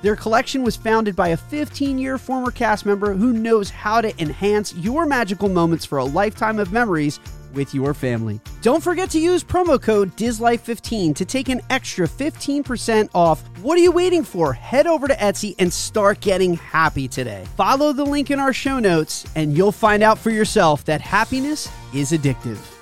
Their 0.02 0.14
collection 0.14 0.62
was 0.62 0.76
founded 0.76 1.16
by 1.16 1.28
a 1.28 1.36
15 1.36 1.98
year 1.98 2.18
former 2.18 2.50
cast 2.50 2.86
member 2.86 3.14
who 3.14 3.32
knows 3.32 3.70
how 3.70 4.00
to 4.00 4.22
enhance 4.22 4.74
your 4.74 5.06
magical 5.06 5.48
moments 5.48 5.84
for 5.84 5.98
a 5.98 6.04
lifetime 6.04 6.58
of 6.58 6.72
memories 6.72 7.18
with 7.56 7.74
your 7.74 7.94
family. 7.94 8.40
Don't 8.62 8.82
forget 8.82 9.10
to 9.10 9.18
use 9.18 9.42
promo 9.42 9.80
code 9.80 10.14
DISLIFE15 10.16 11.16
to 11.16 11.24
take 11.24 11.48
an 11.48 11.60
extra 11.70 12.06
15% 12.06 13.08
off. 13.14 13.42
What 13.62 13.78
are 13.78 13.82
you 13.82 13.90
waiting 13.90 14.22
for? 14.22 14.52
Head 14.52 14.86
over 14.86 15.08
to 15.08 15.14
Etsy 15.14 15.54
and 15.58 15.72
start 15.72 16.20
getting 16.20 16.54
happy 16.54 17.08
today. 17.08 17.44
Follow 17.56 17.92
the 17.92 18.04
link 18.04 18.30
in 18.30 18.38
our 18.38 18.52
show 18.52 18.78
notes 18.78 19.26
and 19.34 19.56
you'll 19.56 19.72
find 19.72 20.02
out 20.02 20.18
for 20.18 20.30
yourself 20.30 20.84
that 20.84 21.00
happiness 21.00 21.68
is 21.92 22.12
addictive. 22.12 22.75